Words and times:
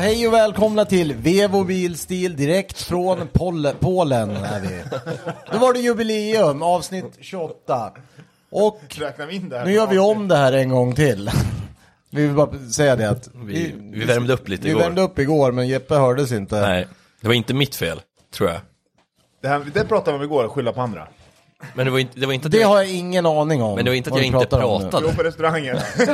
Hej 0.00 0.28
och 0.28 0.34
välkomna 0.34 0.84
till 0.84 1.14
Vevo 1.14 1.64
Bilstil 1.64 2.36
direkt 2.36 2.82
från 2.82 3.28
Pol 3.32 3.68
Polen. 3.80 4.30
Är 4.30 4.60
vi. 4.60 4.82
Då 5.52 5.58
var 5.58 5.72
det 5.72 5.78
jubileum, 5.80 6.62
avsnitt 6.62 7.18
28. 7.20 7.92
Och 8.50 8.80
Räknar 8.88 9.26
vi 9.26 9.34
in 9.36 9.48
det 9.48 9.58
här? 9.58 9.64
nu 9.64 9.72
gör 9.72 9.86
vi 9.86 9.98
om 9.98 10.28
det 10.28 10.36
här 10.36 10.52
en 10.52 10.68
gång 10.68 10.94
till. 10.94 11.30
Vi 12.10 12.26
vill 12.26 12.36
bara 12.36 12.58
säga 12.58 12.96
det 12.96 13.10
att 13.10 13.28
Vi, 13.34 13.74
vi 13.78 14.04
värmde 14.04 14.32
upp 14.32 14.48
lite 14.48 14.64
vi 14.64 14.70
igår. 14.70 14.80
värmde 14.80 15.02
upp 15.02 15.18
igår 15.18 15.52
men 15.52 15.68
Jeppe 15.68 15.94
hördes 15.94 16.32
inte. 16.32 16.60
Nej, 16.60 16.86
det 17.20 17.28
var 17.28 17.34
inte 17.34 17.54
mitt 17.54 17.76
fel, 17.76 18.00
tror 18.34 18.50
jag. 18.50 18.60
Det, 19.42 19.48
här, 19.48 19.66
det 19.74 19.84
pratade 19.84 20.18
vi 20.18 20.24
om 20.24 20.30
igår, 20.30 20.48
skylla 20.48 20.72
på 20.72 20.80
andra. 20.80 21.08
Men 21.74 21.86
det 21.86 21.92
var 21.92 21.98
inte, 21.98 22.20
det 22.20 22.26
var 22.26 22.32
inte 22.32 22.46
att 22.46 22.52
Det 22.52 22.58
jag, 22.58 22.68
har 22.68 22.76
jag 22.76 22.90
ingen 22.90 23.26
aning 23.26 23.62
om. 23.62 23.74
Men 23.74 23.84
det 23.84 23.90
var 23.90 23.96
inte 23.96 24.08
att 24.08 24.12
vad 24.12 24.18
jag 24.18 24.22
vi 24.22 24.26
inte 24.26 24.38
pratar 24.38 24.62
om 24.62 24.82
nu. 24.82 24.90
pratade. 24.90 25.06
Jo, 25.10 25.16
på 25.16 25.22
restaurangen. 25.22 25.76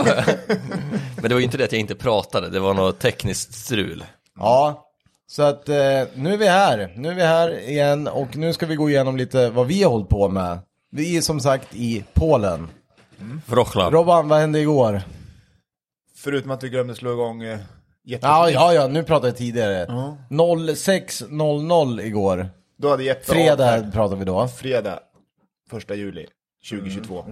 men 1.17 1.29
det 1.29 1.35
var 1.35 1.41
inte 1.41 1.57
det 1.59 1.65
att 1.65 1.73
jag 1.73 1.81
inte 1.81 1.95
pratade, 1.95 2.49
det 2.49 2.61
var 2.61 2.75
något 2.75 2.99
tekniskt 2.99 3.55
strul. 3.55 4.05
Ja, 4.39 4.83
så 5.27 5.43
att 5.43 5.69
eh, 5.69 5.75
nu 6.15 6.33
är 6.33 6.37
vi 6.39 6.47
här. 6.49 6.93
Nu 6.97 7.09
är 7.09 7.15
vi 7.15 7.23
här 7.23 7.69
igen 7.69 8.09
och 8.09 8.37
nu 8.37 8.53
ska 8.53 8.67
vi 8.67 8.77
gå 8.77 8.91
igenom 8.91 9.17
lite 9.17 9.51
vad 9.51 9.67
vi 9.67 9.83
har 9.83 9.91
hållit 9.91 10.09
på 10.09 10.29
med. 10.29 10.59
Vi 10.91 11.17
är 11.17 11.21
som 11.21 11.41
sagt 11.41 11.75
i 11.75 12.05
Polen. 12.15 12.69
Wroclaw. 13.47 13.97
Robban, 13.99 14.29
vad 14.29 14.39
hände 14.39 14.59
igår? 14.61 15.03
Förutom 16.17 16.51
att 16.51 16.63
vi 16.63 16.69
glömde 16.69 16.95
slå 16.95 17.13
igång 17.13 17.43
eh, 17.43 17.59
Jeppe. 18.05 18.27
Ja, 18.27 18.51
ja, 18.51 18.73
ja, 18.75 18.87
nu 18.89 19.03
pratade 19.03 19.29
jag 19.29 19.37
tidigare. 19.37 19.87
06.00 19.87 22.01
igår. 22.01 22.49
Då 22.79 22.91
hade 22.91 23.05
Jeppe 23.05 23.25
Fredag 23.33 23.75
avfärd. 23.75 23.93
pratade 23.93 24.19
vi 24.19 24.25
då. 24.25 24.49
Fredag, 24.49 24.99
första 25.71 25.95
juli 25.95 26.27
2022. 26.71 27.25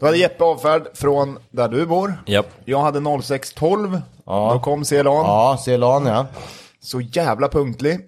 Då 0.00 0.06
hade 0.06 0.18
Jeppe 0.18 0.44
avfärd 0.44 0.88
från 0.94 1.38
där 1.50 1.68
du 1.68 1.86
bor. 1.86 2.22
Japp. 2.26 2.46
Jag 2.64 2.80
hade 2.80 2.98
06.12. 2.98 4.00
Ja. 4.26 4.52
Då 4.54 4.60
kom 4.60 4.84
Celan. 4.84 5.14
Ja, 5.14 5.58
Celan 5.64 6.06
ja. 6.06 6.26
Så 6.80 7.00
jävla 7.00 7.48
punktlig. 7.48 8.00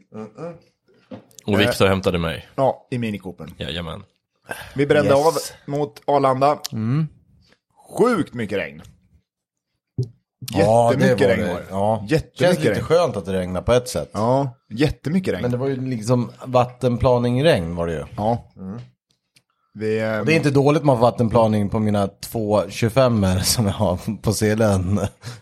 Och 1.46 1.60
Viktor 1.60 1.86
hämtade 1.86 2.18
mig. 2.18 2.48
Ja, 2.54 2.86
i 2.90 2.98
Mini 2.98 3.18
Coopern. 3.18 3.54
Jajamän. 3.58 4.02
Vi 4.74 4.86
brände 4.86 5.10
Yes. 5.10 5.26
av 5.26 5.32
mot 5.70 6.00
Arlanda. 6.06 6.58
Sjukt 7.98 8.34
mycket 8.34 8.58
regn. 8.58 8.82
Ja, 10.52 10.92
det 10.98 11.04
Jättemycket 11.06 11.28
var 11.28 11.36
regn 11.36 11.46
det. 11.46 11.52
var 11.54 11.60
det. 11.60 11.66
Ja. 11.70 11.98
Känns 12.08 12.10
Jättemycket 12.12 12.58
lite 12.64 12.70
regn. 12.74 12.84
skönt 12.84 13.16
att 13.16 13.24
det 13.24 13.32
regnar 13.32 13.62
på 13.62 13.72
ett 13.72 13.88
sätt. 13.88 14.10
Ja, 14.12 14.50
jättemycket 14.70 15.34
regn. 15.34 15.42
Men 15.42 15.50
det 15.50 15.56
var 15.56 15.66
ju 15.68 15.76
liksom 15.86 16.30
vattenplaning-regn 16.44 17.74
var 17.76 17.86
det 17.86 17.92
ju. 17.92 18.04
Ja. 18.16 18.44
Vi, 19.74 19.98
eh, 19.98 20.24
Det 20.24 20.32
är 20.32 20.36
inte 20.36 20.50
dåligt 20.50 20.84
med 20.84 20.96
vattenplaning 20.96 21.68
på 21.70 21.78
mina 21.78 22.06
två 22.08 22.70
25 22.70 23.26
som 23.44 23.66
jag 23.66 23.72
har 23.72 24.16
på 24.22 24.32
Selen. 24.32 25.00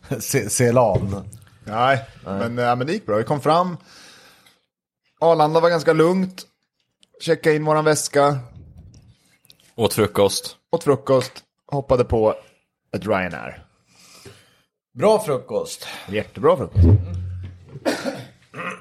Ce- 0.09 0.49
Celan. 0.49 1.29
Nej, 1.65 2.05
Men, 2.25 2.59
äh, 2.59 2.77
men 2.77 2.87
det 2.87 2.93
gick 2.93 3.07
bra. 3.07 3.17
Vi 3.17 3.25
kom 3.25 3.41
fram. 3.41 3.77
Arlanda 5.21 5.61
var 5.61 5.71
ganska 5.71 5.93
lugnt. 5.93 6.43
Checkade 7.21 7.57
in 7.57 7.65
våran 7.65 7.85
väska. 7.85 8.39
Åt 9.75 9.95
frukost. 9.95 10.57
Åt 10.73 10.85
frukost. 10.85 11.33
Hoppade 11.73 12.05
på 12.05 12.35
ett 12.97 13.07
Ryanair. 13.07 13.65
Bra 14.99 15.23
frukost. 15.23 15.87
Jättebra 16.09 16.57
frukost. 16.57 16.87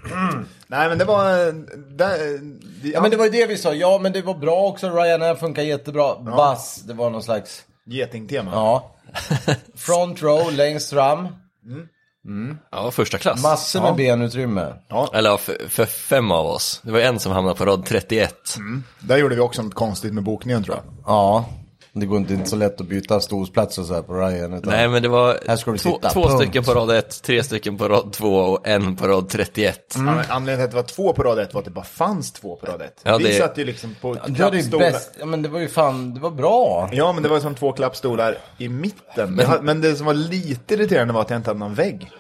Nej 0.68 0.90
men 0.90 0.98
det 0.98 1.06
var... 1.06 1.52
Det, 1.98 2.38
det, 2.84 2.90
Ja 2.90 3.02
men 3.02 3.12
det 3.12 3.18
var 3.18 3.26
ju 3.26 3.32
det 3.32 3.46
vi 3.46 3.58
sa, 3.58 3.74
ja 3.74 4.00
men 4.02 4.12
det 4.14 4.22
var 4.22 4.34
bra 4.34 4.56
också, 4.62 4.90
Ryanair 4.90 5.36
funkar 5.36 5.64
jättebra. 5.64 6.16
Buzz, 6.16 6.76
det 6.88 6.94
var 6.94 7.10
någon 7.10 7.24
slags, 7.24 7.64
Getingtema. 7.86 8.52
ja. 8.54 8.92
Front 9.76 10.22
row, 10.22 10.52
längst 10.54 10.90
fram, 10.90 11.28
Ja, 12.72 12.92
första 12.92 13.18
klass. 13.18 13.44
massor 13.44 13.82
med 13.82 13.96
benutrymme. 13.96 14.74
Eller 15.14 15.30
ja, 15.30 15.38
för, 15.38 15.70
för 15.70 15.86
fem 15.86 16.32
av 16.32 16.46
oss. 16.46 16.82
Det 16.84 16.92
var 16.92 17.00
en 17.00 17.20
som 17.20 17.32
hamnade 17.32 17.56
på 17.58 17.66
rad 17.66 17.86
31. 17.86 18.36
Där 19.00 19.18
gjorde 19.18 19.36
vi 19.36 19.42
också 19.42 19.62
något 19.62 19.74
konstigt 19.74 20.14
med 20.14 20.24
bokningen 20.24 20.64
tror 20.64 20.76
jag. 20.76 20.84
Ja, 21.06 21.46
det 22.00 22.06
går 22.06 22.18
inte, 22.18 22.34
inte 22.34 22.50
så 22.50 22.56
lätt 22.56 22.82
att 22.82 22.88
byta 22.88 23.20
stolsplats 23.20 23.78
och 23.78 23.86
så 23.86 23.94
här 23.94 24.02
på 24.02 24.14
Ryan. 24.14 24.54
Utan... 24.54 24.74
Nej, 24.74 24.88
men 24.88 25.04
det 25.04 25.10
var 25.10 25.40
Här 25.48 25.56
ska 25.56 25.72
du 25.72 25.78
två, 25.78 25.94
sitta, 25.96 26.10
två 26.10 26.30
stycken 26.30 26.64
på 26.64 26.74
rad 26.74 26.92
1, 26.92 27.22
tre 27.24 27.44
stycken 27.44 27.78
på 27.78 27.88
rad 27.88 28.14
2 28.14 28.36
och 28.36 28.68
en 28.68 28.96
på 28.96 29.08
rad 29.08 29.30
31. 29.30 29.96
Mm. 29.96 30.20
Anledningen 30.30 30.58
till 30.58 30.80
att 30.80 30.88
det 30.88 30.96
var 30.98 31.06
två 31.06 31.14
på 31.14 31.24
rad 31.24 31.40
ett 31.40 31.54
var 31.54 31.62
att 31.62 31.66
det 31.66 31.72
bara 31.72 31.86
fanns 31.86 32.32
två 32.32 32.56
på 32.56 32.66
rad 32.66 32.82
ett. 32.82 33.02
Ja, 33.04 33.18
vi 33.18 33.24
det- 33.24 33.34
satt 33.34 33.58
ju 33.58 33.66
liksom 33.66 33.96
på 34.02 34.16
ju 34.28 34.34
klappstolar. 34.36 34.92
bäst, 34.92 35.12
ja 35.20 35.26
men 35.26 35.42
det 35.42 35.50
var 35.50 35.60
ju 35.60 35.68
fan, 35.68 36.14
det 36.14 36.20
var 36.20 36.32
bra. 36.32 36.90
Ja, 36.92 37.14
men 37.14 37.24
det 37.24 37.30
var 37.30 37.40
som 37.40 37.56
två 37.56 37.72
klappstolar 37.72 38.38
i 38.58 38.70
mitten. 38.70 39.36
Men, 39.36 39.66
men 39.66 39.82
det 39.82 39.96
som 39.96 40.06
var 40.06 40.14
lite 40.14 40.74
irriterande 40.74 41.14
var 41.14 41.22
att 41.22 41.30
jag 41.30 41.40
inte 41.40 41.50
hade 41.50 41.60
någon 41.60 41.74
vägg. 41.74 42.12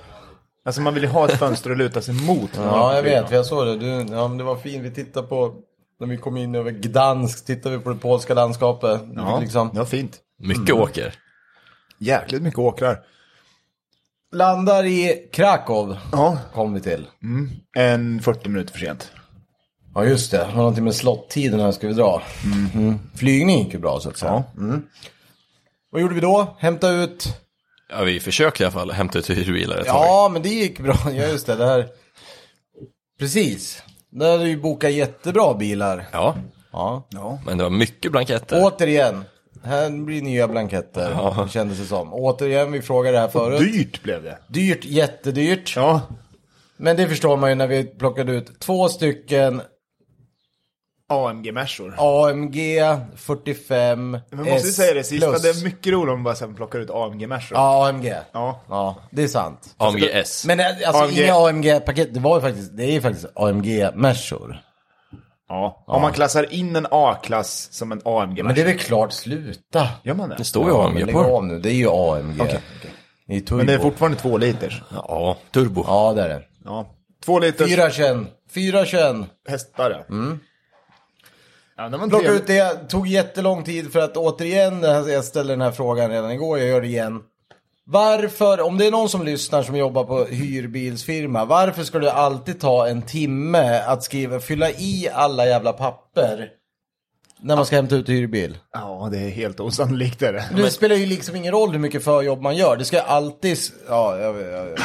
Alltså 0.65 0.81
man 0.81 0.93
vill 0.93 1.03
ju 1.03 1.09
ha 1.09 1.25
ett 1.25 1.39
fönster 1.39 1.71
att 1.71 1.77
luta 1.77 2.01
sig 2.01 2.13
mot. 2.13 2.49
Ja 2.57 2.95
jag 2.95 3.03
vet, 3.03 3.31
jag 3.31 3.45
såg 3.45 3.67
det. 3.67 3.77
Du, 3.77 3.87
ja 4.13 4.27
men 4.27 4.37
det 4.37 4.43
var 4.43 4.55
fint, 4.55 4.83
vi 4.83 4.91
tittade 4.91 5.27
på, 5.27 5.53
när 5.99 6.07
vi 6.07 6.17
kom 6.17 6.37
in 6.37 6.55
över 6.55 6.71
Gdansk, 6.71 7.45
tittade 7.45 7.77
vi 7.77 7.83
på 7.83 7.89
det 7.89 7.99
polska 7.99 8.33
landskapet. 8.33 9.01
Ja, 9.15 9.39
liksom, 9.39 9.69
det 9.73 9.79
var 9.79 9.85
fint. 9.85 10.17
Mycket 10.39 10.69
Mm. 10.69 10.81
åker. 10.81 11.15
Jäkligt 11.97 12.41
mycket 12.41 12.59
åkrar. 12.59 12.99
landar 14.31 14.83
i 14.85 15.29
Krakow, 15.33 15.97
Ja, 16.11 16.37
kom 16.53 16.73
vi 16.73 16.81
till. 16.81 17.07
en 17.77 18.21
40 18.21 18.49
minuter 18.49 18.71
för 18.73 18.79
sent. 18.79 19.11
Ja 19.93 20.05
just 20.05 20.31
det, 20.31 20.37
det 20.37 20.45
var 20.45 20.53
någonting 20.55 20.83
med 20.83 20.95
slottiderna 20.95 21.71
ska 21.71 21.87
vi 21.87 21.93
dra. 21.93 22.21
Mm. 22.73 22.99
Flygning 23.15 23.63
gick 23.63 23.73
ju 23.73 23.79
bra 23.79 23.99
så 23.99 24.09
att 24.09 24.17
säga. 24.17 24.43
Mm. 24.57 24.83
Vad 25.91 26.01
gjorde 26.01 26.15
vi 26.15 26.21
då? 26.21 26.55
Hämta 26.59 26.89
ut? 26.89 27.27
Ja, 27.89 28.03
vi 28.03 28.19
försökte 28.19 28.63
i 28.63 28.65
alla 28.65 28.73
fall 28.73 28.91
hämta 28.91 29.19
ut 29.19 29.29
hyrbilar 29.29 29.77
ett 29.77 29.87
tag. 29.87 30.05
Ja 30.05 30.29
men 30.33 30.41
det 30.41 30.49
gick 30.49 30.79
bra, 30.79 30.95
ja 31.05 31.11
just 31.27 31.45
det, 31.47 31.55
det 31.55 31.65
här. 31.65 31.87
Precis. 33.19 33.83
Där 34.15 34.31
hade 34.31 34.43
vi 34.45 34.57
bokat 34.57 34.91
jättebra 34.91 35.53
bilar. 35.53 36.07
Ja, 36.11 36.35
Ja. 36.71 37.03
Ja. 37.09 37.39
men 37.45 37.57
det 37.57 37.63
var 37.63 37.69
mycket 37.71 38.11
blanketter. 38.11 38.59
Återigen, 38.63 39.23
här 39.63 39.89
blir 40.05 40.21
nya 40.21 40.47
blanketter, 40.47 41.11
Ja. 41.11 41.47
kändes 41.47 41.77
det 41.79 41.85
som. 41.85 42.13
Återigen, 42.13 42.71
vi 42.71 42.81
frågade 42.81 43.17
det 43.17 43.21
här 43.21 43.27
förut. 43.27 43.59
Dyrt 43.59 44.03
blev 44.03 44.23
det. 44.23 44.37
Dyrt, 44.47 44.85
jättedyrt. 44.85 45.73
Ja. 45.75 46.01
Men 46.77 46.95
det 46.97 47.07
förstår 47.07 47.37
man 47.37 47.49
ju 47.49 47.55
när 47.55 47.67
vi 47.67 47.83
plockade 47.83 48.31
ut 48.33 48.59
två 48.59 48.89
stycken 48.89 49.61
AMG-märsor. 51.09 51.93
AMG 51.97 52.79
45 53.15 54.11
Men 54.29 54.39
måste 54.39 54.53
S 54.67 54.75
säga 54.75 54.93
det 54.93 55.03
sista, 55.03 55.29
plus. 55.29 55.41
det 55.41 55.49
är 55.49 55.63
mycket 55.63 55.93
roligt 55.93 56.09
om 56.11 56.17
man 56.17 56.23
bara 56.23 56.35
sen 56.35 56.55
plockar 56.55 56.79
ut 56.79 56.89
AMG-märsor. 56.89 57.57
Ja, 57.57 57.87
AMG. 57.89 58.13
Ja. 58.31 58.61
Ja, 58.69 58.95
det 59.11 59.23
är 59.23 59.27
sant. 59.27 59.75
AMG 59.77 60.09
S. 60.13 60.45
Men 60.47 60.59
eh, 60.59 60.65
alltså 60.85 61.03
AMG. 61.03 61.21
inga 61.23 61.33
AMG-paket, 61.35 62.13
det 62.13 62.19
var 62.19 62.35
ju 62.35 62.41
faktiskt, 62.41 62.77
det 62.77 62.83
är 62.83 62.91
ju 62.91 63.01
faktiskt 63.01 63.25
AMG-märsor. 63.35 64.57
Ja. 65.49 65.83
Om 65.87 66.01
man 66.01 66.13
klassar 66.13 66.53
in 66.53 66.75
en 66.75 66.87
A-klass 66.91 67.67
som 67.71 67.91
en 67.91 68.01
AMG-märsor. 68.05 68.43
Men 68.43 68.55
det 68.55 68.61
är 68.61 68.65
väl 68.65 68.77
klart, 68.79 69.11
sluta. 69.11 69.87
Gör 70.03 70.13
man 70.13 70.29
det? 70.29 70.35
Det 70.37 70.43
står 70.43 70.63
ju 70.65 70.69
Ja, 70.71 70.89
men 70.89 71.01
AMG 71.03 71.13
på 71.13 71.19
av 71.19 71.45
nu, 71.45 71.59
det 71.59 71.69
är 71.71 71.73
ju 71.73 71.89
AMG. 71.89 72.41
Okej, 72.41 72.59
Det 73.27 73.35
är 73.35 73.39
turbo. 73.39 73.57
Men 73.57 73.65
det 73.67 73.73
är 73.73 73.79
fortfarande 73.79 74.17
två 74.17 74.37
liters. 74.37 74.81
Ja, 74.91 75.37
turbo. 75.53 75.83
Ja, 75.87 76.13
det 76.13 76.21
är 76.21 76.29
det. 76.29 76.41
Ja. 76.65 76.85
Två 77.25 77.39
liters 77.39 77.67
421. 77.67 78.17
421. 78.53 79.15
hästar 79.49 80.05
ja. 80.09 80.15
Ja, 81.77 82.07
Plocka 82.09 82.31
ut 82.31 82.47
det, 82.47 82.89
tog 82.89 83.07
jättelång 83.07 83.63
tid 83.63 83.91
för 83.91 83.99
att 83.99 84.17
återigen, 84.17 84.83
jag 84.83 85.23
ställde 85.23 85.53
den 85.53 85.61
här 85.61 85.71
frågan 85.71 86.09
redan 86.09 86.31
igår, 86.31 86.59
jag 86.59 86.67
gör 86.67 86.81
det 86.81 86.87
igen. 86.87 87.21
Varför, 87.87 88.61
om 88.61 88.77
det 88.77 88.87
är 88.87 88.91
någon 88.91 89.09
som 89.09 89.25
lyssnar 89.25 89.63
som 89.63 89.75
jobbar 89.75 90.03
på 90.03 90.25
hyrbilsfirma, 90.25 91.45
varför 91.45 91.83
ska 91.83 91.99
det 91.99 92.11
alltid 92.13 92.59
ta 92.59 92.87
en 92.87 93.01
timme 93.01 93.79
att 93.79 94.03
skriva, 94.03 94.39
fylla 94.39 94.69
i 94.69 95.09
alla 95.13 95.45
jävla 95.45 95.73
papper 95.73 96.49
när 97.41 97.55
man 97.55 97.65
ska 97.65 97.75
hämta 97.75 97.95
ut 97.95 98.09
hyrbil? 98.09 98.57
Ja, 98.73 99.09
det 99.11 99.17
är 99.17 99.29
helt 99.29 99.59
osannolikt 99.59 100.21
är 100.21 100.33
det. 100.33 100.45
Det 100.55 100.71
spelar 100.71 100.95
ju 100.95 101.05
liksom 101.05 101.35
ingen 101.35 101.51
roll 101.51 101.71
hur 101.71 101.79
mycket 101.79 102.03
förjobb 102.03 102.41
man 102.41 102.55
gör, 102.55 102.77
det 102.77 102.85
ska 102.85 103.01
alltid, 103.01 103.57
ja, 103.89 104.17
jag, 104.19 104.41
jag, 104.41 104.67
jag. 104.69 104.77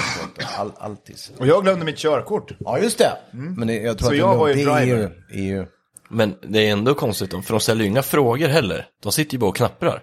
All, 0.59 0.73
alltid. 0.79 1.17
Och 1.39 1.47
jag 1.47 1.63
glömde 1.63 1.85
mitt 1.85 1.99
körkort. 1.99 2.53
Ja, 2.59 2.79
just 2.79 2.99
det. 2.99 3.13
Men 3.31 3.69
det, 3.69 3.75
jag 3.75 3.99
tror 3.99 4.07
Så 4.09 4.13
att 4.13 4.19
jag 4.19 4.37
var 4.37 4.49
det 4.49 4.55
ju, 4.55 4.71
driver. 4.71 5.13
EU. 5.33 5.67
Men 6.11 6.35
det 6.43 6.69
är 6.69 6.73
ändå 6.73 6.95
konstigt, 6.95 7.31
för 7.31 7.51
de 7.51 7.61
ställer 7.61 7.83
ju 7.85 7.91
inga 7.91 8.03
frågor 8.03 8.49
heller. 8.49 8.87
De 9.03 9.13
sitter 9.13 9.33
ju 9.33 9.39
bara 9.39 9.49
och 9.51 9.57
knapprar. 9.57 10.03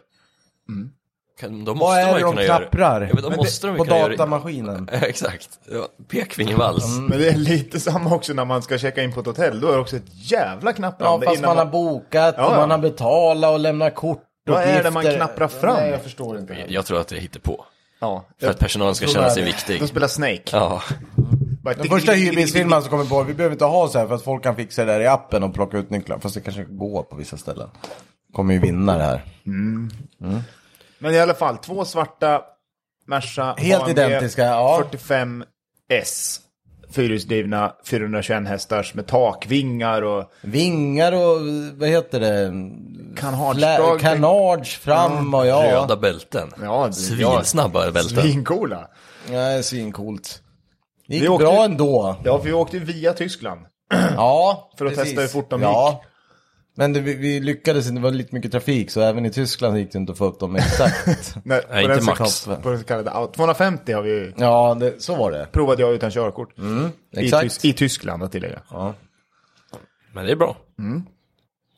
Kan, 1.39 1.65
då 1.65 1.75
måste 1.75 1.85
Vad 1.85 1.99
är 1.99 2.05
man 2.05 2.13
det 2.13 2.19
ju 2.19 2.25
de 2.25 2.29
kunna 2.31 2.43
göra 2.43 2.57
knapprar? 2.57 3.01
Ja, 3.01 3.09
men 3.13 3.23
då 3.23 3.29
Men 3.29 3.37
måste 3.37 3.67
de 3.67 3.73
ju 3.73 3.77
På 3.77 3.83
kunna 3.83 3.97
göra 3.97 4.09
datamaskinen. 4.09 4.89
Exakt. 4.91 5.49
Ja, 5.71 5.87
Pekfingervals. 6.09 6.85
Men 7.09 7.19
det 7.19 7.29
är 7.29 7.35
lite 7.37 7.79
samma 7.79 8.15
också 8.15 8.33
när 8.33 8.45
man 8.45 8.61
ska 8.61 8.77
checka 8.77 9.03
in 9.03 9.13
på 9.13 9.19
ett 9.19 9.25
hotell. 9.25 9.59
Då 9.61 9.67
är 9.67 9.71
det 9.73 9.79
också 9.79 9.95
ett 9.95 10.31
jävla 10.31 10.69
Ja, 10.71 10.75
knapprande. 10.75 11.25
fast 11.25 11.37
innan 11.37 11.49
man 11.55 11.57
har 11.57 11.71
bokat 11.71 12.35
Ja, 12.37 12.51
ja. 12.51 12.55
man 12.55 12.71
har 12.71 12.77
betalat 12.77 13.51
och 13.51 13.59
lämnat 13.59 13.95
kort. 13.95 14.23
Vad 14.45 14.63
är 14.63 14.83
det 14.83 14.91
man 14.91 15.03
knapprar 15.03 15.47
fram? 15.47 15.75
Nej, 15.75 15.89
jag 15.89 16.01
förstår 16.01 16.39
inte. 16.39 16.65
Jag 16.67 16.85
tror 16.85 16.99
att 16.99 17.07
det 17.07 17.19
hittar 17.19 17.39
på. 17.39 17.65
Ja. 17.99 18.25
För 18.41 18.49
att 18.49 18.59
personalen 18.59 18.95
ska 18.95 19.07
känna 19.07 19.25
jag 19.25 19.33
sig 19.33 19.43
viktig. 19.43 19.79
De 19.81 19.87
spelar 19.87 20.07
Snake. 20.07 20.41
Ja, 20.51 20.81
Bara 21.15 21.46
Den 21.73 21.87
första 21.87 22.11
hyrbilsfirman 22.11 22.81
som 22.81 22.89
kommer 22.89 23.05
på, 23.05 23.23
vi 23.23 23.33
behöver 23.33 23.53
inte 23.55 23.65
ha 23.65 23.87
så 23.87 23.99
här 23.99 24.07
för 24.07 24.15
att 24.15 24.23
folk 24.23 24.43
kan 24.43 24.55
fixa 24.55 24.85
det 24.85 24.91
där 24.93 24.99
i 25.01 25.07
appen 25.07 25.43
och 25.43 25.53
plocka 25.53 25.77
ut 25.77 25.89
nycklar. 25.89 26.19
Fast 26.19 26.35
det 26.35 26.41
kanske 26.41 26.63
går 26.63 27.03
på 27.03 27.15
vissa 27.15 27.37
ställen. 27.37 27.69
Kommer 28.33 28.53
ju 28.53 28.59
vinna 28.59 28.97
det 28.97 29.03
här. 29.03 29.21
Men 30.99 31.13
i 31.13 31.19
alla 31.19 31.33
fall, 31.33 31.57
två 31.57 31.85
svarta 31.85 32.41
Merca 33.07 33.55
Helt 33.57 33.83
AMG 33.83 33.91
identiska, 33.91 34.43
ja. 34.43 34.81
45 34.83 35.43
S. 35.89 36.39
Fyrhjulsdrivna 36.91 37.73
421 37.85 38.47
hästars 38.47 38.93
med 38.93 39.07
takvingar 39.07 40.01
och 40.01 40.31
Vingar 40.41 41.11
och 41.11 41.41
vad 41.77 41.89
heter 41.89 42.19
det? 42.19 42.51
kanhagdrag. 43.19 43.99
Kanage 43.99 44.79
fram 44.79 45.33
och 45.33 45.47
ja. 45.47 45.71
Röda 45.71 45.95
bälten. 45.97 46.51
Ja, 46.63 46.87
det- 46.87 46.93
Svinsnabba 46.93 47.91
bälten. 47.91 48.21
Svincoola. 48.23 48.87
Nej, 49.29 49.63
svincoolt. 49.63 50.41
Det 51.07 51.13
gick 51.15 51.23
Vi 51.23 51.27
åkte- 51.27 51.45
bra 51.45 51.65
ändå. 51.65 52.15
Ja, 52.23 52.37
för 52.37 52.45
vi 52.45 52.53
åkte 52.53 52.77
ju 52.77 52.83
via 52.83 53.13
Tyskland. 53.13 53.61
Ja, 54.15 54.71
För 54.77 54.85
att 54.85 54.91
precis. 54.91 55.03
testa 55.09 55.21
hur 55.21 55.27
fort 55.27 55.49
de 55.49 55.61
ja. 55.61 56.03
Men 56.79 56.93
det, 56.93 56.99
vi, 56.99 57.13
vi 57.13 57.39
lyckades 57.39 57.85
inte, 57.87 57.95
det 57.99 58.03
var 58.03 58.11
lite 58.11 58.35
mycket 58.35 58.51
trafik 58.51 58.91
så 58.91 59.01
även 59.01 59.25
i 59.25 59.29
Tyskland 59.31 59.77
gick 59.77 59.91
det 59.91 59.97
inte 59.97 60.11
att 60.11 60.17
få 60.17 60.25
upp 60.25 60.39
dem 60.39 60.55
exakt. 60.55 61.05
Nej, 61.45 61.61
Nej, 61.69 61.85
på 61.85 61.93
inte 61.93 62.05
max. 62.05 62.31
så- 62.33 62.55
På 62.55 62.69
den 62.69 62.79
så 62.79 62.85
kallade, 62.85 63.11
ja, 63.13 63.31
250 63.35 63.93
har 63.93 64.01
vi 64.01 64.33
ja, 64.37 64.77
det, 64.79 65.01
så 65.03 65.15
var 65.15 65.31
det. 65.31 65.47
provade 65.51 65.81
jag 65.81 65.93
utan 65.93 66.11
körkort. 66.11 66.53
I, 66.59 67.19
exakt. 67.25 67.45
Tys- 67.45 67.65
I 67.65 67.73
Tyskland 67.73 68.23
att 68.23 68.31
tillägga. 68.31 68.59
Ja. 68.71 68.93
Men 70.13 70.25
det 70.25 70.31
är 70.31 70.35
bra. 70.35 70.57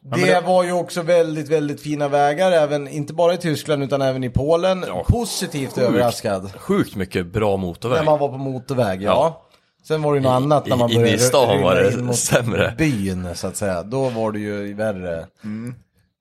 Det, 0.01 0.25
det- 0.25 0.42
var 0.42 0.63
ju 0.63 0.72
också 0.72 1.01
väldigt, 1.01 1.50
väldigt 1.50 1.81
fina 1.81 2.07
vägar, 2.07 2.51
även, 2.51 2.88
inte 2.88 3.13
bara 3.13 3.34
i 3.34 3.38
Tyskland 3.38 3.84
utan 3.84 4.01
även 4.01 4.24
i 4.24 4.30
Polen. 4.30 4.86
Positivt 5.07 5.78
överraskad. 5.78 6.51
Sjukt 6.56 6.96
mycket 6.96 7.25
bra 7.34 7.57
motorväg. 7.57 7.98
När 7.98 8.06
man 8.06 8.19
var 8.19 8.30
på 8.30 8.38
motorväg, 8.38 9.01
ja. 9.01 9.06
Ja. 9.10 9.46
Sen 9.88 10.01
var 10.01 10.13
det 10.13 10.18
ju 10.18 10.24
något 10.24 10.31
annat 10.31 10.68
när 10.68 10.75
i- 10.75 10.80
man 10.80 10.92
i 10.92 10.96
började 10.96 11.19
stan 11.19 11.62
var 11.62 11.75
det 11.75 11.92
in 11.94 12.06
mot 12.06 12.16
sämre. 12.16 12.75
byn, 12.78 13.36
så 13.36 13.48
att 13.48 13.56
säga. 13.57 13.84
Då 13.84 14.10
var 14.10 14.31
det 14.31 14.40
ju 14.40 14.74
värre. 14.74 15.25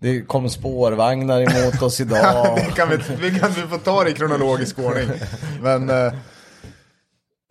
Det 0.00 0.20
kom 0.20 0.48
spårvagnar 0.50 1.40
emot 1.40 1.82
oss 1.82 2.00
idag. 2.00 2.58
vi, 2.68 2.72
kan, 2.72 2.88
vi, 2.90 2.96
vi 3.30 3.38
kan 3.38 3.50
vi 3.52 3.60
få 3.62 3.78
ta 3.78 4.04
det 4.04 4.10
i 4.10 4.14
kronologisk 4.14 4.78
ordning. 4.78 5.08
Men 5.62 5.90
eh, 5.90 6.12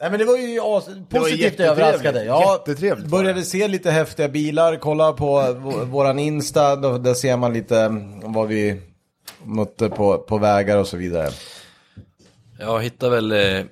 Nej 0.01 0.09
men 0.09 0.19
det 0.19 0.25
var 0.25 0.37
ju 0.37 0.59
as- 0.59 1.05
positivt 1.09 1.59
överraskade. 1.59 2.23
Ja, 2.23 2.63
Jättetrevligt 2.67 3.07
började 3.07 3.43
se 3.43 3.67
lite 3.67 3.91
häftiga 3.91 4.29
bilar, 4.29 4.75
kolla 4.75 5.13
på 5.13 5.41
v- 5.53 5.85
våran 5.85 6.19
Insta, 6.19 6.75
då, 6.75 6.97
där 6.97 7.13
ser 7.13 7.37
man 7.37 7.53
lite 7.53 7.79
mm, 7.79 8.33
vad 8.33 8.47
vi 8.47 8.81
mötte 9.43 9.89
på, 9.89 10.17
på 10.17 10.37
vägar 10.37 10.77
och 10.77 10.87
så 10.87 10.97
vidare. 10.97 11.29
Jag 12.59 12.83
hittade 12.83 13.15
väl 13.15 13.31
eh, 13.31 13.65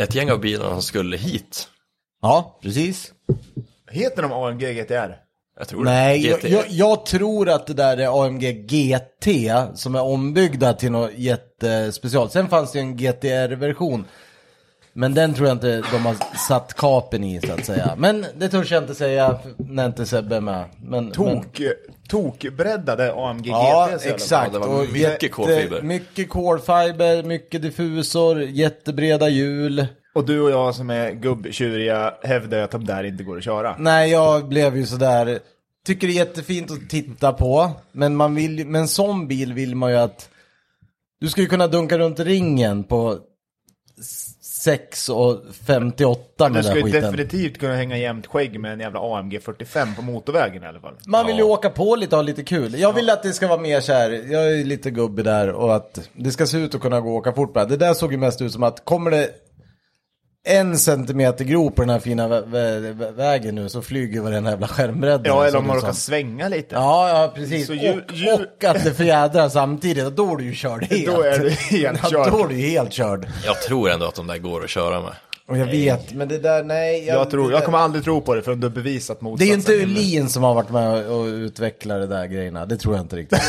ett 0.00 0.14
gäng 0.14 0.30
av 0.30 0.40
bilarna 0.40 0.70
som 0.70 0.82
skulle 0.82 1.16
hit. 1.16 1.68
Ja, 2.22 2.58
precis. 2.62 3.12
heter 3.90 4.22
de 4.22 4.32
AMG 4.32 4.60
GTR? 4.74 5.16
Jag 5.58 5.68
tror 5.68 5.84
Nej, 5.84 6.22
det. 6.22 6.28
jag, 6.28 6.44
jag, 6.50 6.64
jag 6.68 7.06
tror 7.06 7.48
att 7.48 7.66
det 7.66 7.74
där 7.74 7.96
är 7.96 8.24
AMG 8.26 8.52
GT 8.66 9.28
som 9.74 9.94
är 9.94 10.02
ombyggda 10.02 10.72
till 10.72 10.92
något 10.92 11.10
jättespecial. 11.14 12.30
Sen 12.30 12.48
fanns 12.48 12.72
det 12.72 12.78
ju 12.78 12.82
en 12.82 12.96
GTR-version. 12.96 14.04
Men 15.00 15.14
den 15.14 15.34
tror 15.34 15.48
jag 15.48 15.56
inte 15.56 15.82
de 15.92 16.06
har 16.06 16.16
satt 16.48 16.74
kapen 16.74 17.24
i 17.24 17.40
så 17.40 17.52
att 17.52 17.64
säga. 17.66 17.94
Men 17.98 18.26
det 18.36 18.48
törs 18.48 18.72
jag 18.72 18.82
inte 18.82 18.94
säga 18.94 19.38
när 19.56 19.86
inte 19.86 20.06
Sebbe 20.06 20.36
är 20.36 20.40
med. 20.40 20.64
Men, 20.82 21.04
men, 21.04 21.12
Tok, 21.12 21.60
tokbreddade 22.08 23.12
AMG 23.16 23.46
Ja, 23.48 23.88
GT. 23.98 24.06
exakt. 24.06 24.52
var 24.54 24.68
Och 24.68 24.92
mycket 24.92 25.32
kolfiber. 25.32 25.82
Mycket 25.82 26.28
kolfiber, 26.28 27.22
mycket 27.22 27.62
diffusor, 27.62 28.42
jättebreda 28.42 29.28
hjul. 29.28 29.86
Och 30.14 30.26
du 30.26 30.40
och 30.40 30.50
jag 30.50 30.74
som 30.74 30.90
är 30.90 31.10
gubbtjuriga 31.10 32.14
hävdar 32.22 32.58
ju 32.58 32.64
att 32.64 32.70
de 32.70 32.84
där 32.84 33.04
inte 33.04 33.24
går 33.24 33.36
att 33.38 33.44
köra. 33.44 33.76
Nej, 33.78 34.10
jag 34.10 34.48
blev 34.48 34.76
ju 34.76 34.86
sådär, 34.86 35.38
tycker 35.86 36.06
det 36.06 36.12
är 36.12 36.14
jättefint 36.26 36.70
att 36.70 36.90
titta 36.90 37.32
på. 37.32 37.70
Men 37.92 38.16
man 38.16 38.34
vill 38.34 38.58
ju- 38.58 38.64
med 38.64 38.80
en 38.80 38.88
sån 38.88 39.28
bil 39.28 39.52
vill 39.52 39.74
man 39.76 39.90
ju 39.90 39.96
att, 39.96 40.28
du 41.20 41.28
ska 41.28 41.40
ju 41.40 41.46
kunna 41.46 41.66
dunka 41.66 41.98
runt 41.98 42.20
ringen 42.20 42.84
på 42.84 43.18
6 44.64 45.08
och 45.08 45.40
58 45.66 46.24
Du 46.36 46.54
med 46.54 46.64
den 46.64 46.74
skiten. 46.74 47.02
definitivt 47.02 47.58
kunna 47.58 47.74
hänga 47.74 47.96
jämnt 47.98 48.26
skägg 48.26 48.60
med 48.60 48.72
en 48.72 48.80
jävla 48.80 49.00
AMG 49.18 49.40
45 49.42 49.94
på 49.94 50.02
motorvägen 50.02 50.62
i 50.62 50.66
alla 50.66 50.80
fall. 50.80 50.94
Man 51.06 51.26
vill 51.26 51.36
ju 51.36 51.42
Ja. 51.42 51.46
åka 51.48 51.70
på 51.70 51.96
lite 51.96 52.14
och 52.14 52.18
ha 52.18 52.22
lite 52.26 52.42
kul. 52.42 52.78
Jag 52.80 52.92
vill 52.92 53.10
att 53.10 53.22
det 53.22 53.32
ska 53.32 53.48
vara 53.48 53.60
mer 53.60 53.80
så 53.80 53.92
här. 53.92 54.10
jag 54.32 54.54
är 54.60 54.64
lite 54.64 54.90
gubbig 54.90 55.24
där 55.24 55.48
och 55.52 55.76
att 55.76 56.08
det 56.12 56.30
ska 56.30 56.46
se 56.46 56.58
ut 56.58 56.74
att 56.74 56.80
kunna 56.80 57.00
gå 57.00 57.10
och 57.10 57.16
åka 57.16 57.32
fort 57.32 57.54
med. 57.54 57.68
Det 57.68 57.76
där 57.76 57.94
såg 57.94 58.12
ju 58.12 58.18
mest 58.18 58.42
ut 58.42 58.52
som 58.52 58.62
att 58.62 58.84
kommer 58.84 59.10
det 59.10 59.30
en 60.44 60.78
centimeter 60.78 61.44
grop 61.44 61.76
på 61.76 61.82
den 61.82 61.90
här 61.90 61.98
fina 61.98 62.28
vä 62.28 62.40
vä 62.40 62.78
vä 62.92 63.10
vägen 63.10 63.54
nu 63.54 63.68
så 63.68 63.82
flyger 63.82 64.20
varenda 64.20 64.50
jävla 64.50 64.68
skärmbredda. 64.68 65.28
Ja, 65.28 65.46
eller 65.46 65.58
om 65.58 65.66
man 65.66 65.76
råkar 65.76 65.92
svänga 65.92 66.48
lite. 66.48 66.74
Ja, 66.74 67.08
ja 67.08 67.32
precis. 67.34 67.66
Så 67.66 67.72
och, 67.72 67.78
ju- 67.78 68.32
och 68.34 68.64
att 68.64 68.84
det 68.84 68.94
fjädrar 68.94 69.48
samtidigt, 69.48 70.16
då 70.16 70.32
är 70.32 70.36
du 70.36 70.44
ju 70.44 70.54
körd 70.54 70.84
helt. 70.84 71.06
Då 71.16 71.22
är 71.22 71.38
du 71.38 71.50
helt 71.50 72.00
Ja, 72.02 72.08
körd. 72.10 72.32
då 72.32 72.44
är 72.44 72.48
du 72.48 72.54
helt 72.54 72.92
körd. 72.92 73.26
Jag 73.44 73.62
tror 73.62 73.90
ändå 73.90 74.06
att 74.06 74.14
de 74.14 74.26
där 74.26 74.38
går 74.38 74.64
att 74.64 74.70
köra 74.70 75.00
med. 75.00 75.12
Och 75.50 75.58
jag 75.58 75.66
vet, 75.66 76.12
men 76.12 76.28
det 76.28 76.38
där, 76.38 76.64
nej. 76.64 77.06
Jag, 77.06 77.30
tror, 77.30 77.48
det 77.48 77.54
jag 77.54 77.64
kommer 77.64 77.78
aldrig 77.78 78.04
tro 78.04 78.20
på 78.20 78.34
det 78.34 78.42
förrän 78.42 78.60
du 78.60 78.66
har 78.66 78.74
bevisat 78.74 79.18
Det 79.20 79.24
är 79.24 79.24
motsatsen. 79.24 79.48
ju 79.48 79.54
inte 79.54 79.72
Ulin 79.72 80.28
som 80.28 80.42
har 80.42 80.54
varit 80.54 80.70
med 80.70 81.06
och 81.06 81.24
utvecklat 81.24 82.00
det 82.00 82.06
där 82.06 82.26
grejerna, 82.26 82.66
det 82.66 82.76
tror 82.76 82.94
jag 82.94 83.04
inte 83.04 83.16
riktigt. 83.16 83.42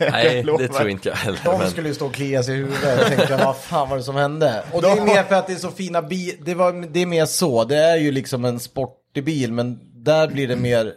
Nej, 0.00 0.42
lovar. 0.42 0.62
det 0.62 0.68
tror 0.68 0.88
inte 0.88 1.08
jag 1.08 1.16
heller. 1.16 1.40
De 1.44 1.58
Men 1.58 1.70
skulle 1.70 1.88
ju 1.88 1.94
stå 1.94 2.06
och 2.06 2.14
klia 2.14 2.42
sig 2.42 2.54
i 2.54 2.56
huvudet 2.56 3.00
och 3.00 3.06
tänka 3.06 3.36
vad 3.36 3.56
fan 3.56 3.88
var 3.88 3.96
det 3.96 4.02
som 4.02 4.16
hände? 4.16 4.62
Och 4.72 4.82
det 4.82 4.88
är 4.88 5.04
mer 5.04 5.22
för 5.22 5.34
att 5.34 5.46
det 5.46 5.52
är 5.52 5.56
så 5.56 5.70
fina 5.70 6.02
bil, 6.02 6.34
det, 6.44 6.54
var, 6.54 6.86
det 6.92 7.02
är 7.02 7.06
mer 7.06 7.26
så, 7.26 7.64
det 7.64 7.76
är 7.76 7.96
ju 7.96 8.12
liksom 8.12 8.44
en 8.44 8.60
sportig 8.60 9.24
bil 9.24 9.52
men 9.52 9.78
där 9.94 10.28
blir 10.28 10.48
det 10.48 10.56
mer 10.56 10.92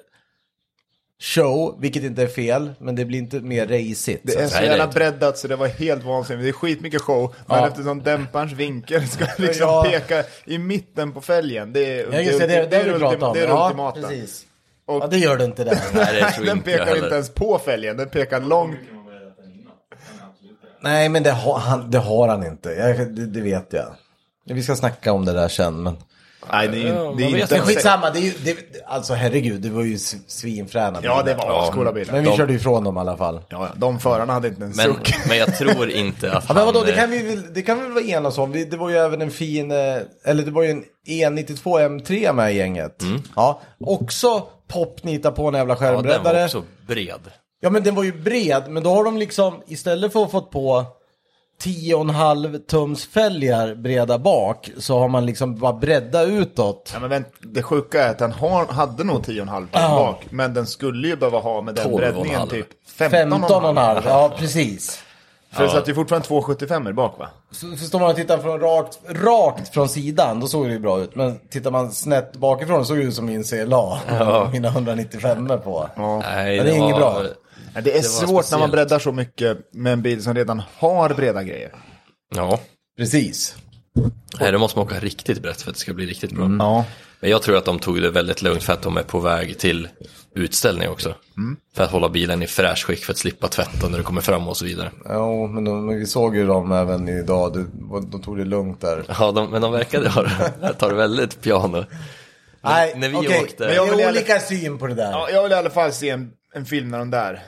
show, 1.21 1.77
vilket 1.79 2.03
inte 2.03 2.21
är 2.23 2.27
fel, 2.27 2.71
men 2.79 2.95
det 2.95 3.05
blir 3.05 3.19
inte 3.19 3.39
mer 3.39 3.67
racigt. 3.67 4.19
Det 4.23 4.35
är 4.35 4.47
så 4.47 4.59
det 4.59 4.65
jävla 4.65 4.87
breddat 4.87 5.37
så 5.37 5.47
det 5.47 5.55
var 5.55 5.67
helt 5.67 6.03
vansinnigt. 6.03 6.43
Det 6.45 6.49
är 6.49 6.53
skitmycket 6.53 7.01
show, 7.01 7.35
men 7.45 7.57
Ja. 7.59 7.67
eftersom 7.67 8.03
dämparens 8.03 8.53
vinkel 8.53 9.07
ska 9.07 9.25
liksom 9.37 9.67
Ja. 9.67 9.85
peka 9.89 10.23
i 10.45 10.57
mitten 10.57 11.11
på 11.11 11.21
fälgen. 11.21 11.73
Det 11.73 11.99
är, 11.99 12.07
Ja 12.13 12.19
just 12.21 12.39
det, 12.39 12.47
det, 12.47 12.65
det, 12.65 12.83
pratat 12.83 13.01
ultima- 13.01 13.27
om. 13.27 13.33
Det 13.33 13.39
är 13.43 13.47
det 13.47 13.53
ja, 13.53 13.65
ultimata. 13.67 14.01
precis. 14.01 14.45
Och 14.85 15.03
Ja, 15.03 15.07
det 15.07 15.17
gör 15.17 15.37
det 15.37 15.45
inte 15.45 15.63
där. 15.63 15.77
nej, 15.93 16.23
det 16.39 16.45
den 16.45 16.57
inte 16.57 16.71
pekar 16.71 16.95
inte 16.95 17.15
ens 17.15 17.29
på 17.29 17.59
fälgen, 17.59 17.97
den 17.97 18.09
pekar 18.09 18.39
långt. 18.41 18.77
Nej, 20.81 21.09
men 21.09 21.23
det 21.23 21.31
har 21.31 21.59
han, 21.59 21.91
det 21.91 21.97
har 21.97 22.27
han 22.27 22.45
inte. 22.45 22.69
Jag, 22.69 22.97
det, 23.15 23.25
det 23.25 23.41
vet 23.41 23.73
jag. 23.73 23.95
Vi 24.45 24.63
ska 24.63 24.75
snacka 24.75 25.13
om 25.13 25.25
det 25.25 25.33
där 25.33 25.47
sen, 25.47 25.83
men... 25.83 25.97
Nej, 26.51 26.67
det 26.67 26.77
är, 26.77 26.81
ju- 26.81 26.87
Ja, 26.87 27.13
det 27.17 27.23
är 27.23 27.27
inte 27.27 27.47
Men 27.53 27.59
en 27.61 27.67
skitsamma, 27.67 28.09
det 28.09 28.19
är 28.19 28.21
ju, 28.21 28.33
det, 28.43 28.57
alltså 28.87 29.13
herregud, 29.13 29.61
det 29.61 29.69
var 29.69 29.83
ju 29.83 29.97
svinfräna 30.27 30.99
Ja, 31.03 31.17
det 31.25 31.33
bilar. 31.35 31.47
var 31.49 31.63
ascoola 31.63 31.91
bilar. 31.93 32.13
Men 32.13 32.23
vi 32.23 32.29
De- 32.29 32.37
körde 32.37 32.53
ifrån 32.53 32.83
dem 32.83 32.97
i 32.97 32.99
alla 32.99 33.17
fall. 33.17 33.35
Ja, 33.49 33.65
ja, 33.65 33.67
de 33.75 33.99
förarna 33.99 34.33
hade 34.33 34.47
inte 34.47 34.63
en 34.63 34.69
Men, 34.75 34.85
suck. 34.85 35.13
men 35.27 35.37
jag 35.37 35.57
tror 35.57 35.89
inte 35.89 36.33
att 36.33 36.45
Ja, 36.47 36.53
men 36.53 36.65
vadå, 36.65 36.79
han, 36.79 36.85
det 36.87 36.93
eh, 36.93 36.99
kan 36.99 37.11
vi 37.11 37.23
väl, 37.23 37.53
det 37.53 37.61
kan 37.61 37.77
vi 37.77 37.83
väl 37.83 37.91
vara 37.93 38.03
enas 38.03 38.37
om. 38.37 38.51
Vi- 38.51 38.65
Det 38.65 38.77
var 38.77 38.89
ju 38.89 38.95
även 38.97 39.21
en 39.21 39.31
fin, 39.31 39.71
eh, 39.71 39.77
eller 40.25 40.43
det 40.43 40.51
var 40.51 40.63
ju 40.63 40.69
en 40.69 40.83
E92 41.07 41.63
M3 41.63 42.33
med 42.33 42.53
i 42.53 42.57
gänget. 42.57 43.03
Ja, 43.35 43.61
också 43.79 44.43
popnita 44.67 45.31
på 45.31 45.47
en 45.47 45.53
jävla 45.53 45.73
Ja, 45.73 45.79
den 45.79 45.93
skärmbreddare. 45.95 46.33
var 46.33 46.39
Ja, 46.39 46.45
också 46.45 46.63
bred. 46.87 47.19
men 47.61 47.83
den 47.83 47.95
var 47.95 48.03
ju 48.03 48.13
bred, 48.13 48.63
men 48.69 48.83
då 48.83 48.89
har 48.93 49.03
de 49.03 49.17
liksom, 49.17 49.61
istället 49.67 50.13
för 50.13 50.23
att 50.23 50.31
fått 50.31 50.51
på 50.51 50.85
10,5 51.63 52.57
tums 52.59 53.05
fälgar 53.05 53.75
breda 53.75 54.17
bak, 54.19 54.69
så 54.77 54.99
har 54.99 55.07
man 55.07 55.25
liksom 55.25 55.55
bara 55.59 55.73
bredda 55.73 56.23
utåt. 56.23 56.89
Ja, 56.93 56.99
men 56.99 57.09
vänt, 57.09 57.27
det 57.39 57.63
sjuka 57.63 58.03
är 58.03 58.09
att 58.09 58.19
den 58.19 58.31
har, 58.31 58.65
hade 58.65 59.03
nog 59.03 59.17
10,5 59.17 59.45
ton 59.47 59.67
Ja. 59.71 59.89
bak, 59.95 60.25
men 60.29 60.53
den 60.53 60.67
skulle 60.67 61.07
ju 61.07 61.15
behöva 61.15 61.39
ha 61.39 61.61
med 61.61 61.75
den 61.75 61.85
12,5. 61.87 61.97
breddningen 61.97 62.47
typ 62.47 62.67
15,5. 62.97 63.29
15,5, 63.47 64.01
ja 64.05 64.31
precis. 64.37 65.03
För 65.51 65.63
det 65.63 65.69
satt 65.69 65.87
ju 65.89 65.93
fortfarande 65.95 66.27
2,75 66.27 66.93
bak 66.93 67.19
va? 67.19 67.27
Så, 67.51 67.71
så 67.77 67.85
står 67.85 67.99
man 67.99 68.09
och 68.09 68.15
tittar 68.15 68.37
från 68.37 68.59
rakt, 68.59 68.99
rakt 69.07 69.73
från 69.73 69.89
sidan, 69.89 70.39
då 70.39 70.47
såg 70.47 70.65
det 70.65 70.71
ju 70.73 70.79
bra 70.79 70.99
ut. 70.99 71.15
Men 71.15 71.39
tittar 71.49 71.71
man 71.71 71.91
snett 71.91 72.33
bakifrån 72.37 72.85
såg 72.85 72.97
det 72.97 73.03
ut 73.03 73.13
som 73.15 73.25
min 73.25 73.43
CLA. 73.43 73.99
Mina 74.51 74.67
195 74.67 75.47
på. 75.47 75.89
Nej, 75.95 76.55
Ja, 76.57 76.63
det 76.63 76.69
är 76.71 76.75
inget 76.75 76.95
bra. 76.95 77.21
Det 77.73 77.91
är 77.91 77.95
var 77.95 78.01
svårt 78.01 78.27
när 78.29 78.31
man 78.33 78.43
speciellt. 78.43 78.71
breddar 78.71 78.99
så 78.99 79.11
mycket 79.11 79.57
med 79.73 79.93
en 79.93 80.01
bil 80.01 80.23
som 80.23 80.35
redan 80.35 80.61
har 80.77 81.09
breda 81.13 81.43
grejer. 81.43 81.71
Ja, 82.35 82.59
Precis. 82.97 83.55
nej, 84.39 84.51
då 84.51 84.59
måste 84.59 84.79
man 84.79 84.87
åka 84.87 84.99
riktigt 84.99 85.41
brett 85.41 85.61
för 85.61 85.69
att 85.69 85.75
det 85.75 85.81
ska 85.81 85.93
bli 85.93 86.05
riktigt 86.05 86.31
bra. 86.31 86.49
Ja. 86.59 86.85
Men 87.19 87.29
jag 87.31 87.41
tror 87.41 87.57
att 87.57 87.65
de 87.65 87.79
tog 87.79 88.01
det 88.01 88.09
väldigt 88.09 88.41
lugnt 88.41 88.63
för 88.63 88.73
att 88.73 88.81
de 88.81 88.97
är 88.97 89.03
på 89.03 89.19
väg 89.19 89.57
till 89.59 89.87
utställning 90.35 90.89
också. 90.89 91.15
För 91.75 91.83
att 91.83 91.91
hålla 91.91 92.09
bilen 92.09 92.43
i 92.43 92.47
fräsch 92.47 92.85
skick 92.85 93.05
för 93.05 93.13
att 93.13 93.17
slippa 93.17 93.47
tvätta 93.47 93.89
när 93.89 93.97
du 93.97 94.03
kommer 94.03 94.21
fram 94.21 94.47
och 94.47 94.57
så 94.57 94.65
vidare. 94.65 94.91
Ja, 95.05 95.47
men, 95.47 95.63
de, 95.63 95.85
men 95.85 95.99
vi 95.99 96.05
såg 96.05 96.35
ju 96.35 96.47
dem 96.47 96.71
även 96.71 97.07
idag. 97.09 97.53
De, 97.53 98.09
de 98.11 98.21
tog 98.21 98.37
det 98.37 98.45
lugnt 98.45 98.81
där. 98.81 99.03
Ja, 99.19 99.31
de, 99.31 99.51
men 99.51 99.61
de 99.61 99.71
verkade 99.71 100.09
ha 100.09 100.23
det, 100.23 100.73
ta 100.79 100.89
det 100.89 100.95
väldigt 100.95 101.41
piano. 101.41 101.85
Nej, 102.63 102.93
när 102.97 103.09
vi 103.09 103.15
okej. 103.15 103.41
åkte- 103.43 103.55
Det 103.63 103.65
Men 103.67 103.75
jag 103.75 103.85
vill 103.85 103.93
är 103.93 103.97
gärna- 103.99 104.11
olika 104.11 104.39
syn 104.39 104.77
på 104.77 104.87
det 104.87 104.95
där. 104.95 105.11
Ja, 105.11 105.29
jag 105.31 105.43
vill 105.43 105.51
i 105.51 105.55
alla 105.55 105.69
fall 105.69 105.91
se 105.93 106.09
en, 106.09 106.29
en 106.55 106.65
film 106.65 106.89
när 106.89 106.99
de 106.99 107.11
där 107.11 107.41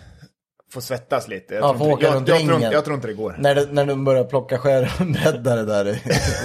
får 0.73 0.81
svettas 0.81 1.27
lite. 1.27 1.55
Jag, 1.55 1.63
Ja, 1.63 1.77
tror, 1.77 1.91
inte, 1.91 2.05
jag, 2.05 2.15
runt 2.15 2.27
jag, 2.27 2.39
tror, 2.39 2.61
jag 2.61 2.85
tror 2.85 2.95
inte 2.95 3.07
det 3.07 3.13
går. 3.13 3.35
När, 3.39 3.55
det, 3.55 3.67
när 3.71 3.85
de 3.85 4.05
börjar 4.05 4.23
plocka 4.23 4.57
skärbräddare 4.57 5.61
där 5.63 5.87
i, 5.87 5.91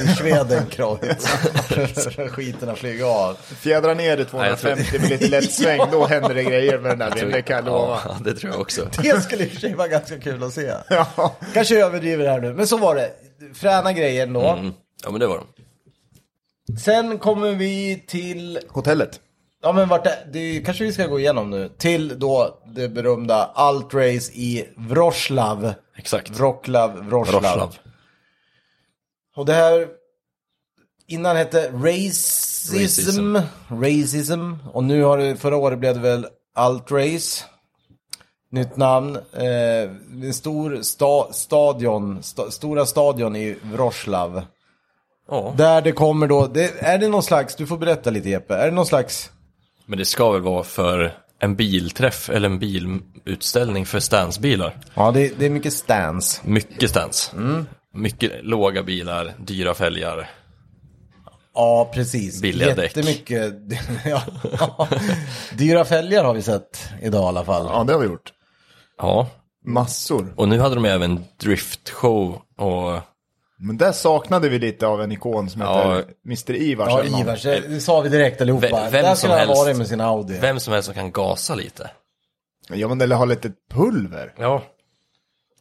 i 0.04 0.09
Schwedenkreuz. 0.16 1.26
Skiterna 2.30 2.75
flyger 2.75 3.04
av. 3.04 3.35
Fjädra 3.35 3.95
ner 3.95 4.16
det 4.16 4.25
250 4.25 4.99
med 4.99 5.11
lite 5.11 5.28
lätt 5.28 5.52
sväng, 5.52 5.80
då 5.92 6.06
händer 6.06 6.35
det 6.35 6.45
grejer 6.45 6.78
med 6.78 6.90
den 6.90 6.99
där 6.99 7.11
bilen, 7.11 7.30
det 7.30 7.42
kan 7.42 7.56
jag 7.56 7.64
lova. 7.64 8.00
Ja, 8.04 8.16
det 8.25 8.35
tror 8.35 8.52
jag 8.52 8.61
också. 8.61 8.88
Det 9.02 9.21
skulle 9.23 9.45
i 9.45 9.47
och 9.47 9.50
för 9.50 9.61
sig 9.61 9.75
vara 9.75 9.88
ganska 9.88 10.18
kul 10.18 10.42
att 10.42 10.52
se. 10.52 10.73
Ja. 10.90 11.37
Kanske 11.54 11.85
överdriver 11.85 12.26
här 12.28 12.40
nu, 12.40 12.54
men 12.54 12.66
så 12.66 12.76
var 12.76 12.95
det. 12.95 13.11
Fräna 13.54 13.92
grejer 13.92 14.23
ändå. 14.23 14.47
Mm. 14.47 14.73
Ja, 15.04 15.11
men 15.11 15.21
det 15.21 15.26
var 15.26 15.37
de. 15.37 15.47
Sen 16.78 17.18
kommer 17.18 17.52
vi 17.52 18.04
till, 18.06 18.59
Hotellet. 18.68 19.21
Ja 19.63 19.73
men 19.73 19.89
vart 19.89 20.05
det, 20.05 20.27
det 20.33 20.61
kanske 20.61 20.85
vi 20.85 20.93
ska 20.93 21.07
gå 21.07 21.19
igenom 21.21 21.51
nu. 21.51 21.71
Till 21.79 22.19
då 22.19 22.59
det 22.67 22.89
berömda 22.89 23.45
Altrace 23.55 24.33
i 24.33 24.69
Wroclaw. 24.77 25.75
Exakt. 25.97 26.31
Wroclaw, 26.31 27.01
Wroclaw. 27.01 27.49
Wroclaw. 27.49 27.79
Och 29.37 29.47
det 29.47 29.53
här 29.53 29.89
innan 31.07 31.37
hette 31.37 31.71
Racism. 31.71 32.77
Racism. 32.77 33.37
Racism. 33.69 34.53
Och 34.73 34.85
nu 34.85 35.03
har 35.03 35.19
det, 35.19 35.37
förra 35.37 35.57
året 35.57 35.79
blev 35.79 35.95
det 35.95 36.01
väl 36.01 36.27
Altrace. 36.55 37.45
Nytt 38.51 38.77
namn. 38.77 39.17
Eh, 39.33 39.91
en 40.23 40.35
stor 40.35 40.83
sta, 40.83 41.33
stadion, 41.33 42.23
sta, 42.23 42.51
stora 42.51 42.87
stadion 42.87 43.37
i 43.37 43.57
Wroclaw. 43.63 44.47
Ja, 45.29 45.55
Där 45.57 45.83
det 45.83 45.93
kommer 45.93 46.27
då, 46.27 46.47
det, 46.47 46.83
är 46.83 46.99
det 46.99 47.09
någon 47.09 47.23
slags, 47.23 47.57
du 47.57 47.67
får 47.67 47.79
berätta 47.79 48.11
lite 48.11 48.29
Jeppe, 48.29 48.55
är 48.55 48.65
det 48.65 48.75
någon 48.75 48.87
slags, 48.87 49.31
men 49.87 49.99
det 49.99 50.05
ska 50.05 50.31
väl 50.33 50.43
vara 50.43 50.64
för 50.64 51.12
en 51.38 51.57
bilträff 51.57 52.31
eller 52.31 52.49
en 52.49 52.59
bilutställning 52.59 53.87
för 53.87 54.00
stansbilar. 54.00 54.76
ja 54.95 55.11
det, 55.11 55.38
det 55.38 55.47
är 55.47 55.50
mycket 55.50 55.73
stance. 55.73 56.40
Mycket 56.45 56.90
stans. 56.90 57.33
Mycket 57.95 58.45
låga 58.45 58.83
bilar, 58.83 59.35
dyra 59.38 59.75
fälgar. 59.75 60.31
Ja, 61.55 61.90
precis. 61.95 62.43
Billiga 62.43 62.75
däck. 62.75 62.97
Jättemycket. 62.97 63.55
ja. 64.05 64.88
Dyra 65.52 65.85
fälgar 65.85 66.25
har 66.25 66.35
vi 66.35 66.43
sett 66.43 66.88
idag 67.02 67.23
i 67.25 67.26
alla 67.26 67.45
fall. 67.45 67.66
Ja, 67.73 67.85
det 67.85 67.93
har 67.93 68.00
vi 68.00 68.07
gjort. 68.07 68.33
Ja, 68.99 69.28
Massor. 69.64 70.35
och 70.37 70.49
nu 70.49 70.59
hade 70.61 70.75
de 70.75 70.85
även 70.85 71.25
driftshow 71.40 72.40
och 72.59 73.00
Men 73.59 73.77
där 73.77 73.93
saknade 73.93 74.49
vi 74.49 74.59
lite 74.59 74.87
av 74.87 75.03
en 75.03 75.13
ikon 75.13 75.51
som 75.51 75.61
Ja. 75.61 75.95
heter 75.97 76.13
Mr. 76.27 76.55
Ivars. 76.55 76.89
Ja. 77.11 77.21
Ivars, 77.21 77.43
det 77.43 77.61
det 77.69 77.81
sa 77.81 78.01
vi 78.01 78.09
direkt 78.09 78.41
allihopa. 78.41 78.67
Vem- 78.67 78.91
vem 78.91 78.91
Där 78.93 79.03
som 79.09 79.17
skulle 79.17 79.33
han 79.33 79.41
helst. 79.41 79.57
varit 79.65 79.77
med 79.77 79.87
sin 79.87 80.01
Audi. 80.01 80.39
vem 80.39 80.61
som 80.61 80.73
helst 80.73 80.87
som 80.87 80.95
kan 80.95 81.13
gasa 81.13 81.55
lite. 81.55 81.91
Ja, 82.69 82.89
men 82.89 83.01
eller 83.01 83.17
ha 83.17 83.25
lite 83.25 83.53
pulver. 83.71 84.33
Ja. 84.39 84.63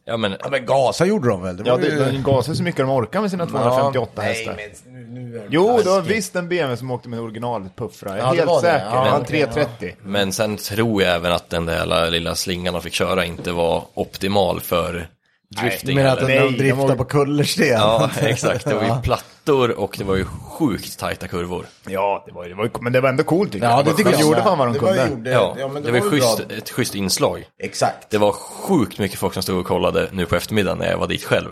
Ja 0.08 0.16
men, 0.16 0.36
Ja, 0.40 0.48
men 0.50 0.66
gasa 0.66 1.06
gjorde 1.06 1.28
de 1.28 1.42
väl? 1.42 1.56
Det 1.56 1.62
Ja, 1.66 1.76
var 1.76 1.82
ju... 1.82 1.90
det, 1.98 2.10
de 2.10 2.22
gasar 2.22 2.54
så 2.54 2.62
mycket 2.62 2.78
de 2.80 2.90
orkar 2.90 3.20
med 3.20 3.30
sina 3.30 3.46
258 3.46 4.22
hästar. 4.22 4.54
Nej, 4.56 4.74
men 4.86 5.14
nu, 5.14 5.20
nu 5.20 5.36
är 5.36 5.40
det 5.40 5.46
Jo, 5.50 5.80
det 5.84 5.90
var 5.90 6.00
visst 6.00 6.36
en 6.36 6.48
BMW 6.48 6.76
som 6.76 6.90
åkte 6.90 7.08
med 7.08 7.20
original 7.20 7.68
puffra. 7.76 8.10
Jag 8.10 8.18
är 8.18 8.22
Ja, 8.22 8.30
det 8.30 8.36
helt 8.36 8.48
var 8.48 8.56
det. 8.62 8.66
säker. 8.68 8.86
Ja, 8.86 9.06
Han 9.10 9.20
okej, 9.22 9.46
330. 9.46 9.94
men 10.02 10.32
sen 10.32 10.56
tror 10.56 11.02
jag 11.02 11.14
även 11.14 11.32
att 11.32 11.50
den 11.50 11.66
där 11.66 12.10
lilla 12.10 12.34
slingan 12.34 12.74
de 12.74 12.82
fick 12.82 12.94
köra 12.94 13.24
inte 13.24 13.52
var 13.52 13.84
optimal 13.94 14.60
för 14.60 15.08
drifting. 15.50 15.96
Men 15.96 16.06
att 16.06 16.22
Nej, 16.22 16.38
de 16.38 16.56
driftar 16.56 16.76
de 16.82 16.88
var- 16.88 16.96
på 16.96 17.04
kullersten. 17.04 17.66
Ja, 17.66 18.10
exakt. 18.20 18.64
Det 18.64 18.74
var 18.74 18.82
ju 18.96 19.02
plattor 19.02 19.70
och 19.70 19.94
det 19.98 20.04
var 20.04 20.16
ju 20.16 20.24
sjukt 20.24 20.98
tajta 20.98 21.28
kurvor. 21.28 21.66
Ja, 21.86 22.22
det 22.26 22.32
var, 22.32 22.48
det 22.48 22.54
var, 22.54 22.70
men 22.80 22.92
det 22.92 23.00
var 23.00 23.08
ändå 23.08 23.22
coolt 23.24 23.52
tycker 23.52 23.66
Ja, 23.66 23.76
jag. 23.76 23.84
det 23.84 23.90
De 23.90 23.96
tycker 23.96 24.10
jag 24.10 24.20
gjorde 24.20 24.42
fan 24.42 24.58
vad 24.58 24.68
de 24.68 24.72
det 24.74 24.78
var 24.80 24.88
kunde. 24.88 25.04
ju- 25.04 25.10
gjorde- 25.10 25.30
Ja, 25.30 25.56
ja, 25.58 25.68
men 25.68 25.82
det, 25.82 25.90
var 25.90 25.98
ju 25.98 26.10
schysst, 26.10 26.48
bra. 26.48 26.56
ett 26.56 26.70
schysst 26.70 26.94
inslag. 26.94 27.44
Exakt. 27.62 28.10
Det 28.10 28.18
var 28.18 28.32
sjukt 28.32 28.98
mycket 28.98 29.18
folk 29.18 29.34
som 29.34 29.42
stod 29.42 29.58
och 29.60 29.66
kollade 29.66 30.08
nu 30.12 30.26
på 30.26 30.36
eftermiddagen 30.36 30.78
när 30.78 30.90
jag 30.90 30.98
var 30.98 31.06
dit 31.06 31.24
själv. 31.24 31.48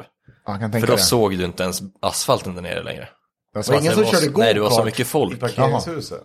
Ja, 0.46 0.52
jag 0.52 0.60
kan 0.60 0.70
För 0.72 0.78
tänka 0.78 0.86
då 0.86 0.96
det. 0.96 1.02
såg 1.02 1.38
du 1.38 1.44
inte 1.44 1.62
ens 1.62 1.80
asfalten 2.02 2.54
där 2.54 2.62
nere 2.62 2.82
längre. 2.82 3.08
Det 3.54 3.60
Det 3.60 3.66
var 3.68 3.74
var 3.74 3.80
ingen 3.80 3.90
det 3.90 3.94
som 3.94 4.04
var 4.04 4.10
körde 4.10 4.32
så- 4.32 4.38
nej, 4.38 4.54
det 4.54 4.60
var 4.60 4.68
så 4.68 4.74
go-kart 4.74 4.84
mycket 4.86 5.06
folk. 5.06 5.32
I 5.34 5.36
parkeringshuset. 5.36 6.20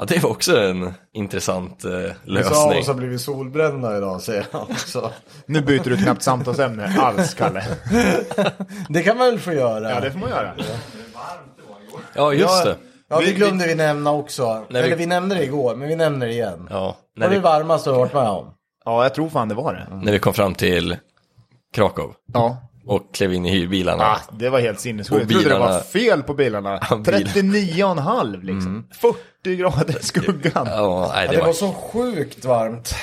Ja, 0.00 0.06
det 0.06 0.22
var 0.22 0.30
också 0.30 0.56
en 0.60 0.94
intressant 1.12 1.84
eh, 1.84 1.90
lösning. 2.24 2.78
oss 2.80 2.86
har 2.86 2.94
blivit 2.94 3.20
solbrända 3.20 3.96
idag, 3.98 4.20
säger 4.20 4.46
han 4.52 4.62
också. 4.62 5.10
Nu 5.46 5.60
byter 5.60 5.84
du 5.90 5.96
knappt 5.96 6.22
samtalsämne 6.22 6.94
alls, 6.98 7.34
Kalle. 7.34 7.64
Det 8.88 9.02
kan 9.02 9.16
man 9.18 9.26
väl 9.26 9.38
få 9.38 9.52
göra? 9.52 9.90
Ja, 9.90 10.00
det 10.00 10.10
får 10.12 10.18
man 10.18 10.28
göra. 10.30 10.54
Ja, 12.14 12.32
just 12.32 12.64
Ja, 12.64 12.64
det. 12.64 12.76
Ja, 13.08 13.18
det 13.20 13.24
Vi- 13.26 13.32
glömde 13.32 13.66
vi 13.66 13.74
nämna 13.74 14.12
också. 14.12 14.64
När 14.68 14.80
vi- 14.80 14.86
Eller 14.86 14.96
vi 14.96 15.06
nämnde 15.06 15.34
det 15.34 15.44
igår, 15.44 15.76
men 15.76 15.88
vi 15.88 15.96
nämner 15.96 16.26
det 16.26 16.32
igen. 16.32 16.66
Ja, 16.70 16.96
när 17.16 17.26
är 17.26 17.30
det 17.30 17.36
vi, 17.36 17.42
varmaste 17.42 17.90
du 17.90 17.94
har 17.94 18.00
varit 18.00 18.12
med 18.14 18.28
om? 18.28 18.46
Ja, 18.84 19.02
jag 19.02 19.14
tror 19.14 19.28
fan 19.28 19.48
det 19.48 19.54
var 19.54 19.74
det. 19.74 19.96
när 19.96 20.12
vi 20.12 20.18
kom 20.18 20.34
fram 20.34 20.54
till 20.54 20.96
Krakow 21.74 22.14
Ja. 22.32 22.56
Och 22.90 23.14
klev 23.14 23.32
in 23.34 23.46
i 23.46 23.50
hyrbilarna. 23.50 24.04
Ah, 24.04 24.18
det 24.38 24.48
var 24.48 24.60
helt 24.60 24.80
sinnessjukt. 24.80 25.12
Och 25.14 25.20
Jag 25.20 25.28
trodde 25.28 25.44
det 25.48 25.54
bilarna- 25.54 25.72
var 25.72 25.80
fel 25.80 26.22
på 26.22 26.34
bilarna. 26.34 26.80
Ja, 26.90 26.96
bil- 26.96 27.26
39,5 27.26 28.42
liksom. 28.42 28.86
40 29.00 29.56
grader 29.56 29.98
i 30.00 30.02
skuggan. 30.02 30.66
Ja, 30.70 31.10
nej, 31.14 31.24
Ja, 31.24 31.30
det 31.30 31.36
det 31.36 31.40
var 31.40 31.46
var... 31.46 31.52
så 31.52 31.72
sjukt 31.72 32.44
varmt. 32.44 32.94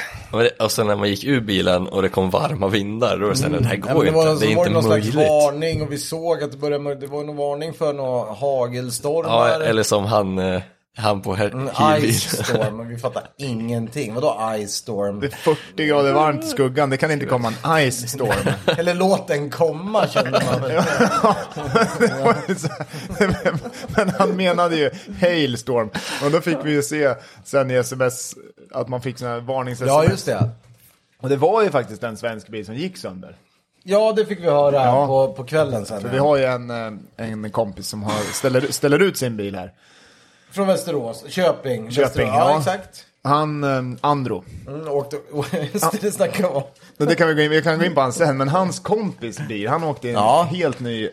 Och 0.60 0.72
sen 0.72 0.88
när 0.88 0.96
man 0.96 1.10
gick 1.10 1.24
ur 1.24 1.42
bilen 1.42 1.88
och 1.88 2.02
det 2.02 2.10
kom 2.10 2.30
varma 2.30 2.68
vindar, 2.68 3.18
då 3.18 3.24
var 3.24 3.30
det 3.30 3.36
såhär, 3.38 3.60
det 3.60 3.66
här 3.66 3.82
Ja, 3.88 3.94
går 3.94 4.06
ju 4.06 4.12
det 4.12 4.18
var, 4.18 4.32
inte, 4.32 4.46
det 4.46 4.52
är 4.52 4.56
var 4.56 4.66
inte 4.66 4.70
det 4.80 4.82
någon 4.82 4.90
möjligt. 4.90 5.12
slags 5.14 5.30
varning 5.30 5.82
och 5.82 5.92
vi 5.92 5.98
såg 5.98 6.44
att 6.44 6.52
det 6.52 6.58
började, 6.58 6.96
det 6.96 7.08
var 7.08 7.24
någon 7.24 7.38
varning 7.38 7.74
för 7.74 7.94
några 7.94 8.34
hagelstormar. 8.34 9.30
Ja, 9.50 9.64
eller 9.64 9.84
som 9.84 10.06
han, 10.06 10.40
eh, 10.40 10.62
han 10.98 11.22
på 11.22 11.36
her- 11.36 11.52
En 11.52 11.70
hyrbil. 11.94 12.14
Ice 12.14 12.44
storm, 12.46 12.78
men 12.78 12.88
vi 12.88 12.98
fattar 12.98 13.24
ingenting. 13.38 14.14
Vadå 14.14 14.54
ice 14.66 14.72
storm? 14.74 15.20
Det 15.20 15.28
är 15.28 15.32
40 15.32 15.86
grader 15.86 16.14
varmt 16.14 16.44
i 16.44 16.48
skuggan. 16.48 16.90
Det 16.90 16.98
kan 16.98 17.12
inte 17.12 17.26
komma 17.26 17.54
en 17.64 17.92
ice 17.92 18.08
storm. 18.10 18.54
Eller 18.78 18.94
låt 18.94 19.28
den 19.28 19.50
komma 19.50 20.08
kände 20.08 20.32
man 20.32 20.72
så- 22.58 22.70
Men 23.96 24.10
han 24.10 24.30
menade 24.36 24.76
ju 24.76 24.90
hailstorm. 25.22 25.90
Och 26.24 26.32
då 26.32 26.42
fick 26.42 26.58
vi 26.64 26.72
ju 26.72 26.84
se 26.84 27.14
sen 27.44 27.72
i 27.72 27.74
sms 27.74 28.36
att 28.72 28.88
man 28.88 29.02
fick 29.02 29.18
sådana 29.18 29.36
här 29.36 29.42
varnings 29.42 29.82
Ja, 29.82 30.04
just 30.06 30.26
det. 30.26 30.50
Och 31.22 31.30
det 31.30 31.36
var 31.36 31.64
ju 31.64 31.70
faktiskt 31.70 32.04
en 32.04 32.18
svensk 32.18 32.48
bil 32.48 32.66
som 32.66 32.76
gick 32.76 32.98
sönder. 32.98 33.36
Ja, 33.84 34.14
det 34.16 34.26
fick 34.26 34.40
vi 34.40 34.46
höra 34.50 34.76
Ja. 34.76 35.08
på, 35.08 35.34
på 35.34 35.44
kvällen 35.44 35.86
sen. 35.86 36.02
För 36.02 36.10
vi 36.10 36.18
har 36.18 36.38
ju 36.38 36.44
en, 36.44 36.70
eh, 36.70 36.92
en 37.18 37.52
kompis 37.52 37.88
som 37.88 38.04
har, 38.04 38.34
ställer, 38.34 38.72
ställer 38.72 39.00
ut 39.00 39.18
sin 39.18 39.38
bil 39.38 39.56
här. 39.56 39.74
Från 40.52 40.68
Västerås, 40.68 41.24
Köping. 41.28 41.92
Köping, 41.92 42.04
Västerås. 42.04 42.30
ja. 42.30 42.50
ja. 42.52 42.58
exakt. 42.60 43.04
Han, 43.24 43.64
eh, 43.64 43.98
Andro. 44.02 44.44
Mm, 44.68 44.88
åkte, 44.88 45.18
just 45.74 46.02
det, 46.02 46.12
snackade 46.12 46.48
om. 46.48 46.64
Det 46.98 47.16
kan 47.16 47.28
vi, 47.28 47.34
gå 47.34 47.42
in, 47.42 47.50
vi 47.52 47.62
kan 47.62 47.80
gå 47.80 47.86
in 47.86 47.94
på 47.96 48.02
han 48.02 48.14
sen, 48.14 48.38
men 48.38 48.48
hans 48.50 48.80
kompis 48.80 49.40
bil, 49.48 49.68
han 49.68 49.84
åkte 49.84 50.08
en 50.08 50.14
Ja. 50.14 50.48
helt 50.52 50.80
ny 50.80 51.10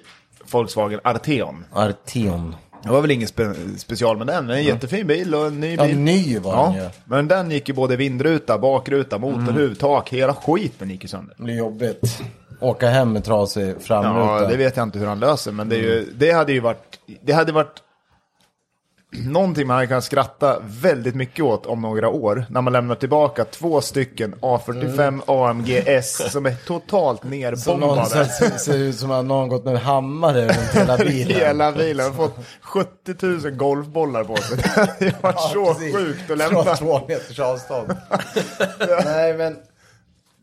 Volkswagen 0.50 1.00
Arteon. 1.04 1.64
Arteon. 1.72 2.56
Det 2.82 2.88
var 2.90 3.00
väl 3.00 3.10
inget 3.10 3.28
spe, 3.28 3.54
special 3.78 4.16
med 4.18 4.26
den, 4.26 4.46
men 4.46 4.56
en 4.56 4.64
jättefin 4.64 5.06
bil 5.06 5.34
och 5.34 5.46
en 5.46 5.60
ny 5.60 5.74
Ja, 5.74 5.84
bil. 5.84 5.98
ny 5.98 6.38
var 6.38 6.64
den 6.66 6.74
Ja, 6.76 6.82
ju. 6.84 6.88
men 7.04 7.28
den 7.28 7.50
gick 7.50 7.68
ju 7.68 7.74
både 7.74 7.96
vindruta, 7.96 8.58
bakruta, 8.58 9.18
motorhuv, 9.18 9.74
tak, 9.74 10.08
hela 10.12 10.34
skiten 10.34 10.90
gick 10.90 11.02
ju 11.02 11.08
sönder. 11.08 11.34
Det 11.38 11.42
blir 11.44 11.54
jobbigt. 11.56 12.22
Åka 12.60 12.88
hem 12.88 13.12
med 13.12 13.24
trasig 13.24 13.74
framruta. 13.80 14.42
Ja, 14.42 14.48
det 14.48 14.56
vet 14.56 14.76
jag 14.76 14.82
inte 14.86 14.98
hur 14.98 15.06
han 15.06 15.20
löser, 15.20 15.52
men 15.52 15.68
det, 15.68 15.76
är 15.76 15.80
ju, 15.82 16.12
det 16.14 16.30
hade 16.32 16.52
ju 16.52 16.60
varit, 16.60 16.98
det 17.22 17.32
hade 17.32 17.52
varit 17.52 17.82
någonting 19.14 19.66
man 19.66 19.86
kunnat 19.86 20.04
skratta 20.04 20.58
väldigt 20.64 21.14
mycket 21.14 21.44
åt 21.44 21.66
om 21.66 21.80
några 21.82 22.08
år, 22.08 22.46
när 22.50 22.60
man 22.60 22.72
lämnar 22.72 22.94
tillbaka 22.94 23.44
två 23.44 23.80
stycken 23.80 24.34
A45 24.40 25.22
AMG 25.48 25.82
S 25.86 26.22
som 26.32 26.46
är 26.46 26.54
totalt 26.66 27.20
Som 27.20 27.30
nerbombade. 27.30 27.86
någon 27.96 28.06
ser, 28.26 28.58
ser 28.58 28.78
ut 28.78 28.96
som 28.96 29.10
att 29.10 29.24
någon 29.24 29.48
gått 29.48 29.64
med 29.64 29.80
hammare 29.80 30.42
runt 30.48 30.74
hela 30.74 30.96
bilen. 31.04 31.36
Hela 31.36 31.72
bilen 31.72 32.14
fått 32.14 32.36
70 32.60 32.90
000 33.26 33.50
golfbollar 33.50 34.24
på 34.24 34.36
sig. 34.36 34.56
Det 34.98 35.04
ju 35.04 35.12
varit 35.22 35.40
så 35.40 35.74
precis. 35.74 35.94
sjukt 35.96 36.20
att 36.20 36.26
Från 36.26 36.38
lämna. 36.38 36.76
två 36.76 37.00
meters 37.08 37.40
avstånd. 37.40 37.96
Nej, 39.04 39.34
men... 39.34 39.56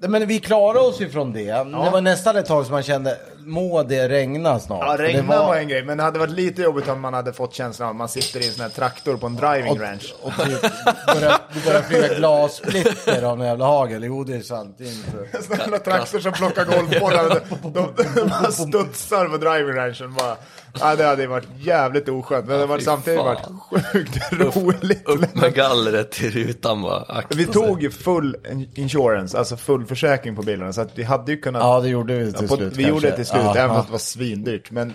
Men 0.07 0.27
vi 0.27 0.39
klarade 0.39 0.79
oss 0.79 1.01
ju 1.01 1.09
från 1.09 1.33
det. 1.33 1.45
Det 1.45 1.63
var 1.91 2.01
nästan 2.01 2.35
ett 2.35 2.45
tag 2.45 2.65
som 2.65 2.73
man 2.73 2.83
kände, 2.83 3.17
må 3.45 3.83
det 3.83 4.10
regna 4.10 4.60
snart? 4.60 4.83
Ja, 4.86 4.95
regna 4.98 5.33
det 5.33 5.39
var... 5.39 5.55
en 5.55 5.67
grej, 5.67 5.83
men 5.83 5.98
det 5.98 6.03
hade 6.03 6.19
varit 6.19 6.33
lite 6.33 6.62
jobbigt 6.62 6.89
om 6.89 7.01
man 7.01 7.13
hade 7.13 7.33
fått 7.33 7.53
känslan 7.53 7.88
av 7.88 7.91
att 7.91 7.98
man 7.98 8.10
sitter 8.10 8.39
i 8.39 8.48
en 8.48 8.53
sån 8.53 8.62
här 8.62 8.69
traktor 8.69 9.17
på 9.17 9.27
en 9.27 9.36
driving 9.36 9.79
range. 9.79 10.05
Och 10.21 10.33
typ 10.33 10.62
börjar, 11.07 11.38
det 11.53 11.65
börjar 11.65 11.81
flyga 11.81 12.13
glassplitter 12.13 13.24
av 13.24 13.38
någon 13.38 13.48
jävla 13.48 13.65
hagel. 13.65 14.03
Jo, 14.03 14.24
det 14.24 14.36
är 14.36 14.41
sant. 14.41 14.75
Det 14.77 14.83
är 14.83 14.91
inte... 14.91 15.41
Såna 15.48 15.57
jävla 15.57 15.79
traktor 15.79 16.19
som 16.19 16.31
plockar 16.31 16.65
golfbollar. 16.65 17.41
De, 17.63 17.71
de, 17.74 17.93
de 18.15 18.29
bara 18.29 18.51
studsar 18.51 19.25
på 19.25 19.38
driving 19.38 19.75
rangen 19.75 20.13
bara. 20.13 20.38
Ja, 20.79 20.95
det 20.95 21.05
hade 21.05 21.27
varit 21.27 21.48
jävligt 21.60 22.10
oskönt. 22.10 22.48
Men 22.48 22.60
det 22.60 22.67
hade 22.67 22.83
samtidigt 22.83 23.19
varit 23.19 23.48
sjukt 23.93 24.31
roligt. 24.31 25.07
Upp 25.07 25.36
med 25.36 25.53
gallret 25.53 26.21
i 26.21 26.29
rutan 26.29 26.81
bara. 26.81 27.24
Vi 27.29 27.45
tog 27.45 27.81
ju 27.81 27.91
full 27.91 28.38
insurance, 28.74 29.38
alltså 29.38 29.57
full 29.57 29.86
försäkring 29.86 30.36
på 30.36 30.41
bilarna. 30.41 30.74
Så 30.74 30.81
att 30.81 30.89
vi 30.95 31.03
hade 31.03 31.31
ju 31.31 31.38
kunnat 31.38 31.62
Ja, 31.62 31.79
det 31.79 31.89
gjorde 31.89 32.13
vi 32.13 32.33
till 32.33 32.48
På, 32.48 32.55
slut 32.55 32.77
vi 32.77 32.88
gjorde 32.88 33.10
det 33.10 33.15
till 33.15 33.25
slut, 33.31 33.43
Ja, 33.43 33.55
även 33.57 33.69
ja. 33.69 33.75
fast 33.75 33.88
det 33.88 33.91
var 33.91 34.00
svindyrt. 34.00 34.71
Men 34.71 34.93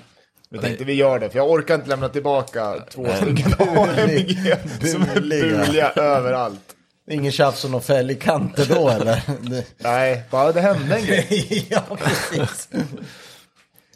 vi 0.50 0.58
tänkte 0.58 0.84
vi 0.84 0.92
gör 0.92 1.18
det, 1.18 1.30
för 1.30 1.38
jag 1.38 1.50
orkar 1.50 1.74
inte 1.74 1.88
lämna 1.88 2.08
tillbaka 2.08 2.74
två 2.90 3.06
stycken 3.16 3.52
AMG 3.58 4.54
som 4.90 5.02
är 5.02 5.14
Buliga. 5.14 5.90
överallt. 5.96 6.60
Ingen 7.10 7.32
tjafs 7.32 7.64
och 7.64 7.70
någon 7.70 7.82
fäll 7.82 8.10
i 8.10 8.14
kanter 8.14 8.66
då 8.68 8.88
eller? 8.88 9.22
Nej, 9.78 10.22
bara 10.30 10.52
det 10.52 10.60
hände 10.60 10.96
en 10.96 11.04
grej. 11.06 11.66
ja, 11.70 11.82
precis. 11.98 12.68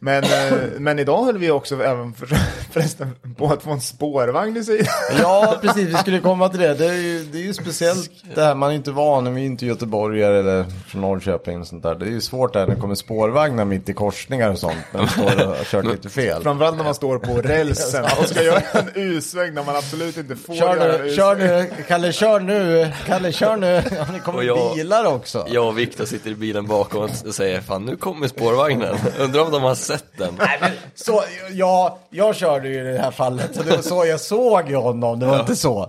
Men, 0.02 0.24
eh, 0.24 0.52
men 0.78 0.98
idag 0.98 1.24
höll 1.24 1.38
vi 1.38 1.50
också 1.50 1.82
även 1.82 2.12
för, 2.14 2.26
förresten 2.72 3.14
på 3.36 3.46
att 3.46 3.62
få 3.62 3.70
en 3.70 3.80
spårvagn 3.80 4.56
i 4.56 4.64
sidan. 4.64 4.86
Ja, 5.20 5.58
precis. 5.62 5.88
Vi 5.88 5.94
skulle 5.94 6.20
komma 6.20 6.48
till 6.48 6.60
det. 6.60 6.74
Det 6.74 6.86
är 6.86 6.92
ju, 6.94 7.24
det 7.32 7.38
är 7.38 7.42
ju 7.42 7.54
speciellt 7.54 8.10
det 8.34 8.42
här. 8.42 8.54
Man 8.54 8.70
är 8.70 8.74
inte 8.74 8.90
van. 8.90 9.34
Vi 9.34 9.40
är 9.42 9.46
inte 9.46 9.66
göteborgare 9.66 10.38
eller 10.38 10.64
från 10.88 11.00
Norrköping 11.00 11.60
och 11.60 11.66
sånt 11.66 11.82
där. 11.82 11.94
Det 11.94 12.06
är 12.06 12.10
ju 12.10 12.20
svårt 12.20 12.52
där 12.52 12.66
när 12.66 12.74
det 12.74 12.80
kommer 12.80 12.94
spårvagnar 12.94 13.64
mitt 13.64 13.88
i 13.88 13.92
korsningar 13.92 14.50
och 14.50 14.58
sånt. 14.58 14.76
När 14.92 15.00
man 15.00 15.08
står 15.08 15.24
och 15.24 15.56
har 15.56 15.64
kört 15.64 15.84
lite 15.84 16.08
fel. 16.08 16.42
Framförallt 16.42 16.76
när 16.76 16.84
man 16.84 16.94
står 16.94 17.18
på 17.18 17.34
rälsen 17.42 18.04
och 18.20 18.28
ska 18.28 18.42
göra 18.42 18.60
en 18.72 18.88
U-sväng 18.94 19.54
när 19.54 19.64
man 19.64 19.76
absolut 19.76 20.16
inte 20.16 20.36
får 20.36 20.54
Kör 20.54 20.76
göra 20.76 21.02
nu, 21.02 21.14
kör 21.14 21.34
U-sväng. 21.36 21.68
nu, 21.76 21.84
Kalle 21.88 22.12
kör 22.12 22.40
nu, 22.40 22.88
Kalle 23.06 23.32
kör 23.32 23.56
nu. 23.56 23.66
Ja, 23.66 23.82
det 24.12 24.18
Och 24.18 24.22
kommer 24.24 24.42
jag- 24.42 24.74
bilar 24.76 25.04
också. 25.04 25.46
Jag 25.50 25.66
och 25.68 25.78
Viktor 25.78 26.04
sitter 26.04 26.30
i 26.30 26.34
bilen 26.34 26.66
bakom 26.66 27.02
och 27.26 27.34
säger 27.34 27.60
fan 27.60 27.84
nu 27.84 27.96
kommer 27.96 28.28
spårvagnen. 28.28 28.96
Undrar 29.20 29.40
om 29.42 29.50
de 29.52 29.62
har 29.62 29.74
sett 29.98 30.18
den. 30.18 30.34
Nej, 30.38 30.58
men 30.60 30.70
så, 30.94 31.22
ja, 31.52 31.98
jag 32.10 32.36
körde 32.36 32.68
ju 32.68 32.74
i 32.90 32.92
det 32.92 32.98
här 32.98 33.10
fallet. 33.10 33.54
Så 33.56 33.62
det 33.62 33.70
var 33.76 33.82
så 33.82 34.06
jag 34.06 34.20
såg 34.20 34.68
ju 34.70 34.76
honom. 34.76 35.20
Det 35.20 35.26
var 35.26 35.40
inte 35.40 35.56
så. 35.56 35.86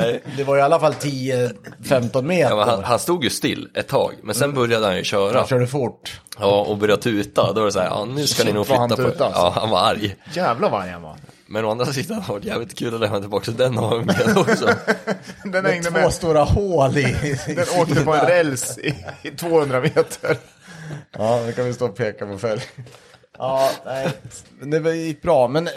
Nej. 0.00 0.22
Det 0.36 0.44
var 0.44 0.56
i 0.56 0.60
alla 0.60 0.80
fall 0.80 0.92
10-15 0.92 2.22
meter. 2.22 2.56
Ja, 2.56 2.64
han, 2.64 2.84
han 2.84 2.98
stod 2.98 3.24
ju 3.24 3.30
still 3.30 3.68
ett 3.74 3.88
tag, 3.88 4.12
men 4.22 4.34
sen 4.34 4.54
började 4.54 4.86
han 4.86 4.96
ju 4.96 5.04
köra. 5.04 5.38
Han 5.38 5.46
körde 5.46 5.66
fort. 5.66 6.20
Ja, 6.40 6.60
och 6.60 6.78
började 6.78 7.02
tuta. 7.02 7.52
Då 7.52 7.60
var 7.60 7.66
det 7.66 7.72
så 7.72 7.78
här, 7.80 7.86
ja 7.86 8.04
nu 8.04 8.26
ska 8.26 8.42
ni 8.42 8.46
Shit, 8.46 8.54
nog 8.54 8.66
vad 8.66 8.78
han 8.78 8.88
flytta 8.88 9.02
på 9.18 9.24
alltså. 9.24 9.40
Ja, 9.40 9.52
han 9.60 9.70
var 9.70 9.78
arg. 9.80 10.16
Jävlar 10.32 10.70
vad 10.70 10.82
arg 10.82 10.90
han 10.90 11.02
var. 11.02 11.16
Men 11.46 11.64
å 11.64 11.70
andra 11.70 11.86
sidan 11.86 12.20
har 12.20 12.40
det 12.40 12.46
jävligt 12.46 12.78
kul 12.78 12.94
att 12.94 13.00
lämna 13.00 13.20
tillbaka 13.20 13.50
den 13.50 13.78
ungen 13.78 14.36
också. 14.36 14.66
Den 15.44 15.50
Med 15.62 15.64
hängde 15.72 15.90
två 15.90 15.98
med. 15.98 16.12
stora 16.12 16.42
hål 16.42 16.98
i. 16.98 17.38
Den 17.46 17.66
åkte 17.80 18.04
på 18.04 18.14
en 18.14 18.20
räls 18.26 18.78
i, 18.78 18.94
i 19.22 19.30
200 19.30 19.80
meter. 19.80 20.36
Ja, 21.18 21.42
nu 21.46 21.52
kan 21.52 21.64
vi 21.64 21.74
stå 21.74 21.84
och 21.86 21.96
peka 21.96 22.26
på 22.26 22.38
fälg. 22.38 22.62
Ja, 23.38 23.70
nej. 23.86 24.08
Det 24.60 24.96
gick 24.96 25.22
bra, 25.22 25.48
men 25.48 25.66
eh, 25.66 25.72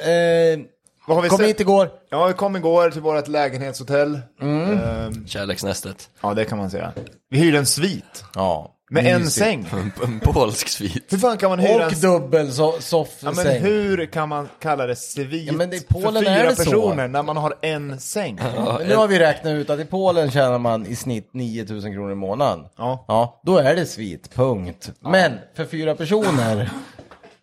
Vad 1.08 1.18
har 1.18 1.22
vi 1.22 1.30
kom 1.30 1.38
sett? 1.38 1.48
hit 1.48 1.60
igår. 1.60 1.90
Ja, 2.10 2.26
vi 2.28 2.34
kom 2.34 2.56
igår 2.56 2.90
till 2.90 3.02
vårt 3.02 3.28
lägenhetshotell. 3.28 4.20
Ehm, 4.42 5.28
Kärleksnästet. 5.28 6.10
ja, 6.22 6.34
det 6.34 6.46
kan 6.46 6.58
man 6.58 6.70
säga. 6.70 6.92
Vi 7.30 7.38
hyrde 7.40 7.58
en 7.58 7.66
svit. 7.66 8.24
Ja. 8.36 8.74
Med 8.90 9.06
en 9.06 9.22
mysigt. 9.22 9.38
säng. 9.46 9.68
En, 9.72 9.92
en 10.04 10.20
polsk 10.20 10.68
svit. 10.68 11.06
Hur 11.10 11.18
fan 11.18 11.38
kan 11.38 11.50
man 11.50 11.60
hyra 11.60 11.86
Och 11.86 11.94
en 11.94 12.00
dubbel 12.00 12.54
so 12.54 12.64
Ja, 12.76 12.82
soffsäng. 12.82 13.36
men 13.36 13.48
hur 13.62 14.06
kan 14.06 14.30
man 14.30 14.50
kalla 14.60 14.86
det 14.88 14.96
svit 14.96 15.48
Ja, 15.48 15.54
men 15.54 15.74
i 15.74 15.80
Polen 15.90 16.24
för 16.24 16.32
är 16.32 16.40
fyra 16.40 16.50
det 16.50 16.56
så. 16.56 16.64
personer 16.64 17.08
när 17.08 17.24
man 17.24 17.38
har 17.38 17.54
en 17.62 18.00
säng? 18.00 18.36
Men 18.80 18.88
nu 18.88 18.96
har 18.96 19.08
vi 19.08 19.20
räknat 19.20 19.52
ut 19.52 19.70
att 19.70 19.80
i 19.80 19.86
Polen 19.86 20.32
tjänar 20.32 20.60
man 20.60 20.86
i 20.86 20.96
snitt 20.96 21.30
9000 21.34 21.94
kronor 21.94 22.12
i 22.12 22.16
månaden. 22.16 22.66
Ja. 22.78 23.06
Ja, 23.08 23.42
då 23.46 23.58
är 23.58 23.76
det 23.76 23.86
svit, 23.86 24.34
punkt. 24.36 24.92
Men 25.00 25.32
för 25.56 25.66
fyra 25.66 25.96
personer, 25.96 26.70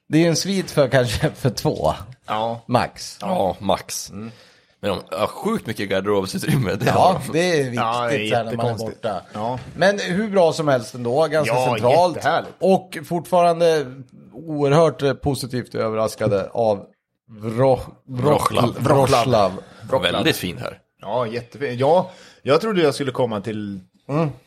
det 0.08 0.18
är 0.18 0.22
ju 0.22 0.28
en 0.28 0.36
svit 0.36 0.70
för 0.70 0.88
kanske 0.88 1.30
för 1.34 1.50
två, 1.50 1.92
Ja. 2.26 2.60
max. 2.66 3.18
Ja, 3.20 3.56
max. 3.60 4.12
Men 4.12 4.32
de 4.80 5.16
har 5.18 5.26
sjukt 5.26 5.66
mycket 5.66 5.88
garderobsutrymme. 5.90 6.74
Det 6.74 6.86
Ja, 6.86 7.20
de. 7.26 7.32
det 7.32 7.50
är 7.50 7.56
viktigt 7.62 7.74
Ja, 7.74 8.08
det 8.10 8.30
är 8.30 8.44
när 8.44 8.56
man 8.56 8.66
är 8.66 8.74
borta. 8.78 9.20
Ja. 9.32 9.58
Men 9.76 9.98
hur 9.98 10.28
bra 10.30 10.52
som 10.52 10.68
helst 10.68 10.94
ändå, 10.94 11.26
ganska 11.26 11.54
Ja, 11.54 11.66
centralt. 11.70 12.46
Och 12.58 12.98
fortfarande 13.06 13.86
oerhört 14.32 15.20
positivt 15.22 15.74
överraskade 15.74 16.48
av 16.52 16.86
Vro... 17.28 17.80
Wroclaw. 18.08 18.80
Wroclaw. 18.80 19.54
Väldigt 20.02 20.36
fin 20.36 20.58
här. 20.58 20.78
Ja, 21.00 21.26
jättefint. 21.26 21.80
Ja, 21.80 22.10
jag 22.42 22.60
trodde 22.60 22.82
jag 22.82 22.94
skulle 22.94 23.10
komma 23.12 23.40
till, 23.40 23.80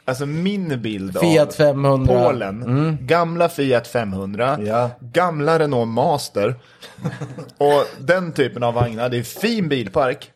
alltså 0.06 0.26
min 0.26 0.82
bild 0.82 1.20
Fiat 1.20 1.48
av 1.48 1.54
500. 1.54 2.24
Polen. 2.24 2.98
Gamla 3.02 3.50
Fiat 3.50 3.88
500, 3.88 4.60
Ja. 4.62 4.90
gamla 5.00 5.60
Renault 5.60 5.88
Master. 5.90 6.56
och 7.58 7.86
den 8.00 8.32
typen 8.32 8.63
av 8.63 8.74
vagnar, 8.74 9.10
det 9.10 9.17
är 9.17 9.24
fin 9.24 9.70
bilpark. 9.70 10.32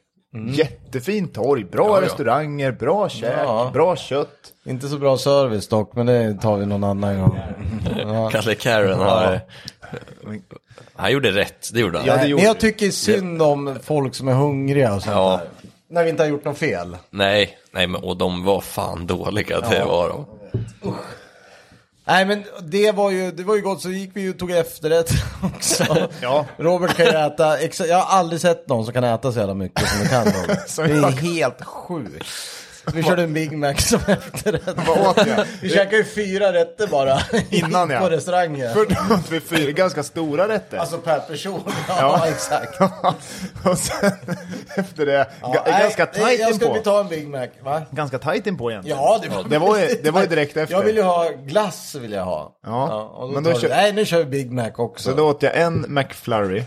Jättefin 0.50 1.28
torg, 1.28 1.64
bra 1.64 1.88
Ja, 1.88 1.96
ja. 1.96 2.02
restauranger, 2.06 2.72
bra 2.72 3.10
käk, 3.10 3.34
Ja. 3.38 3.70
bra 3.74 3.96
kött. 3.96 4.38
Inte 4.66 4.88
så 4.88 4.98
bra 4.98 5.18
service 5.18 5.68
dock, 5.68 5.96
men 5.96 6.06
det 6.06 6.34
tar 6.42 6.58
vi 6.58 6.66
någon 6.66 6.84
annan 6.84 7.20
gång. 7.22 7.40
Ja. 8.00 8.30
Kalle 8.30 8.56
Karen 8.56 9.00
har... 9.00 9.40
Han 10.96 11.12
gjorde 11.12 11.32
rätt, 11.32 11.70
det 11.74 11.80
gjorde 11.80 11.98
han. 11.98 12.08
Ja, 12.08 12.18
det 12.18 12.28
gjorde 12.28 12.42
men 12.44 12.48
jag 12.48 12.60
tycker 12.60 12.92
synd 12.92 13.42
om 13.42 13.76
folk 13.84 14.16
som 14.16 14.28
är 14.28 14.34
hungriga 14.34 14.94
och 14.94 15.02
sånt 15.04 15.16
Ja. 15.16 15.40
där. 15.61 15.61
När 15.92 16.04
vi 16.04 16.10
inte 16.10 16.24
har 16.24 16.28
gjort 16.30 16.46
något 16.46 16.58
fel. 16.58 16.98
Nej, 17.10 17.58
nej 17.72 17.88
men 17.88 18.04
och 18.04 18.18
de 18.18 18.44
var 18.44 18.62
fan 18.62 19.08
dåliga, 19.08 19.62
det 19.62 19.84
var 19.86 20.10
de. 20.10 20.26
Nej 22.06 22.26
men 22.26 22.44
det 22.62 22.92
var 22.92 23.12
ju, 23.12 23.32
det 23.32 23.44
var 23.44 23.56
ju 23.56 23.62
gott, 23.62 23.82
så 23.82 23.90
gick 23.90 24.12
vi 24.14 24.22
ju 24.22 24.30
och 24.30 24.40
tog 24.40 24.52
efterrätt 24.52 25.10
också. 25.56 26.08
Ja. 26.22 26.46
Robert 26.58 26.96
kan 26.96 27.06
ju 27.06 27.12
äta, 27.12 27.58
exa- 27.58 27.86
jag 27.86 27.98
har 27.98 28.18
aldrig 28.20 28.42
sett 28.42 28.68
någon 28.70 28.86
som 28.86 28.94
kan 28.94 29.04
äta 29.04 29.32
så 29.32 29.40
jävla 29.40 29.54
mycket 29.54 29.88
som 29.90 30.00
du 30.04 30.08
kan 30.10 30.26
Robert. 30.26 30.76
Det 30.78 30.82
är 30.84 31.34
helt 31.34 31.64
sjukt. 31.66 32.26
Vi 32.94 33.04
körde 33.04 33.24
en 33.24 33.34
Big 33.34 33.52
Mac 33.52 33.74
som 33.78 34.00
efterrätt. 34.08 34.78
Vad 34.88 35.08
åt 35.08 35.28
jag? 35.28 35.46
Vi 35.62 35.70
käkade 35.70 35.98
ju 35.98 36.04
fyra 36.06 36.54
rätter 36.54 36.88
bara. 36.88 37.20
Innan, 37.50 37.90
ja. 37.90 38.00
På 38.00 38.10
restaurangen. 38.10 38.74
För 38.74 38.86
då 39.10 39.16
åt 39.16 39.32
vi 39.32 39.40
fyra 39.40 39.72
ganska 39.72 40.04
stora 40.04 40.48
rätter. 40.48 40.78
Alltså 40.78 40.98
per 40.98 41.20
person. 41.20 41.62
Ja, 41.88 41.96
Ja. 42.00 42.28
exakt. 42.28 42.82
och 43.66 43.78
sen 43.78 44.12
efter 44.76 45.06
det, 45.06 45.28
Ja, 45.42 45.64
nej, 45.68 45.82
ganska 45.84 46.06
tajt 46.06 46.40
Jag 46.40 46.56
skulle 46.56 46.72
inpå. 46.72 46.84
ta 46.84 47.00
en 47.00 47.08
Big 47.08 47.28
Mac, 47.28 47.48
va? 47.64 47.82
Ganska 47.92 48.20
tajt 48.20 48.48
inpå 48.48 48.72
egentligen. 48.72 48.98
Ja, 48.98 49.20
det 49.24 49.30
var, 49.30 49.44
det 49.44 49.58
var 49.60 49.78
ju- 49.80 50.00
det 50.04 50.12
var 50.12 50.22
ju 50.22 50.28
direkt 50.28 50.58
efter. 50.58 50.76
Jag 50.76 50.84
vill 50.84 50.96
ju 50.96 51.02
ha 51.04 51.30
glass, 51.30 51.96
vill 51.96 52.12
jag 52.12 52.26
ha. 52.26 52.60
Ja, 52.66 53.02
och 53.04 53.28
då 53.28 53.34
men 53.34 53.44
då 53.44 53.54
kör- 53.60 53.70
Nej, 53.70 53.94
nu 53.94 54.06
kör 54.06 54.18
vi 54.18 54.26
Big 54.26 54.52
Mac 54.52 54.72
också. 54.76 55.10
Så 55.10 55.16
då 55.16 55.30
åt 55.30 55.44
jag 55.44 55.58
en 55.58 55.86
McFlurry, 55.88 56.64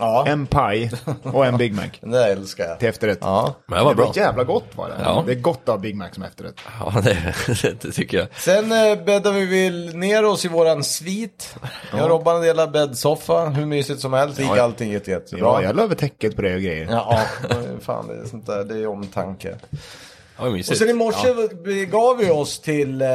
ja, 0.00 0.24
en 0.26 0.46
paj 0.46 0.90
och 1.22 1.46
en 1.46 1.56
Big 1.56 1.74
Mac 1.74 1.82
den 2.00 2.10
där 2.10 2.30
älskar 2.30 2.64
jag. 2.64 2.78
till 2.78 2.88
efterrätt. 2.88 3.18
Ja. 3.20 3.54
Men 3.66 3.78
det 3.78 3.84
var 3.84 3.94
bra. 3.94 4.12
jävla 4.16 4.44
gott 4.44 4.64
var 4.76 4.88
det. 4.88 4.94
Ja. 5.04 5.22
Det 5.26 5.32
är 5.32 5.36
gott 5.40 5.68
av 5.68 5.80
Big 5.80 5.96
Mac 5.96 6.08
som 6.12 6.22
efterrätt. 6.22 6.54
Ja, 6.80 7.00
det, 7.04 7.34
det 7.82 7.92
tycker 7.92 8.18
jag. 8.18 8.26
Sen 8.36 8.72
eh, 8.72 9.04
bäddade 9.04 9.40
vi 9.40 9.62
väl 9.64 9.96
ner 9.96 10.24
oss 10.24 10.44
i 10.44 10.48
våran 10.48 10.84
svit. 10.84 11.54
Jag 11.92 12.02
och 12.02 12.08
Robban 12.08 12.42
delade 12.42 12.72
bäddsoffa, 12.72 13.44
hur 13.48 13.66
mysigt 13.66 14.00
som 14.00 14.12
helst. 14.12 14.36
Det 14.36 14.42
gick 14.42 14.52
Ja. 14.56 14.62
allting 14.62 14.92
jätte, 14.92 15.10
jättebra. 15.10 15.46
Ja, 15.46 15.62
jag 15.62 15.76
la 15.76 15.82
över 15.82 15.94
täcket 15.94 16.36
på 16.36 16.42
det 16.42 16.54
och 16.54 16.60
grejer. 16.60 16.86
Ja, 16.90 17.20
ja, 17.48 17.56
fan 17.80 18.06
det 18.08 18.14
är 18.14 18.24
sånt 18.24 18.46
där, 18.46 18.64
det 18.64 18.74
är 18.74 18.86
omtanke. 18.86 19.56
Det 19.70 20.48
var. 20.48 20.58
Och 20.58 20.64
sen 20.64 20.90
i 20.90 20.92
morse 20.92 21.34
begav 21.64 22.16
vi 22.16 22.30
oss 22.30 22.60
till 22.60 23.02
eh, 23.02 23.08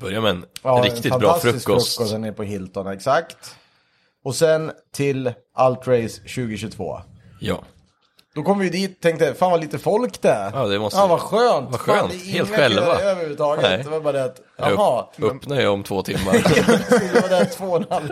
Börja 0.00 0.20
med 0.20 0.30
en 0.30 0.44
ja, 0.62 0.82
riktigt 0.84 1.12
en 1.12 1.18
bra 1.20 1.28
fantastisk 1.28 1.64
frukost. 1.66 1.96
frukost 1.96 2.18
nere 2.18 2.32
på 2.32 2.42
Hilton, 2.42 2.86
exakt. 2.86 3.36
Och 4.28 4.34
sen 4.34 4.72
till 4.94 5.32
Altrace 5.54 6.20
2022. 6.20 7.00
Ja. 7.40 7.62
Då 8.34 8.42
kom 8.42 8.58
vi 8.58 8.68
dit 8.70 9.00
tänkte, 9.00 9.34
fan 9.34 9.50
vad 9.50 9.60
lite 9.60 9.78
folk 9.78 10.22
det 10.22 10.28
är. 10.28 10.50
Ja, 10.54 10.66
det 10.66 10.78
måste- 10.78 10.98
Ja, 10.98 11.06
vad 11.06 11.20
skönt. 11.20 11.70
vad 11.70 11.80
skönt. 11.80 11.98
Fan, 12.00 12.08
det 12.10 12.16
är 12.16 12.32
Helt 12.32 12.48
själva. 12.50 13.00
överhuvudtaget. 13.00 13.62
Nej. 13.62 13.82
Det 13.84 13.90
var 13.90 14.00
bara 14.00 14.12
det 14.12 14.24
att, 14.24 14.40
jaha. 14.56 15.08
upp, 15.18 15.24
öppnar 15.36 15.60
jag 15.60 15.72
om 15.72 15.82
två 15.84 16.02
timmar. 16.02 16.32
Det 17.12 17.20
var 17.22 17.28
där 17.28 17.44
två 17.44 17.64
och 17.66 17.76
en 17.76 17.86
halv 17.90 18.08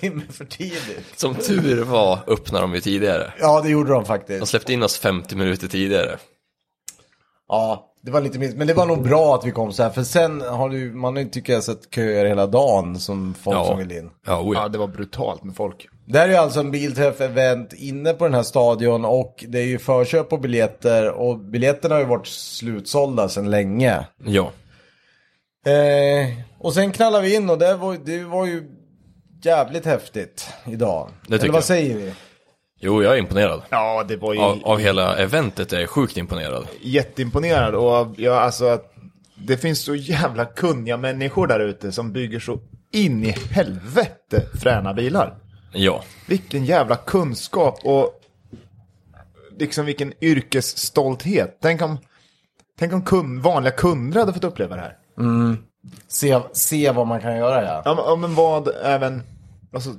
timme 0.00 0.22
för 0.32 0.44
tidigt. 0.44 1.18
Som 1.18 1.34
tur 1.34 1.84
var 1.84 2.18
öppnade 2.26 2.62
de 2.64 2.74
ju 2.74 2.80
tidigare. 2.80 3.32
Ja, 3.40 3.60
det 3.60 3.68
gjorde 3.68 3.88
de 3.90 3.94
De 3.98 4.04
faktiskt. 4.04 4.46
släppte 4.46 4.72
in 4.72 4.82
oss 4.82 4.98
50 4.98 5.36
minuter 5.36 5.68
tidigare. 5.68 6.16
Ja, 7.48 7.89
det 8.02 8.10
var 8.10 8.20
lite 8.20 8.38
minst. 8.38 8.56
Men 8.56 8.66
det 8.66 8.74
var 8.74 8.86
nog 8.86 9.02
bra 9.02 9.34
att 9.34 9.46
vi 9.46 9.50
kom 9.50 9.72
så 9.72 9.82
här. 9.82 9.90
För 9.90 10.02
sen 10.02 10.40
har 10.40 10.68
du, 10.68 10.92
man 10.92 11.16
har 11.16 11.22
ju 11.22 11.28
tycker 11.28 11.52
jag 11.52 11.64
sett 11.64 11.94
köer 11.94 12.24
hela 12.24 12.46
dagen 12.46 12.98
som 12.98 13.34
folk 13.34 13.56
Ja, 13.56 13.64
som 13.64 13.78
vill 13.78 13.92
in. 13.92 14.10
ja, 14.26 14.40
oh 14.40 14.54
Ja, 14.54 14.62
ja. 14.62 14.68
det 14.68 14.78
var 14.78 14.86
brutalt 14.86 15.44
med 15.44 15.56
folk. 15.56 15.88
Det 16.06 16.18
här 16.18 16.28
är 16.28 16.32
ju 16.32 16.36
alltså 16.38 16.60
en 16.60 16.70
bilträff-event 16.74 17.74
inne 17.74 18.12
på 18.12 18.24
den 18.24 18.34
här 18.34 18.42
stadion 18.42 19.04
och 19.04 19.44
det 19.48 19.58
är 19.58 19.64
ju 19.66 19.78
förköp 19.78 20.28
på 20.28 20.36
biljetter 20.38 21.10
och 21.10 21.38
biljetterna 21.38 21.94
har 21.94 22.00
ju 22.02 22.06
varit 22.08 22.26
slutsålda 22.26 23.28
sedan 23.28 23.50
länge. 23.50 24.06
ja. 24.24 24.50
Eh, 25.66 26.28
och 26.58 26.74
sen 26.74 26.92
knallar 26.92 27.22
vi 27.22 27.34
in 27.34 27.50
och 27.50 27.58
det 27.58 27.74
var, 27.76 27.96
det 28.04 28.24
var 28.24 28.46
ju 28.46 28.62
jävligt 29.42 29.84
häftigt 29.86 30.48
idag. 30.66 31.08
Det 31.26 31.34
Eller 31.36 31.46
vad 31.48 31.56
jag. 31.56 31.64
säger 31.64 31.96
vi? 31.96 32.12
Jo, 32.82 33.02
jag 33.02 33.14
är 33.14 33.18
imponerad. 33.18 33.62
Ja, 33.70 34.04
det 34.08 34.16
var 34.16 34.34
ju 34.34 34.40
Av, 34.40 34.60
av 34.64 34.78
hela 34.78 35.16
eventet 35.16 35.72
är 35.72 35.80
jag 35.80 35.90
sjukt 35.90 36.16
imponerad. 36.16 36.66
jätteimponerad. 36.82 37.74
Och 37.74 38.08
jag, 38.16 38.36
alltså, 38.36 38.64
att 38.66 38.94
det 39.34 39.56
finns 39.56 39.84
så 39.84 39.94
jävla 39.94 40.44
kunniga 40.44 40.96
människor 40.96 41.46
där 41.46 41.60
ute 41.60 41.92
som 41.92 42.12
bygger 42.12 42.40
så 42.40 42.58
in 42.92 43.24
i 43.24 43.30
helvete 43.50 44.46
fräna 44.62 44.94
bilar. 44.94 45.34
Ja. 45.72 46.04
Vilken 46.26 46.64
jävla 46.64 46.96
kunskap 46.96 47.78
och 47.84 48.20
liksom 49.58 49.86
vilken 49.86 50.12
yrkesstolthet. 50.24 51.58
Tänk 51.62 51.82
om, 51.82 51.98
tänk 52.78 52.92
om 52.92 53.02
kund, 53.02 53.42
vanliga 53.42 53.72
kunder 53.72 54.20
hade 54.20 54.32
fått 54.32 54.44
uppleva 54.44 54.76
det 54.76 54.82
här. 54.82 54.96
Se, 56.08 56.40
se 56.52 56.90
vad 56.90 57.06
man 57.06 57.20
kan 57.20 57.36
göra 57.36 57.64
ja. 57.64 57.82
Ja, 57.84 57.94
men, 57.94 58.04
ja, 58.06 58.16
men 58.16 58.34
vad 58.34 58.68
även, 58.84 59.22
alltså, 59.74 59.90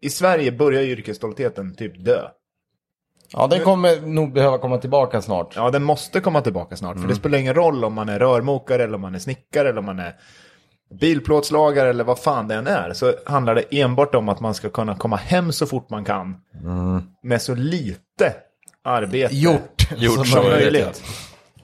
i 0.00 0.10
Sverige 0.10 0.52
börjar 0.52 0.82
yrkesstoltheten 0.82 1.74
typ 1.74 2.04
dö. 2.04 2.20
Ja, 3.32 3.46
den 3.46 3.60
kommer 3.60 4.00
nog 4.00 4.32
behöva 4.32 4.58
komma 4.58 4.78
tillbaka 4.78 5.22
snart. 5.22 5.52
Ja, 5.56 5.70
den 5.70 5.82
måste 5.82 6.20
komma 6.20 6.40
tillbaka 6.40 6.76
snart. 6.76 7.00
För 7.00 7.08
det 7.08 7.14
spelar 7.14 7.38
ingen 7.38 7.54
roll 7.54 7.84
om 7.84 7.94
man 7.94 8.08
är 8.08 8.18
rörmokare 8.18 8.84
eller 8.84 8.94
om 8.94 9.00
man 9.00 9.14
är 9.14 9.18
snickare 9.18 9.68
eller 9.68 9.78
om 9.78 9.84
man 9.84 9.98
är 9.98 10.14
bilplåtslagare 11.00 11.90
eller 11.90 12.04
vad 12.04 12.18
fan 12.18 12.48
det 12.48 12.54
än 12.54 12.66
är, 12.66 12.92
så 12.92 13.12
handlar 13.26 13.54
det 13.54 13.80
enbart 13.80 14.14
om 14.14 14.28
att 14.28 14.40
man 14.40 14.54
ska 14.54 14.68
kunna 14.68 14.96
komma 14.96 15.16
hem 15.16 15.52
så 15.52 15.66
fort 15.66 15.90
man 15.90 16.04
kan. 16.04 16.36
Med 17.22 17.42
så 17.42 17.54
lite 17.54 18.34
arbete. 18.84 19.36
Gjort, 19.36 19.92
Gjort 19.96 20.14
som 20.14 20.24
som 20.24 20.44
möjligt. 20.44 21.02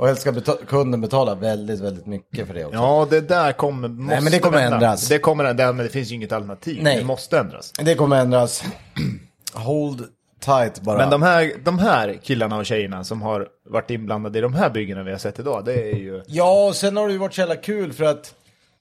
Och 0.03 0.09
helst 0.09 0.23
ska 0.23 0.33
beta- 0.33 0.65
kunden 0.67 1.01
betala 1.01 1.35
väldigt, 1.35 1.81
väldigt 1.81 2.07
mycket 2.07 2.47
för 2.47 2.55
det 2.55 2.65
också. 2.65 2.77
Ja, 2.79 3.07
det 3.11 3.21
där 3.21 3.53
kommer, 3.53 3.89
måste 3.89 4.21
men 4.21 4.33
det 4.33 4.39
kommer 4.39 4.59
vända. 4.59 4.77
ändras. 4.77 5.09
Det 5.09 5.19
kommer 5.19 5.45
ändras, 5.45 5.75
men 5.75 5.85
det 5.87 5.91
finns 5.93 6.11
ju 6.11 6.15
inget 6.15 6.33
alternativ. 6.33 6.83
Nej. 6.83 6.99
Det 6.99 7.05
måste 7.05 7.39
ändras. 7.39 7.73
Det 7.79 7.95
kommer 7.95 8.17
ändras. 8.17 8.65
Hold 9.55 10.05
tight 10.41 10.81
bara. 10.81 10.99
Men 10.99 11.11
de 11.11 11.23
här, 11.23 11.53
de 11.65 11.79
här 11.79 12.19
killarna 12.23 12.57
och 12.57 12.67
tjejerna 12.67 13.05
som 13.05 13.23
har 13.23 13.49
varit 13.71 13.91
inblandade 13.91 14.39
i 14.39 14.43
de 14.43 14.55
här 14.55 14.71
byggena 14.71 15.03
vi 15.03 15.11
har 15.11 15.19
sett 15.19 15.39
idag, 15.39 15.65
det 15.65 15.75
är 15.91 15.97
ju... 15.97 16.23
Ja, 16.27 16.67
och 16.69 16.77
sen 16.77 16.97
har 16.97 17.07
det 17.07 17.13
ju 17.13 17.19
varit 17.19 17.35
så 17.35 17.41
jävla 17.41 17.57
kul 17.57 17.93
för 17.93 18.05
att 18.05 18.35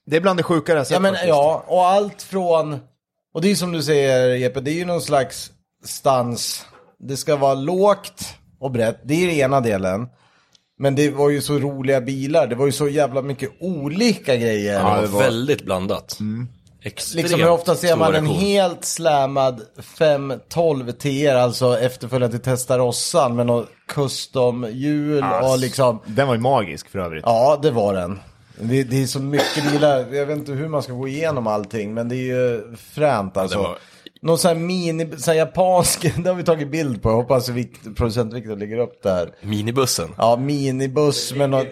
Det 0.06 0.16
är 0.16 0.20
bland 0.20 0.38
det 0.38 0.42
sjukare 0.42 0.76
jag 0.78 0.86
sett 0.86 0.94
Ja 0.94 1.00
men 1.00 1.12
faktiskt. 1.12 1.28
ja, 1.28 1.64
och 1.66 1.86
allt 1.86 2.22
från, 2.22 2.78
och 3.34 3.40
det 3.42 3.50
är 3.50 3.54
som 3.54 3.72
du 3.72 3.82
säger 3.82 4.34
Jeppe, 4.34 4.60
det 4.60 4.70
är 4.70 4.74
ju 4.74 4.84
någon 4.84 5.00
slags 5.02 5.50
stans, 5.84 6.66
det 6.98 7.16
ska 7.16 7.36
vara 7.36 7.54
lågt 7.54 8.22
och 8.60 8.70
brett, 8.70 9.00
det 9.04 9.14
är 9.14 9.26
den 9.26 9.36
ena 9.36 9.60
delen. 9.60 10.08
Men 10.82 10.94
det 10.94 11.10
var 11.10 11.30
ju 11.30 11.40
så 11.40 11.58
roliga 11.58 12.00
bilar, 12.00 12.46
det 12.46 12.54
var 12.54 12.66
ju 12.66 12.72
så 12.72 12.88
jävla 12.88 13.22
mycket 13.22 13.50
olika 13.60 14.36
grejer. 14.36 14.72
Ja, 14.80 15.00
det 15.00 15.06
var- 15.06 15.20
Väldigt 15.20 15.64
blandat. 15.64 16.18
Extremt 16.82 17.22
Liksom 17.22 17.40
hur 17.40 17.50
ofta 17.50 17.74
ser 17.74 17.96
man 17.96 18.14
en 18.14 18.26
helt 18.26 18.84
slammad 18.84 19.60
512 19.98 20.92
TR, 20.92 21.34
alltså 21.34 21.78
efterföljande 21.78 22.38
till 22.38 22.44
Testarossan 22.44 23.36
med 23.36 23.46
något 23.46 23.68
custom-hjul 23.94 25.24
och 25.42 25.58
liksom, 25.58 25.98
Den 26.06 26.26
var 26.28 26.34
ju 26.34 26.40
magisk 26.40 26.88
för 26.88 26.98
övrigt. 26.98 27.22
Ja, 27.26 27.58
det 27.62 27.70
var 27.70 27.94
den. 27.94 28.20
Det, 28.60 28.82
det 28.84 29.02
är 29.02 29.06
så 29.06 29.20
mycket 29.20 29.72
bilar, 29.72 29.98
jag 30.12 30.26
vet 30.26 30.38
inte 30.38 30.52
hur 30.52 30.68
man 30.68 30.82
ska 30.82 30.92
gå 30.92 31.08
igenom 31.08 31.46
allting, 31.46 31.94
men 31.94 32.08
det 32.08 32.16
är 32.16 32.18
ju 32.36 32.76
fränt 32.92 33.36
alltså. 33.36 33.58
det 33.58 33.64
var- 33.64 33.78
Någon 34.22 34.38
sån 34.38 34.48
här 34.48 34.54
mini, 34.56 35.10
sån 35.16 35.32
här 35.32 35.38
japansk, 35.38 36.02
det 36.24 36.28
har 36.30 36.34
vi 36.36 36.42
tagit 36.44 36.70
bild 36.70 37.02
på, 37.02 37.08
jag 37.10 37.16
hoppas 37.16 37.48
Vikt, 37.48 37.96
producent 37.96 38.32
Viktor 38.34 38.56
lägger 38.56 38.78
upp 38.78 39.02
där. 39.02 39.30
Minibussen. 39.40 40.08
Ja, 40.18 40.36
minibuss 40.36 41.34
med 41.34 41.50
något... 41.50 41.66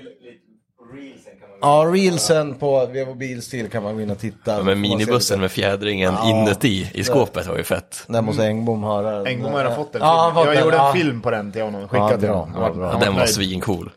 Ja, 1.62 1.90
reelsen 1.94 2.54
på 2.54 2.86
Vevo 2.86 3.14
Bilstil 3.14 3.70
kan 3.70 3.82
man 3.82 3.94
gå 3.94 4.00
in 4.00 4.10
och 4.10 4.18
titta. 4.18 4.56
Ja, 4.56 4.62
men 4.62 4.80
minibussen 4.80 5.40
med 5.40 5.50
fjädringen 5.50 6.14
Ja. 6.14 6.30
inuti 6.30 6.90
i 6.94 7.04
skåpet 7.04 7.46
var 7.46 7.56
ju 7.56 7.62
fett. 7.62 8.04
Den 8.08 8.24
måste 8.24 8.46
Engbom 8.46 8.82
höra. 8.84 9.28
Engblom 9.28 9.52
har 9.52 9.70
fått 9.74 9.94
en 9.94 10.00
Ja, 10.00 10.32
Jag 10.36 10.46
den, 10.56 10.64
gjorde 10.64 10.76
ja. 10.76 10.86
en 10.86 10.92
film 11.00 11.20
på 11.20 11.30
den 11.30 11.52
till 11.52 11.62
honom, 11.62 11.88
skickade 11.88 12.12
Ja, 12.12 12.18
till 12.18 12.28
honom. 12.28 12.80
Ja, 12.80 12.98
den 13.00 13.14
var 13.14 13.26
svincool. 13.26 13.90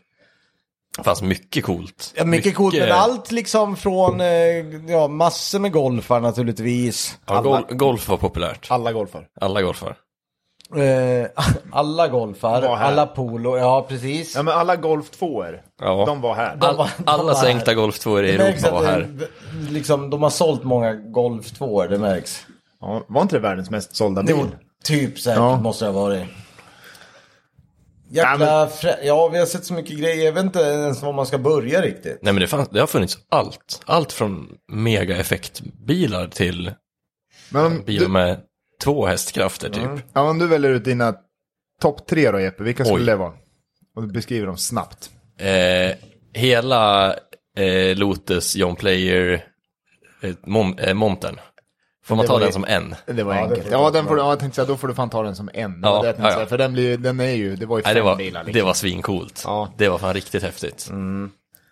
Det 0.98 1.04
fanns 1.04 1.22
mycket 1.22 1.64
coolt. 1.64 2.12
Ja, 2.16 2.24
mycket 2.24 2.54
coolt, 2.54 2.74
men 2.78 2.92
allt 2.92 3.32
liksom 3.32 3.76
från, 3.76 4.20
eh, 4.20 4.26
ja, 4.88 5.08
massor 5.08 5.58
med 5.58 5.72
golfar 5.72 6.20
naturligtvis. 6.20 7.18
Ja, 7.26 7.40
gol 7.40 7.64
golf 7.70 8.08
var 8.08 8.16
populärt. 8.16 8.66
Alla 8.70 8.92
golfar. 8.92 9.26
Alla 9.40 9.62
golfar. 9.62 9.96
Eh, 10.76 11.26
alla 11.72 12.08
golfar, 12.08 12.62
alla 12.62 13.06
polo, 13.06 13.56
ja 13.58 13.86
precis. 13.88 14.34
Ja 14.34 14.42
men 14.42 14.54
alla 14.54 14.76
Golf 14.76 15.10
2 15.10 15.44
Ja. 15.82 16.04
de 16.06 16.20
var 16.20 16.34
här. 16.34 16.56
All, 16.60 16.76
de 16.76 16.86
alla 17.06 17.34
sänkta 17.34 17.74
Golf 17.74 17.98
2 17.98 18.20
i 18.20 18.22
Det 18.22 18.32
Europa 18.44 18.70
var 18.70 18.84
här. 18.84 19.00
det- 19.00 19.28
Liksom, 19.72 20.10
de 20.10 20.22
har 20.22 20.30
sålt 20.30 20.64
många 20.64 20.92
Golf 20.94 21.50
2 21.50 21.86
det 21.86 21.98
märks. 21.98 22.46
Ja, 22.80 23.02
var 23.08 23.22
inte 23.22 23.36
det 23.36 23.40
världens 23.40 23.70
mest 23.70 23.96
sålda 23.96 24.22
Det 24.22 24.26
bil? 24.34 24.36
var 24.36 24.50
typ 24.84 25.18
säkert, 25.18 25.38
Ja. 25.38 25.56
måste 25.56 25.84
det 25.84 25.90
ha 25.90 26.00
varit. 26.00 26.24
Jäkla 28.14 28.68
frä... 28.68 28.98
Ja, 29.02 29.28
vi 29.28 29.38
har 29.38 29.46
sett 29.46 29.64
så 29.64 29.74
mycket 29.74 29.98
grejer, 29.98 30.24
jag 30.24 30.32
vet 30.32 30.44
inte 30.44 30.60
ens 30.60 31.02
var 31.02 31.12
man 31.12 31.26
ska 31.26 31.38
börja 31.38 31.82
riktigt. 31.82 32.18
Nej 32.22 32.32
men 32.32 32.40
det, 32.40 32.46
fanns, 32.46 32.68
det 32.68 32.80
har 32.80 32.86
funnits 32.86 33.18
allt. 33.28 33.82
Allt 33.84 34.12
från 34.12 34.48
mega-effektbilar 34.72 36.28
till 36.28 36.72
Men 37.50 37.84
bilar 37.84 38.06
du, 38.06 38.12
med 38.12 38.40
två 38.82 39.06
hästkrafter 39.06 39.68
typ. 39.68 40.04
ja, 40.12 40.20
om 40.30 40.38
du 40.38 40.46
väljer 40.46 40.70
ut 40.70 40.84
dina 40.84 41.14
topp 41.80 42.06
tre 42.06 42.30
då 42.30 42.40
Jeppe, 42.40 42.62
vilka 42.62 42.84
skulle 42.84 43.00
Oj. 43.00 43.06
det 43.06 43.16
vara? 43.16 43.32
Och 43.96 44.02
du 44.02 44.12
beskriver 44.12 44.46
dem 44.46 44.56
snabbt. 44.56 45.10
Eh, 45.38 45.96
hela 46.34 47.14
eh, 47.58 47.96
Lotus 47.96 48.56
John 48.56 48.76
Player 48.76 49.44
eh, 50.22 50.34
mom, 50.46 50.78
eh, 50.78 50.94
montern. 50.94 51.40
Får 52.04 52.16
man 52.16 52.22
Det 52.24 52.28
ta 52.28 52.38
den 52.38 52.48
ju- 52.48 52.52
som 52.52 52.64
en? 52.64 52.94
Det 53.06 53.22
var 53.22 53.34
Ja, 53.34 53.40
det 53.40 53.46
enkelt. 53.48 53.64
du 53.66 53.72
ja, 53.72 53.90
den 53.90 54.06
får, 54.06 54.18
ja, 54.18 54.28
jag 54.28 54.38
tänkte 54.38 54.54
säga, 54.56 54.66
då 54.66 54.76
får 54.76 54.88
du 54.88 54.94
fan 54.94 55.10
ta 55.10 55.22
den 55.22 55.36
som 55.36 55.50
en. 55.54 55.80
Det 55.80 55.88
Ja, 55.88 55.94
var 55.94 56.02
det 56.02 56.14
ja, 56.18 56.24
ja. 56.28 56.34
säga, 56.34 56.46
För 56.46 56.58
den, 56.58 56.72
blir, 56.72 56.96
den 56.98 57.20
är 57.20 57.24
ju, 57.30 57.56
det 57.56 57.66
var 57.66 57.76
ju 57.78 57.82
Nej, 57.82 57.94
fem 57.94 57.94
det 57.94 58.02
var, 58.10 58.16
bilar. 58.16 58.44
Liksom. 58.44 58.58
det 58.60 58.64
var 58.64 58.74
svincoolt. 58.74 59.42
Ja. 59.44 59.68
Det 59.76 59.88
var 59.88 59.98
fan 59.98 60.14
riktigt 60.14 60.42
häftigt. 60.42 60.90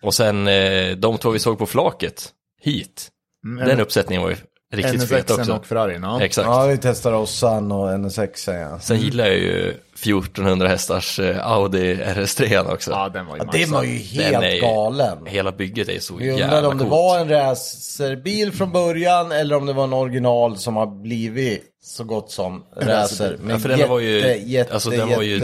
Och 0.03 0.15
sen 0.15 0.49
eh, 0.49 0.97
de 0.97 1.19
två 1.19 1.31
vi 1.31 1.39
såg 1.39 1.59
på 1.59 1.67
flaket, 1.67 2.29
hit. 2.61 3.09
Mm, 3.45 3.69
Den 3.69 3.81
uppsättningen 3.81 4.23
var 4.23 4.31
ju 4.31 4.37
riktigt 4.73 5.09
fet 5.09 5.31
också. 5.31 5.53
och 5.53 5.67
Ferrarin, 5.67 6.03
ja. 6.03 6.23
Exakt. 6.23 6.47
Ja, 6.47 6.67
vi 6.67 6.79
testar 6.83 7.13
Ossan 7.13 7.73
och 7.73 8.01
NSX 8.01 8.49
ja. 8.49 8.79
Sen 8.81 9.01
gillar 9.01 9.27
jag 9.27 9.37
ju 9.39 9.69
1400 9.95 10.69
hästars 10.69 11.19
eh, 11.19 11.47
Audi 11.53 11.95
RS3 11.95 12.73
också. 12.73 12.91
Ja, 12.91 13.09
den 13.09 13.27
var 13.27 13.37
ju 13.37 13.43
ja 13.43 13.49
det 13.53 13.67
var 13.67 13.83
ju 13.83 13.99
Den 13.99 14.25
helt 14.33 14.45
är 14.45 14.51
ju- 14.51 14.61
galen. 14.61 15.27
Hela 15.27 15.53
bygget 15.53 15.89
är 15.89 15.99
så 16.01 16.15
Vi 16.17 16.27
jävla 16.27 16.45
undrade 16.45 16.67
om 16.69 16.79
det 16.79 16.85
coolt. 16.85 16.91
var 16.91 17.19
en 17.19 17.29
racerbil 17.29 18.53
från 18.53 18.73
början 18.73 19.33
eller 19.33 19.57
om 19.57 19.67
det 19.67 19.73
var 19.73 19.85
en 19.85 19.93
original 19.93 20.57
som 20.57 20.77
har 20.77 20.87
blivit 21.03 21.65
så 21.85 22.05
gott 22.05 22.31
som 22.31 22.63
racer. 22.77 23.39
Ja, 23.49 23.59
för 23.59 23.69
den 23.69 23.89
var 23.89 24.01
ju, 24.01 24.39
jätte, 24.47 24.75
alltså 24.75 24.91
den 24.91 25.09
var 25.11 25.23
ju 25.23 25.41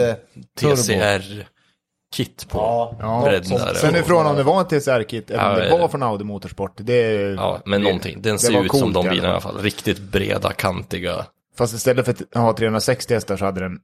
turbo. 0.60 1.02
TCR-kit 2.12 2.48
på 2.48 2.58
Ja, 3.00 3.22
bredden 3.24 3.50
där. 3.50 3.74
Sen 3.74 3.94
är 3.94 4.02
frågan 4.02 4.26
om 4.26 4.36
det 4.36 4.42
var 4.42 4.60
en 4.60 4.66
TCR-kit 4.66 5.30
eller 5.30 5.50
om 5.50 5.58
Ja, 5.58 5.64
det 5.64 5.78
var 5.78 5.88
från 5.88 6.02
Audi 6.02 6.24
Motorsport. 6.24 6.72
Det, 6.76 7.12
Ja, 7.36 7.60
men 7.64 7.82
någonting. 7.82 8.22
Den 8.22 8.32
det 8.32 8.38
ser 8.38 8.64
ut 8.64 8.74
som 8.74 8.92
de 8.92 9.08
bilarna 9.08 9.28
i 9.28 9.30
alla 9.30 9.40
fall. 9.40 9.58
Riktigt 9.58 9.98
breda, 9.98 10.52
kantiga. 10.52 11.26
Fast 11.58 11.74
istället 11.74 12.04
för 12.04 12.12
att 12.12 12.42
ha 12.42 12.52
360 12.52 13.14
hästar 13.14 13.36
så 13.36 13.44
hade 13.44 13.60
den 13.60 13.78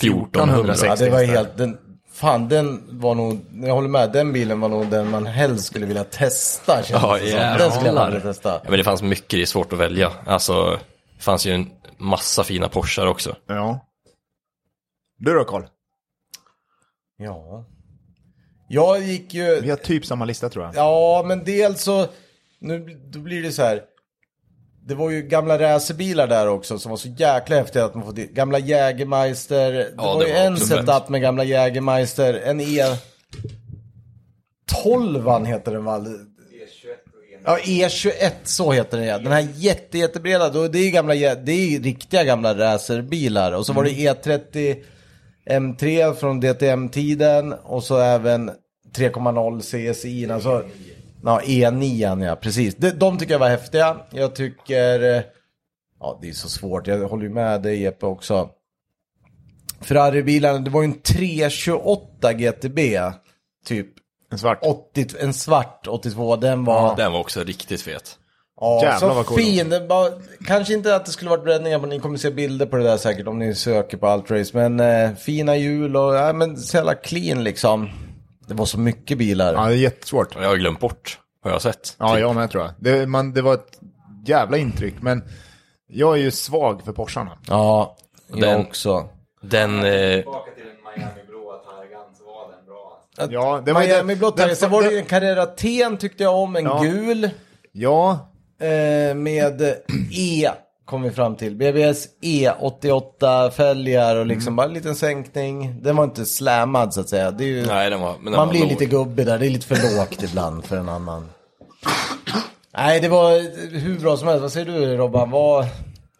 1400. 0.00 0.74
Ja, 0.82 0.96
det 0.96 1.10
var 1.10 1.24
helt, 1.24 1.56
den, 1.56 1.78
fan 2.12 2.48
den 2.48 2.82
var 3.00 3.14
nog, 3.14 3.40
jag 3.52 3.74
håller 3.74 3.88
med, 3.88 4.12
den 4.12 4.32
bilen 4.32 4.60
var 4.60 4.68
nog 4.68 4.86
den 4.86 5.10
man 5.10 5.26
helst 5.26 5.66
skulle 5.66 5.86
vilja 5.86 6.04
testa 6.04 6.78
Ja, 6.90 7.18
det 7.18 7.28
jävlar. 7.28 7.58
Den 7.58 7.72
skulle 7.72 7.90
jag 7.92 8.06
vilja 8.06 8.20
testa. 8.20 8.48
Ja, 8.52 8.60
men 8.70 8.78
det 8.78 8.84
fanns 8.84 9.02
mycket, 9.02 9.30
det 9.30 9.42
är 9.42 9.46
svårt 9.46 9.72
att 9.72 9.78
välja. 9.78 10.12
Alltså, 10.26 10.78
det 11.16 11.22
fanns 11.22 11.46
ju 11.46 11.52
en 11.54 11.70
massa 11.98 12.44
fina 12.44 12.68
Porschar 12.68 13.06
också. 13.06 13.36
Ja. 13.46 13.86
Du 15.18 15.34
då 15.34 15.44
Karl? 15.44 15.62
Ja. 17.20 17.64
Jag 18.68 19.02
gick 19.02 19.34
ju... 19.34 19.60
Vi 19.60 19.70
har 19.70 19.76
typ 19.76 20.06
samma 20.06 20.24
lista 20.24 20.48
tror 20.48 20.64
jag. 20.64 20.74
Ja, 20.74 21.22
men 21.26 21.44
dels 21.44 21.82
så, 21.82 22.06
nu 22.60 23.00
då 23.10 23.18
blir 23.18 23.42
det 23.42 23.52
så 23.52 23.62
här. 23.62 23.82
Det 24.86 24.94
var 24.94 25.10
ju 25.10 25.22
gamla 25.22 25.58
racerbilar 25.58 26.26
där 26.26 26.48
också 26.48 26.78
som 26.78 26.90
var 26.90 26.96
så 26.96 27.08
jäkla 27.08 27.56
häftiga 27.56 27.84
att 27.84 27.94
man 27.94 28.04
får 28.04 28.12
dit. 28.12 28.30
Gamla 28.30 28.58
Jägermeister. 28.58 29.72
Det 29.72 29.92
Ja, 29.96 30.14
var 30.14 30.20
det 30.20 30.28
ju 30.28 30.34
var 30.34 30.40
en 30.40 30.56
setup 30.56 31.08
med 31.08 31.20
gamla 31.20 31.44
Jägermeister. 31.44 32.34
En 32.34 32.60
E... 32.60 32.82
12 34.82 35.46
heter 35.46 35.72
den 35.72 35.84
va? 35.84 36.06
Ja, 37.44 37.58
E21 37.58 38.30
så 38.44 38.72
heter 38.72 38.98
den 38.98 39.06
ja. 39.06 39.18
Den 39.18 39.32
här 39.32 39.48
jätte, 39.54 39.98
jättebreda, 39.98 40.48
då, 40.48 40.68
det 40.68 40.78
är 40.78 40.84
ju 40.84 40.90
gamla, 40.90 41.14
det 41.14 41.52
är 41.52 41.80
riktiga 41.80 42.24
gamla 42.24 42.58
racerbilar. 42.58 43.52
Och 43.52 43.66
så 43.66 43.72
var 43.72 43.84
det 43.84 43.90
E30 43.90 44.76
M3 45.46 46.14
från 46.14 46.40
DTM-tiden 46.40 47.52
och 47.52 47.84
så 47.84 47.98
även 47.98 48.50
3.0 48.96 49.60
CSI. 49.60 50.30
Alltså, 50.30 50.64
ja, 51.24 51.40
E9 51.44 52.24
ja, 52.24 52.36
precis. 52.36 52.74
De, 52.76 52.90
de 52.90 53.18
tycker 53.18 53.32
jag 53.32 53.38
var 53.38 53.48
häftiga. 53.48 53.96
Jag 54.10 54.34
tycker, 54.34 55.16
eh, 55.16 55.22
ja 56.00 56.18
det 56.22 56.28
är 56.28 56.32
så 56.32 56.48
svårt, 56.48 56.86
jag 56.86 57.08
håller 57.08 57.24
ju 57.24 57.30
med 57.30 57.62
dig 57.62 57.82
Jeppe 57.82 58.06
också. 58.06 58.50
Ferrari-bilarna, 59.80 60.58
det 60.58 60.70
var 60.70 60.82
ju 60.82 60.86
en 60.86 61.00
328 61.00 62.32
GTB, 62.32 62.78
typ 63.66 63.86
En 64.32 64.38
svart. 64.38 64.58
80, 64.62 65.06
en 65.20 65.34
svart 65.34 65.86
82, 65.86 66.36
den 66.36 66.64
var... 66.64 66.96
Den 66.96 67.12
var 67.12 67.20
också 67.20 67.44
riktigt 67.44 67.82
fet. 67.82 68.19
Ja, 68.60 68.80
Jävlar 68.82 68.98
så 68.98 69.14
vad 69.14 69.26
cool. 69.26 69.38
fin. 69.38 69.68
Det 69.70 69.86
var, 69.86 70.12
kanske 70.46 70.74
inte 70.74 70.96
att 70.96 71.06
det 71.06 71.12
skulle 71.12 71.30
varit 71.30 71.44
breddningar, 71.44 71.78
men 71.78 71.88
ni 71.90 71.98
kommer 72.00 72.18
se 72.18 72.30
bilder 72.30 72.66
på 72.66 72.76
det 72.76 72.82
där 72.84 72.96
säkert 72.96 73.26
om 73.26 73.38
ni 73.38 73.54
söker 73.54 73.96
på 73.96 74.06
Altrace. 74.06 74.50
Men 74.68 74.80
eh, 74.80 75.14
fina 75.16 75.56
hjul 75.56 75.96
och 75.96 76.14
ja, 76.14 76.32
men 76.32 76.56
så 76.56 76.76
jävla 76.76 76.94
clean 76.94 77.44
liksom. 77.44 77.90
Det 78.48 78.54
var 78.54 78.66
så 78.66 78.78
mycket 78.78 79.18
bilar. 79.18 79.54
Ja, 79.54 79.66
det 79.66 79.72
är 79.74 79.76
jättesvårt. 79.76 80.34
Jag 80.34 80.48
har 80.48 80.56
glömt 80.56 80.80
bort 80.80 81.18
vad 81.42 81.50
jag 81.50 81.54
har 81.54 81.60
sett. 81.60 81.96
Ja, 81.98 82.12
Typ. 82.12 82.20
jag 82.20 82.34
med 82.34 82.50
tror 82.50 82.64
jag. 82.64 82.72
Det, 82.78 83.06
man, 83.06 83.32
det 83.32 83.42
var 83.42 83.54
ett 83.54 83.78
jävla 84.26 84.56
intryck, 84.56 84.94
men 85.00 85.22
jag 85.86 86.14
är 86.18 86.20
ju 86.22 86.30
svag 86.30 86.82
för 86.84 86.92
Porscharna. 86.92 87.38
Ja, 87.48 87.96
jag 88.28 88.40
Den- 88.40 88.60
också. 88.60 89.08
Den, 89.42 89.74
eh, 89.78 89.82
Tillbaka 90.16 90.50
till 90.50 90.64
den 90.64 90.76
Miami-blåa 90.96 91.56
Targan 91.58 92.14
så 92.18 92.24
var 92.24 92.50
den 92.56 92.66
bra. 92.66 93.32
Ja, 93.32 93.62
det 93.66 93.72
var 93.72 93.80
Miami 93.80 94.14
den- 94.36 94.56
Sen 94.56 94.70
var 94.70 94.82
det 94.82 94.90
ju 94.90 94.98
en 94.98 95.04
Carrera 95.04 95.46
Ten 95.46 95.96
tyckte 95.96 96.22
jag 96.22 96.34
om, 96.34 96.56
en 96.56 96.64
Ja. 96.64 96.80
gul. 96.82 97.30
Ja, 97.72 98.29
Eh, 98.60 99.14
med 99.14 99.62
E, 100.12 100.50
kom 100.84 101.02
vi 101.02 101.10
fram 101.10 101.36
till. 101.36 101.56
BBS 101.56 102.08
E88 102.22 103.50
fälgar 103.50 104.10
och 104.16 104.22
Mm. 104.22 104.28
liksom 104.28 104.56
bara 104.56 104.66
en 104.66 104.74
liten 104.74 104.94
sänkning. 104.96 105.82
Den 105.82 105.96
var 105.96 106.04
inte 106.04 106.26
slammad 106.26 106.94
så 106.94 107.00
att 107.00 107.08
säga. 107.08 107.30
Det 107.30 107.44
är 107.44 107.48
ju... 107.48 107.66
nej 107.66 107.90
den 107.90 108.00
var, 108.00 108.12
men 108.14 108.24
den 108.24 108.32
Man 108.32 108.46
var 108.46 108.52
blir 108.52 108.60
låg. 108.60 108.70
lite 108.70 108.86
gubbig 108.86 109.26
där, 109.26 109.38
det 109.38 109.46
är 109.46 109.50
lite 109.50 109.66
för 109.66 109.96
lågt 109.98 110.22
ibland 110.22 110.64
för 110.64 110.76
en 110.76 110.88
annan. 110.88 111.28
Nej, 112.76 113.00
det 113.00 113.08
var 113.08 113.32
hur 113.78 114.00
bra 114.00 114.16
som 114.16 114.28
helst. 114.28 114.42
Vad 114.42 114.52
säger 114.52 114.66
du 114.66 114.96
Robban? 114.96 115.30
Vad... 115.30 115.66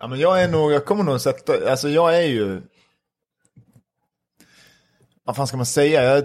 Ja, 0.00 0.06
men 0.06 0.18
jag 0.20 0.42
är 0.42 0.48
nog, 0.48 0.72
jag 0.72 0.84
kommer 0.84 1.04
nog 1.04 1.20
sätta, 1.20 1.70
alltså 1.70 1.88
jag 1.88 2.16
är 2.16 2.22
ju... 2.22 2.62
Vad 5.24 5.36
fan 5.36 5.46
ska 5.46 5.56
man 5.56 5.66
säga? 5.66 6.04
Jag, 6.04 6.24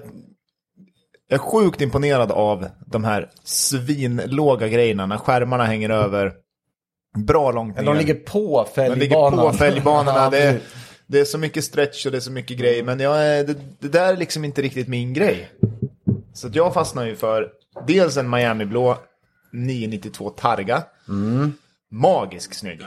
jag 1.28 1.38
är 1.38 1.44
sjukt 1.44 1.82
imponerad 1.82 2.32
av 2.32 2.68
de 2.86 3.04
här 3.04 3.30
svinlåga 3.44 4.68
grejerna 4.68 5.06
när 5.06 5.18
skärmarna 5.18 5.66
hänger 5.66 5.90
över 5.90 6.34
bra 7.18 7.52
långt 7.52 7.76
ner. 7.78 7.84
De 7.84 7.98
ligger 7.98 8.14
på 8.14 8.68
De 8.76 8.82
ligger 8.82 9.00
fälgbanan. 9.00 9.52
på 9.52 9.58
fälgbanorna. 9.58 10.18
Ja, 10.24 10.30
det, 10.30 10.38
är, 10.44 10.60
det 11.08 11.20
är 11.20 11.26
så 11.26 11.38
mycket 11.38 11.64
stretch 11.64 12.06
och 12.06 12.12
det 12.12 12.18
är 12.18 12.22
så 12.22 12.32
mycket 12.32 12.58
grejer. 12.58 12.84
Men 12.84 13.00
jag 13.00 13.26
är, 13.26 13.44
det, 13.44 13.56
det 13.80 13.88
där 13.88 14.14
är 14.14 14.18
liksom 14.18 14.46
inte 14.46 14.62
riktigt 14.62 14.88
min 14.88 15.14
grej. 15.14 15.52
Så 16.34 16.48
att 16.48 16.56
jag 16.56 16.74
fastnar 16.74 17.06
ju 17.06 17.16
för 17.16 17.52
dels 17.88 18.18
en 18.18 18.30
Miami 18.30 18.66
blå 18.66 18.98
992 19.52 20.30
Targa. 20.30 20.84
Magisk 21.92 22.54
snygg. 22.54 22.82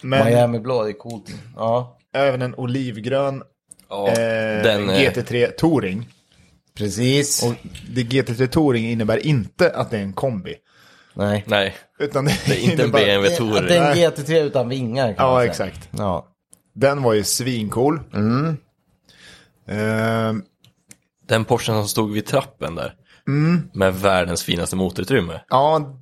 Men 0.00 0.24
Miami 0.26 0.58
blå, 0.60 0.82
det 0.82 0.90
är 0.90 0.92
coolt. 0.92 1.34
Ja, 1.56 1.98
även 2.12 2.42
en 2.42 2.54
olivgrön 2.54 3.42
Ja, 3.88 4.08
eh, 4.08 4.62
den, 4.62 4.90
eh, 4.90 4.96
GT3 5.00 5.50
Touring. 5.50 6.08
Precis. 6.76 7.42
Och 7.42 7.54
det 7.90 8.02
GT3 8.02 8.46
Touring 8.46 8.90
innebär 8.90 9.26
inte 9.26 9.70
att 9.70 9.90
det 9.90 9.98
är 9.98 10.02
en 10.02 10.12
kombi. 10.12 10.54
Nej. 11.14 11.44
Nej, 11.46 11.74
Utan 11.98 12.24
det, 12.24 12.40
det 12.46 12.52
är 12.52 12.70
inte 12.70 12.82
en 12.82 12.90
BMW 12.92 13.36
Touring. 13.36 13.66
det 13.68 13.76
är 13.76 13.90
en 13.90 13.96
GT3 14.12 14.42
utan 14.42 14.68
vingar 14.68 15.14
kan 15.14 15.26
Ja, 15.26 15.30
man 15.32 15.40
säga. 15.40 15.50
exakt. 15.50 15.88
Ja. 15.98 16.28
Den 16.74 17.02
var 17.02 17.12
ju 17.14 17.24
svincool. 17.24 18.00
Mm. 18.14 18.56
Eh, 19.68 20.34
Den 21.28 21.44
Porschen 21.44 21.74
som 21.74 21.88
stod 21.88 22.12
vid 22.12 22.26
trappen 22.26 22.74
där. 22.74 22.94
Mm. 23.28 23.70
Med 23.74 23.94
världens 23.94 24.42
finaste 24.42 24.76
motorutrymme. 24.76 25.40
ja, 25.48 25.92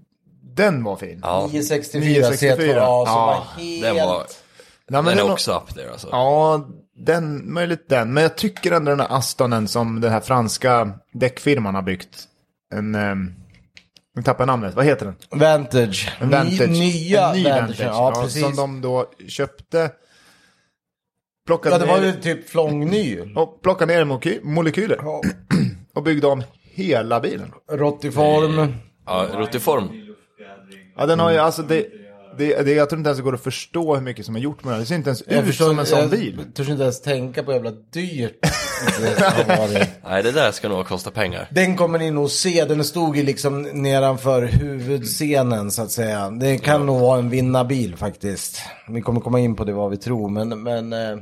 den 0.56 0.84
var 0.84 0.96
fin. 0.96 1.20
Ja, 1.22 1.40
964, 1.52 2.00
964. 2.00 2.56
C2A 2.80 3.04
som 3.06 3.14
Ja, 3.14 3.26
var 3.56 3.62
helt... 3.62 3.82
den 3.82 3.96
var, 4.06 4.14
Ja, 4.86 5.02
men 5.02 5.04
den 5.04 5.04
den 5.04 5.18
är 5.18 5.22
var- 5.28 5.32
också 5.32 5.52
up 5.52 5.74
there 5.74 5.90
alltså. 5.90 6.08
Ja, 6.12 6.66
den, 6.96 7.52
möjligt 7.52 7.88
den. 7.88 8.12
Men 8.14 8.22
jag 8.22 8.36
tycker 8.36 8.72
ändå 8.72 8.90
den 8.90 9.00
här 9.00 9.16
Astonen 9.18 9.68
som 9.68 10.00
den 10.00 10.12
här 10.12 10.20
franska 10.20 10.90
däckfirman 11.12 11.74
har 11.74 11.82
byggt. 11.82 12.24
En, 12.74 12.94
um, 12.94 13.34
nu 14.16 14.22
tappar 14.22 14.42
jag 14.42 14.46
namnet, 14.46 14.74
vad 14.74 14.84
heter 14.84 15.06
den? 15.06 15.40
Vantage. 15.40 16.12
En 16.20 16.30
Vantage. 16.30 16.68
Ny, 16.70 16.78
nya 16.78 17.28
en 17.28 17.36
ny 17.36 17.44
Vantage. 17.44 17.60
Vantage. 17.68 17.80
Ja, 17.80 18.20
precis. 18.22 18.42
Som 18.42 18.56
de 18.56 18.80
då 18.80 19.06
köpte. 19.28 19.90
Plockade 21.46 21.74
Ja, 21.74 21.78
det 21.78 21.86
var 21.86 22.00
ner, 22.00 22.06
ju 22.06 22.12
typ 22.12 22.48
flångny. 22.50 23.20
och 23.36 23.62
plockade 23.62 23.94
ner 23.94 24.04
moky- 24.04 24.40
molekyler. 24.42 24.98
Ja. 25.02 25.22
Och 25.94 26.02
byggde 26.02 26.26
om 26.26 26.42
hela 26.62 27.20
bilen. 27.20 27.52
Råttiform. 27.70 28.74
Ja, 29.06 29.26
rotiform. 29.32 29.88
Ja, 30.96 31.06
den 31.06 31.18
har 31.20 31.30
ju 31.30 31.38
alltså 31.38 31.62
det, 31.62 31.86
det, 32.38 32.62
det, 32.62 32.72
jag 32.72 32.88
tror 32.88 32.98
inte 32.98 33.08
ens 33.08 33.18
det 33.18 33.24
går 33.24 33.34
att 33.34 33.42
förstå 33.42 33.94
hur 33.94 34.02
mycket 34.02 34.26
som 34.26 34.36
är 34.36 34.40
gjort 34.40 34.64
med 34.64 34.72
den. 34.72 34.80
Det 34.80 34.86
ser 34.86 34.94
inte 34.94 35.10
ens 35.10 35.22
Jag 35.26 35.38
ut 35.38 35.46
förstår 35.46 35.66
som 35.66 35.78
en 35.78 35.86
sån 35.86 35.98
jag 35.98 36.10
bil. 36.10 36.40
törs 36.54 36.68
inte 36.68 36.82
ens 36.82 37.00
tänka 37.00 37.42
på 37.42 37.50
hur 37.52 37.58
jävla 37.58 37.80
dyrt 37.92 38.38
det. 39.00 39.88
Nej, 40.04 40.22
det 40.22 40.32
där 40.32 40.52
ska 40.52 40.68
nog 40.68 40.86
kosta 40.86 41.10
pengar. 41.10 41.48
Den 41.50 41.76
kommer 41.76 41.98
ni 41.98 42.10
nog 42.10 42.30
se, 42.30 42.64
den 42.64 42.84
stod 42.84 43.16
ju 43.16 43.22
liksom 43.22 43.62
nedanför 43.62 44.42
huvudscenen 44.42 45.70
så 45.70 45.82
att 45.82 45.90
säga. 45.90 46.30
Det 46.30 46.58
kan 46.58 46.86
nog 46.86 47.00
vara 47.00 47.18
en 47.18 47.30
vinnarbil 47.30 47.96
faktiskt. 47.96 48.62
Vi 48.88 49.00
kommer 49.00 49.20
komma 49.20 49.40
in 49.40 49.56
på 49.56 49.64
det 49.64 49.72
vad 49.72 49.90
vi 49.90 49.96
tror, 49.96 50.28
men... 50.28 50.62
men 50.62 50.92
eh, 50.92 51.18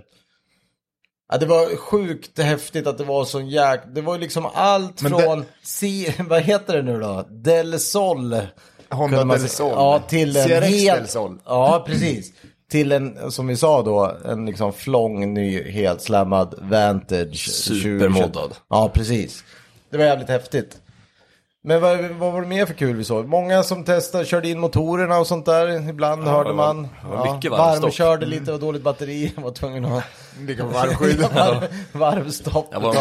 ja, 1.32 1.38
det 1.38 1.46
var 1.46 1.76
sjukt 1.76 2.38
häftigt 2.38 2.86
att 2.86 2.98
det 2.98 3.04
var 3.04 3.24
sån 3.24 3.48
jäk... 3.48 3.80
Det 3.94 4.00
var 4.00 4.14
ju 4.14 4.20
liksom 4.20 4.46
allt 4.54 5.02
Men 5.02 5.12
från... 5.12 5.44
C... 5.62 6.14
Vad 6.28 6.42
heter 6.42 6.76
det 6.76 6.82
nu 6.82 7.00
då? 7.00 7.26
Del 7.30 7.80
Sol. 7.80 8.36
Honda 8.92 9.24
man 9.24 9.38
Del 9.38 9.48
Sol. 9.48 9.72
Ja, 9.74 10.02
till 10.08 10.36
en 10.36 10.48
CRX 10.48 10.66
helt... 10.66 10.98
Del 10.98 11.08
Sol. 11.08 11.38
Ja, 11.44 11.84
precis. 11.86 12.32
Till 12.70 12.92
en, 12.92 13.32
som 13.32 13.46
vi 13.46 13.56
sa 13.56 13.82
då, 13.82 14.16
en 14.24 14.46
liksom 14.46 14.72
flång, 14.72 15.34
ny, 15.34 15.70
helt 15.70 16.02
slammad 16.02 16.54
Vantage. 16.58 17.50
Supermoddad. 17.50 18.54
Ja, 18.70 18.90
precis. 18.94 19.44
Det 19.90 19.96
var 19.98 20.04
jävligt 20.04 20.28
häftigt. 20.28 20.76
Men 21.64 21.80
vad, 21.80 21.98
vad 22.04 22.32
var 22.32 22.40
det 22.40 22.46
mer 22.46 22.66
för 22.66 22.74
kul 22.74 22.96
vi 22.96 23.04
såg? 23.04 23.28
Många 23.28 23.62
som 23.62 23.84
testade, 23.84 24.24
körde 24.24 24.48
in 24.48 24.60
motorerna 24.60 25.18
och 25.18 25.26
sånt 25.26 25.46
där. 25.46 25.88
Ibland 25.90 26.24
hörde 26.24 26.50
det 26.50 26.54
var- 26.56 26.74
man. 26.74 26.88
det 27.10 27.16
var 27.16 27.34
mycket 27.34 27.50
varvstopp. 27.50 27.82
Varmkörde 27.82 28.26
lite 28.26 28.52
och 28.52 28.60
dåligt 28.60 28.82
batteri. 28.82 29.32
Var 29.36 29.50
tvungen 29.50 29.84
att 29.84 30.04
Ligga 30.38 30.64
på 30.64 30.70
varvskydd. 30.70 31.20
Varv, 31.34 31.68
varvstopp. 31.92 32.72
Det 32.72 32.78
var, 32.82 32.94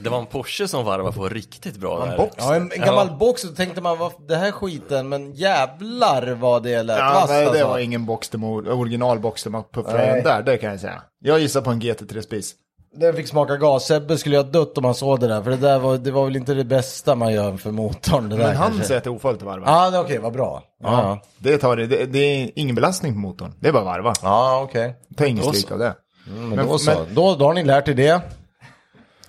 det 0.00 0.10
var 0.10 0.18
en 0.18 0.26
Porsche 0.26 0.68
som 0.68 0.84
varvade 0.84 1.16
på 1.16 1.28
riktigt 1.28 1.76
bra 1.76 2.06
där. 2.06 2.16
box. 2.16 2.34
Ja, 2.38 2.54
en, 2.54 2.72
en 2.72 2.80
gammal 2.80 3.06
Ja. 3.10 3.16
box. 3.16 3.42
Då 3.42 3.48
tänkte 3.54 3.80
man, 3.80 3.98
vad, 3.98 4.12
det 4.28 4.36
här 4.36 4.50
skiten, 4.50 5.08
men 5.08 5.32
jävlar 5.34 6.30
vad 6.34 6.62
det 6.62 6.82
lät 6.82 6.98
Ja, 6.98 7.10
vasst 7.14 7.28
nej, 7.28 7.44
det 7.44 7.50
alltså. 7.50 7.68
var 7.68 7.78
ingen 7.78 8.06
boxdemor, 8.06 8.68
originalboxdemor 8.68 9.62
på 9.62 9.80
Nej. 9.82 9.90
fröjen 9.92 10.24
där, 10.24 10.42
det 10.42 10.56
kan 10.56 10.70
jag 10.70 10.80
säga. 10.80 11.02
Jag 11.24 11.40
gissar 11.40 11.60
på 11.60 11.70
en 11.70 11.80
GT3 11.80 12.20
Spis. 12.20 12.54
Den 12.92 13.14
fick 13.14 13.28
smaka 13.28 13.56
gas. 13.56 13.86
Sebbe 13.86 14.18
skulle 14.18 14.36
ju 14.36 14.42
ha 14.42 14.48
dött 14.50 14.78
om 14.78 14.84
han 14.84 14.94
såg 14.94 15.20
det 15.20 15.28
där. 15.28 15.42
För 15.42 15.50
det 15.50 15.56
där 15.56 15.78
var, 15.78 15.98
det 15.98 16.10
var 16.10 16.24
väl 16.24 16.36
inte 16.36 16.54
det 16.54 16.64
bästa 16.64 17.14
man 17.14 17.32
gör 17.32 17.56
för 17.56 17.70
motorn. 17.70 18.28
Det 18.28 18.36
där 18.36 18.46
Men 18.46 18.56
han 18.56 18.66
kanske. 18.68 18.86
säger 18.86 18.98
att 18.98 19.04
det 19.04 19.10
är 19.10 19.14
ofarligt 19.14 19.42
att 19.42 19.46
varva. 19.46 19.66
Ja, 19.66 19.90
det- 19.90 19.98
okej, 19.98 20.18
vad 20.18 20.32
bra. 20.32 20.62
Ja, 20.82 20.90
ja. 21.02 21.20
Det, 21.38 21.58
tar 21.58 21.76
det, 21.76 21.86
det, 22.06 22.18
är 22.18 22.50
ingen 22.54 22.74
belastning 22.74 23.12
på 23.12 23.18
motorn. 23.18 23.54
Det 23.60 23.68
är 23.68 23.72
bara 23.72 23.84
varva. 23.84 24.12
Ja, 24.22 24.60
okej. 24.64 24.96
Ta 25.16 25.26
ingen 25.26 25.44
Då 25.44 25.52
stryk 25.52 25.70
av 25.72 25.78
det. 25.78 25.94
Men, 26.26 26.48
Men- 26.48 26.66
då 26.66 26.78
så. 26.78 26.90
men- 26.90 27.14
Då, 27.14 27.34
då 27.34 27.44
har 27.44 27.54
ni 27.54 27.64
lärt 27.64 27.88
er 27.88 27.94
det. 27.94 28.20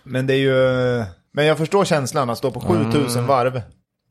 Men 0.03 0.27
det 0.27 0.33
är 0.33 0.37
ju... 0.37 1.03
Men 1.33 1.45
jag 1.45 1.57
förstår 1.57 1.85
känslan 1.85 2.29
att 2.29 2.37
stå 2.37 2.51
på 2.51 2.59
7000 2.59 3.07
Mm. 3.13 3.27
varv 3.27 3.61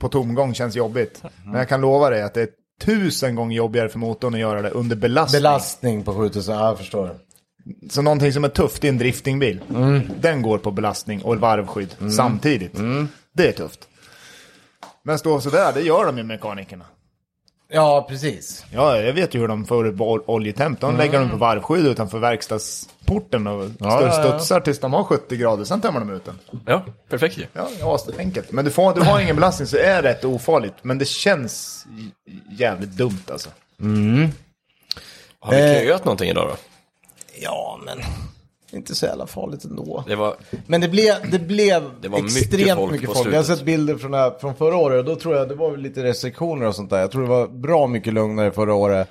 på 0.00 0.08
tomgång 0.08 0.54
känns 0.54 0.76
jobbigt. 0.76 1.22
Men 1.44 1.54
jag 1.54 1.68
kan 1.68 1.80
lova 1.80 2.10
dig 2.10 2.22
att 2.22 2.34
det 2.34 2.40
är 2.42 2.48
tusen 2.84 3.34
gånger 3.34 3.56
jobbigare 3.56 3.88
för 3.88 3.98
motorn 3.98 4.34
att 4.34 4.40
göra 4.40 4.62
det 4.62 4.70
under 4.70 4.96
belastning. 4.96 5.38
Belastning 5.42 6.02
på 6.04 6.14
7000, 6.14 6.54
ja 6.54 6.66
jag 6.66 6.78
förstår. 6.78 7.10
Så 7.90 8.02
någonting 8.02 8.32
som 8.32 8.44
är 8.44 8.48
tufft 8.48 8.84
i 8.84 8.88
en 8.88 8.98
driftingbil, 8.98 9.60
Mm. 9.70 10.00
den 10.20 10.42
går 10.42 10.58
på 10.58 10.70
belastning 10.70 11.22
och 11.22 11.36
varvskydd 11.36 11.94
samtidigt. 12.16 12.78
Mm. 12.78 13.08
Det 13.32 13.48
är 13.48 13.52
tufft. 13.52 13.88
Men 15.02 15.18
stå 15.18 15.40
sådär, 15.40 15.72
det 15.74 15.80
gör 15.80 16.06
de 16.06 16.18
ju 16.18 16.24
mekanikerna. 16.24 16.84
Ja, 17.70 18.06
precis. 18.08 18.64
Ja, 18.72 19.00
jag 19.00 19.12
vet 19.12 19.34
ju 19.34 19.38
hur 19.40 19.48
de 19.48 19.64
får 19.64 19.84
upp 19.86 20.00
oljetemp. 20.30 20.80
De 20.80 20.96
lägger 20.96 21.20
dem 21.20 21.30
på 21.30 21.36
varvskydd 21.36 21.86
utanför 21.86 22.18
verkstadsporten 22.18 23.46
och 23.46 23.54
Mm. 23.62 23.74
Ja, 23.80 23.96
och 23.96 24.02
ja, 24.02 24.06
ja. 24.06 24.28
studsar 24.28 24.60
tills 24.60 24.78
de 24.78 24.92
har 24.92 25.04
70 25.04 25.36
grader, 25.36 25.64
sen 25.64 25.80
tömmer 25.80 26.00
de 26.00 26.10
ut 26.10 26.24
den. 26.24 26.38
Ja, 26.66 26.84
perfekt 27.10 27.38
ju. 27.38 27.46
Ja, 27.52 27.68
ja 27.80 27.98
enkelt. 28.18 28.52
Men 28.52 28.64
du, 28.64 28.70
får, 28.70 28.94
du 28.94 29.00
har 29.00 29.20
ingen 29.20 29.36
belastning 29.36 29.66
så 29.68 29.76
är 29.76 30.02
det 30.02 30.08
rätt 30.08 30.24
ofarligt. 30.24 30.74
Men 30.82 30.98
det 30.98 31.04
känns 31.08 31.86
jävligt 32.58 32.90
dumt 32.90 33.22
alltså. 33.32 33.50
Har 35.40 35.52
vi 35.52 35.76
Eh. 35.76 35.82
köat 35.88 36.04
någonting 36.04 36.30
idag 36.30 36.48
då? 36.48 36.56
Ja, 37.42 37.80
men 37.84 37.98
inte 38.72 38.94
så 38.94 39.06
jävla 39.06 39.26
farligt 39.26 39.64
ändå. 39.64 40.04
Det 40.06 40.16
var, 40.16 40.34
Men 40.66 40.80
det 40.80 40.88
blev, 40.88 41.30
det 41.30 41.38
blev 41.38 41.82
Det 42.00 42.08
var 42.08 42.18
mycket 42.22 42.36
extremt 42.42 42.78
folk 42.78 42.92
mycket 42.92 43.12
folk. 43.16 43.28
Jag 43.28 43.36
har 43.38 43.42
sett 43.42 43.62
bilder 43.64 43.96
från, 43.96 44.14
här, 44.14 44.32
från 44.40 44.54
förra 44.54 44.76
året 44.76 44.98
och 44.98 45.04
då 45.04 45.16
tror 45.16 45.36
jag 45.36 45.48
det 45.48 45.54
var 45.54 45.70
väl 45.70 45.80
lite 45.80 46.02
restriktioner 46.04 46.66
och 46.66 46.74
sånt 46.74 46.90
där. 46.90 46.98
Jag 47.00 47.10
tror 47.10 47.22
det 47.22 47.28
var 47.28 47.48
bra 47.48 47.86
mycket 47.86 48.12
lugnare 48.14 48.50
förra 48.50 48.74
året. 48.74 49.08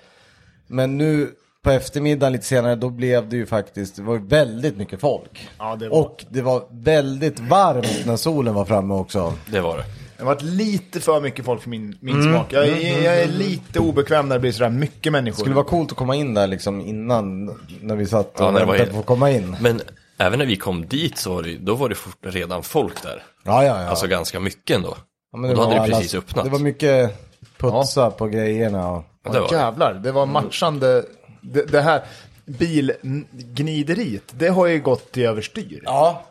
Men 0.67 0.97
nu 0.97 1.31
på 1.63 1.71
eftermiddagen 1.71 2.33
lite 2.33 2.45
senare 2.45 2.75
då 2.75 2.89
blev 2.89 3.29
det 3.29 3.35
ju 3.35 3.45
faktiskt, 3.45 3.95
det 3.95 4.01
var 4.01 4.17
väldigt 4.17 4.77
mycket 4.77 4.99
folk. 5.01 5.47
Ja, 5.57 5.75
det 5.75 5.89
var- 5.89 5.99
Och 5.99 6.25
det 6.29 6.41
var 6.41 6.63
väldigt 6.71 7.39
varmt 7.39 8.05
när 8.05 8.17
solen 8.17 8.53
var 8.53 8.65
framme 8.65 8.93
också. 8.93 9.33
det 9.51 9.61
var 9.61 9.77
det. 9.77 9.83
Det 10.17 10.23
har 10.23 10.33
varit 10.33 10.41
lite 10.41 10.99
för 10.99 11.21
mycket 11.21 11.45
folk 11.45 11.61
för 11.61 11.69
min, 11.69 11.97
min 12.01 12.15
Mm. 12.21 12.33
smak. 12.33 12.53
Jag, 12.53 12.67
är- 12.67 13.03
jag 13.03 13.21
är 13.21 13.27
lite 13.27 13.79
obekväm 13.79 14.27
när 14.29 14.35
det 14.35 14.39
blir 14.39 14.51
sådär 14.51 14.69
mycket 14.69 15.11
människor. 15.11 15.35
Det 15.35 15.39
skulle 15.41 15.55
vara 15.55 15.65
coolt 15.65 15.91
att 15.91 15.97
komma 15.97 16.15
in 16.15 16.33
där 16.33 16.47
liksom 16.47 16.81
innan, 16.81 17.45
när 17.81 17.95
vi 17.95 18.05
satt 18.05 18.31
Ja, 18.37 18.45
och 18.47 18.53
när 18.53 18.59
det 18.59 18.65
var 18.65 18.73
väntade 18.73 18.93
på 18.93 18.99
att 18.99 19.05
komma 19.05 19.31
in. 19.31 19.57
Men 19.61 19.81
även 20.17 20.39
när 20.39 20.45
vi 20.45 20.55
kom 20.55 20.87
dit 20.87 21.17
så 21.17 21.33
var 21.33 21.43
det, 21.43 21.57
då 21.57 21.75
var 21.75 21.89
det 21.89 21.95
fort, 21.95 22.17
redan 22.21 22.63
folk 22.63 23.03
där. 23.03 23.23
Ja, 23.43 23.63
ja, 23.63 23.81
ja. 23.81 23.89
Alltså 23.89 24.07
ganska 24.07 24.39
mycket 24.39 24.75
ändå. 24.75 24.97
ja 25.31 25.37
men 25.37 25.49
och 25.49 25.55
då 25.55 25.61
hade 25.63 25.75
det 25.75 25.81
alla- 25.81 25.95
precis 25.95 26.15
öppnat. 26.15 26.45
Det 26.45 26.51
var 26.51 26.59
mycket 26.59 27.15
putsa 27.57 28.11
på 28.11 28.27
grejerna. 28.27 28.91
Och... 28.91 29.03
Ja, 29.23 29.31
det 29.31 29.39
var 29.39 29.47
det. 29.49 29.55
Jävlar, 29.55 29.93
det 29.93 30.11
var 30.11 30.25
matchande. 30.25 31.03
Det, 31.41 31.71
det 31.71 31.81
här 31.81 32.01
bilgnideriet, 32.45 34.23
det 34.31 34.47
har 34.47 34.67
ju 34.67 34.79
gått 34.81 35.17
i 35.17 35.23
överstyr. 35.25 35.81
Ja. 35.85 36.23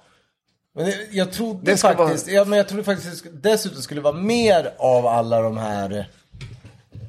Men 0.76 0.84
det, 0.84 0.96
jag 1.10 1.32
trodde 1.32 1.70
Det 1.72 1.76
faktiskt, 1.76 2.28
ja, 2.28 2.44
men 2.44 2.56
jag 2.58 2.68
trodde 2.68 2.84
faktiskt 2.84 3.24
det 3.24 3.30
dessutom 3.50 3.82
skulle 3.82 4.00
vara 4.00 4.14
mer 4.14 4.70
av 4.78 5.06
alla 5.06 5.40
de 5.40 5.56
här, 5.56 6.08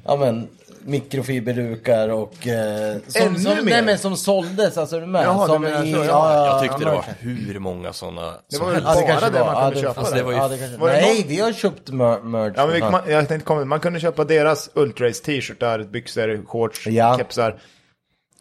ja 0.04 0.16
men, 0.16 0.48
mikrofiberdukar 0.84 2.08
och... 2.08 2.46
Eh, 2.46 2.96
som, 3.06 3.22
Ännu 3.22 3.38
som, 3.38 3.54
mer? 3.54 3.62
Nej 3.64 3.82
men 3.82 3.98
som 3.98 4.16
såldes, 4.16 4.78
alltså 4.78 4.96
är 4.96 5.00
du 5.00 5.06
med? 5.06 5.24
Jaha, 5.24 5.46
som 5.46 5.62
du 5.62 5.68
menar 5.68 5.84
i, 5.84 5.92
så, 5.92 5.98
ja. 5.98 6.04
ja, 6.04 6.34
ja, 6.34 6.46
Jag 6.46 6.60
tyckte 6.62 6.76
ja, 6.84 6.90
det 6.90 6.94
var 6.96 7.04
hur 7.52 7.58
många 7.58 7.92
sådana 7.92 8.30
Det 8.50 8.56
som 8.56 8.66
var 8.66 8.72
väl 8.74 8.84
helst. 8.84 9.00
Ja, 9.00 9.06
det 9.06 9.06
bara 9.06 9.20
kanske 9.20 9.38
det 9.38 9.44
var. 9.44 9.52
man 9.52 9.54
Ja, 9.54 9.60
kunde 9.70 9.74
det- 9.74 9.80
köpa. 9.86 10.00
Alltså, 10.00 10.14
det 10.14 10.22
var 10.22 10.32
ju- 10.32 10.38
Ja, 10.38 10.48
det 10.48 10.58
kanske... 10.58 10.76
var 10.78 10.88
det 10.88 11.00
Nej, 11.00 11.18
någon- 11.18 11.28
vi 11.28 11.40
har 11.40 11.52
köpt 11.52 11.88
mer 11.90 12.20
merch. 12.22 12.54
Ja, 12.56 12.66
men 12.66 12.74
vi, 12.74 12.80
man, 12.80 13.00
jag 13.06 13.28
tänkte 13.28 13.46
komma, 13.46 13.64
man 13.64 13.80
kunde 13.80 14.00
köpa 14.00 14.24
deras 14.24 14.70
Ultrace 14.74 15.24
t-shirtar, 15.24 15.78
byxor, 15.84 16.44
shorts, 16.46 16.86
Ja. 16.86 17.18
kepsar. 17.18 17.60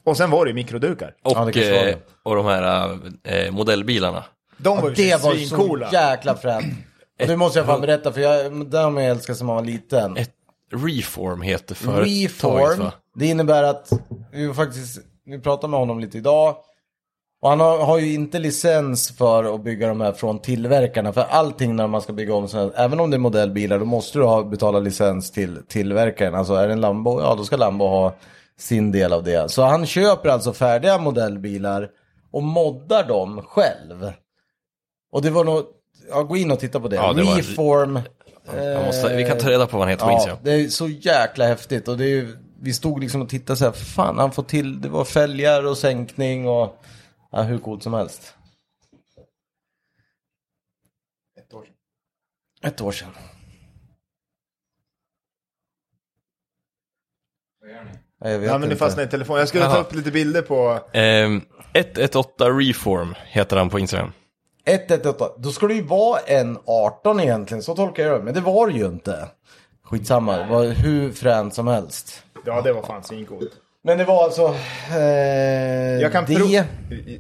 Och 0.04 0.18
sen 0.18 0.30
var 0.32 0.46
det 0.46 0.50
ju 0.50 0.56
mikrodukar. 0.56 1.14
Ja, 1.24 1.30
det 1.30 1.36
Och, 1.40 1.46
var 1.46 1.52
det. 1.52 1.90
eh, 1.92 1.98
och 2.24 2.36
de 2.36 2.46
här 2.46 2.98
eh, 3.24 3.52
modellbilarna. 3.52 4.24
De 4.58 4.82
var 4.82 4.90
ju 4.90 4.96
Det 4.96 5.24
var 5.24 5.34
svincoola. 5.34 5.90
så 5.90 5.96
jäkla 5.96 6.36
fränt. 6.36 6.74
Och 7.22 7.28
det 7.28 7.38
måste 7.38 7.60
jag 7.60 7.66
fan 7.66 7.82
berätta, 7.82 8.12
för 8.14 8.22
jag, 8.22 8.68
det 8.70 8.78
har 8.78 8.92
man 8.92 9.04
älskat 9.04 9.38
sedan 9.38 9.48
man 9.48 9.56
var 9.56 9.64
liten. 9.64 10.18
Ett, 10.18 10.32
Reform 10.72 11.42
heter 11.42 11.76
företaget 11.76 12.24
Reform, 12.24 12.80
va? 12.80 12.92
det 13.16 13.26
innebär 13.26 13.64
att, 13.64 13.90
vi 14.32 14.54
faktiskt, 14.54 15.00
vi 15.26 15.40
pratade 15.40 15.72
med 15.72 15.80
honom 15.80 16.00
lite 16.00 16.18
idag. 16.18 16.56
Och 17.42 17.50
han 17.50 17.60
har, 17.60 17.86
har 17.86 17.98
ju 17.98 18.14
inte 18.14 18.40
licens 18.40 19.18
för 19.18 19.56
att 19.56 19.64
bygga 19.64 19.88
de 19.88 20.02
här 20.02 20.12
från 20.12 20.40
tillverkarna. 20.40 21.14
För 21.14 21.22
allting 21.22 21.76
när 21.76 21.88
man 21.88 22.02
ska 22.02 22.14
bygga 22.14 22.34
om 22.34 22.48
här, 22.54 22.72
även 22.76 23.00
om 23.00 23.12
det 23.12 23.18
är 23.18 23.20
modellbilar, 23.20 23.80
då 23.80 23.86
måste 23.86 24.20
du 24.20 24.26
ha, 24.26 24.44
betala 24.44 24.80
licens 24.80 25.32
till 25.32 25.60
tillverkaren. 25.68 26.36
Alltså 26.36 26.54
är 26.54 26.68
det 26.68 26.74
en 26.74 26.82
Lambo, 26.82 27.22
ja 27.22 27.36
då 27.36 27.44
ska 27.44 27.58
Lambo 27.58 27.86
ha 27.86 28.16
sin 28.60 28.92
del 28.92 29.14
av 29.14 29.24
det. 29.24 29.52
Så 29.52 29.64
han 29.64 29.86
köper 29.86 30.30
alltså 30.30 30.54
färdiga 30.54 30.98
modellbilar 30.98 31.90
och 32.32 32.44
moddar 32.44 33.08
dem 33.08 33.42
själv. 33.48 34.12
Och 35.12 35.22
det 35.22 35.30
var 35.30 35.44
nog, 35.44 35.66
ja 36.10 36.24
gå 36.24 36.38
in 36.38 36.52
och 36.52 36.60
titta 36.60 36.80
på 36.80 36.88
det. 36.88 36.96
Ja, 36.96 37.14
det 37.14 37.24
var- 37.24 37.36
Reform. 37.36 38.00
Jag 38.56 38.86
måste, 38.86 39.16
vi 39.18 39.26
kan 39.26 39.38
ta 39.38 39.50
reda 39.50 39.68
på 39.68 39.78
vad 39.78 39.82
han 39.88 39.90
heter 39.90 40.06
på 40.06 40.12
Ja, 40.12 40.16
Instagram. 40.16 40.40
det 40.44 40.52
är 40.52 40.68
så 40.68 40.88
jäkla 40.88 41.46
häftigt 41.48 41.88
och 41.88 41.98
det 41.98 42.04
är 42.06 42.10
ju, 42.10 42.38
vi 42.62 42.74
stod 42.74 43.00
liksom 43.02 43.22
och 43.22 43.30
tittade 43.30 43.58
så 43.58 43.66
här, 43.66 43.72
fan 43.72 44.18
han 44.18 44.32
får 44.32 44.44
till, 44.44 44.82
det 44.82 44.90
var 44.90 45.06
fälgar 45.06 45.66
och 45.66 45.78
sänkning 45.78 46.48
och 46.48 46.84
ja, 47.32 47.42
hur 47.42 47.58
coolt 47.60 47.84
som 47.84 47.94
helst. 47.94 48.34
Ett 51.40 51.54
år 51.54 51.64
sedan. 51.64 51.74
Ett 52.64 52.82
år 52.82 52.92
sedan. 52.92 53.10
Vad 57.62 57.70
gör 57.72 57.84
ni? 57.84 57.92
Ja, 58.20 58.30
Jag 58.30 58.40
vet 58.40 58.48
Ja 58.48 58.58
men 58.58 58.64
inte. 58.72 58.76
fastnade 58.80 59.08
i 59.08 59.12
telefonen. 59.12 59.40
Jag 59.40 59.48
skulle 59.50 59.64
ta 59.66 59.72
Jaha. 59.72 59.82
upp 59.82 59.94
lite 59.94 60.12
bilder 60.12 60.42
på... 60.42 60.80
Ehm, 60.94 61.42
118 61.74 62.60
Reform 62.60 63.16
heter 63.26 63.58
han 63.58 63.70
på 63.70 63.80
Instagram. 63.80 64.12
118, 64.68 65.30
då 65.38 65.50
ska 65.52 65.68
det 65.68 65.74
ju 65.74 65.82
vara 65.84 66.20
en 66.20 66.58
18 66.66 67.20
egentligen, 67.20 67.64
så 67.64 67.76
tolkar 67.76 68.04
jag 68.04 68.20
det. 68.20 68.24
Men 68.24 68.34
det 68.34 68.42
var 68.42 68.68
det 68.68 68.74
ju 68.74 68.86
inte. 68.86 69.28
Skitsamma, 69.84 70.38
det 70.38 70.46
var 70.46 70.64
hur 70.66 71.12
fränt 71.12 71.54
som 71.54 71.68
helst. 71.68 72.24
Ja 72.46 72.62
det 72.62 72.74
var 72.74 72.82
fan 72.82 73.04
svincoolt. 73.04 73.52
Men 73.84 73.98
det 73.98 74.04
var 74.06 74.24
alltså 74.24 74.56
eh, 74.92 74.98
Jag 76.02 76.12
kan, 76.12 76.26
det. 76.26 76.36
pro... 76.36 76.46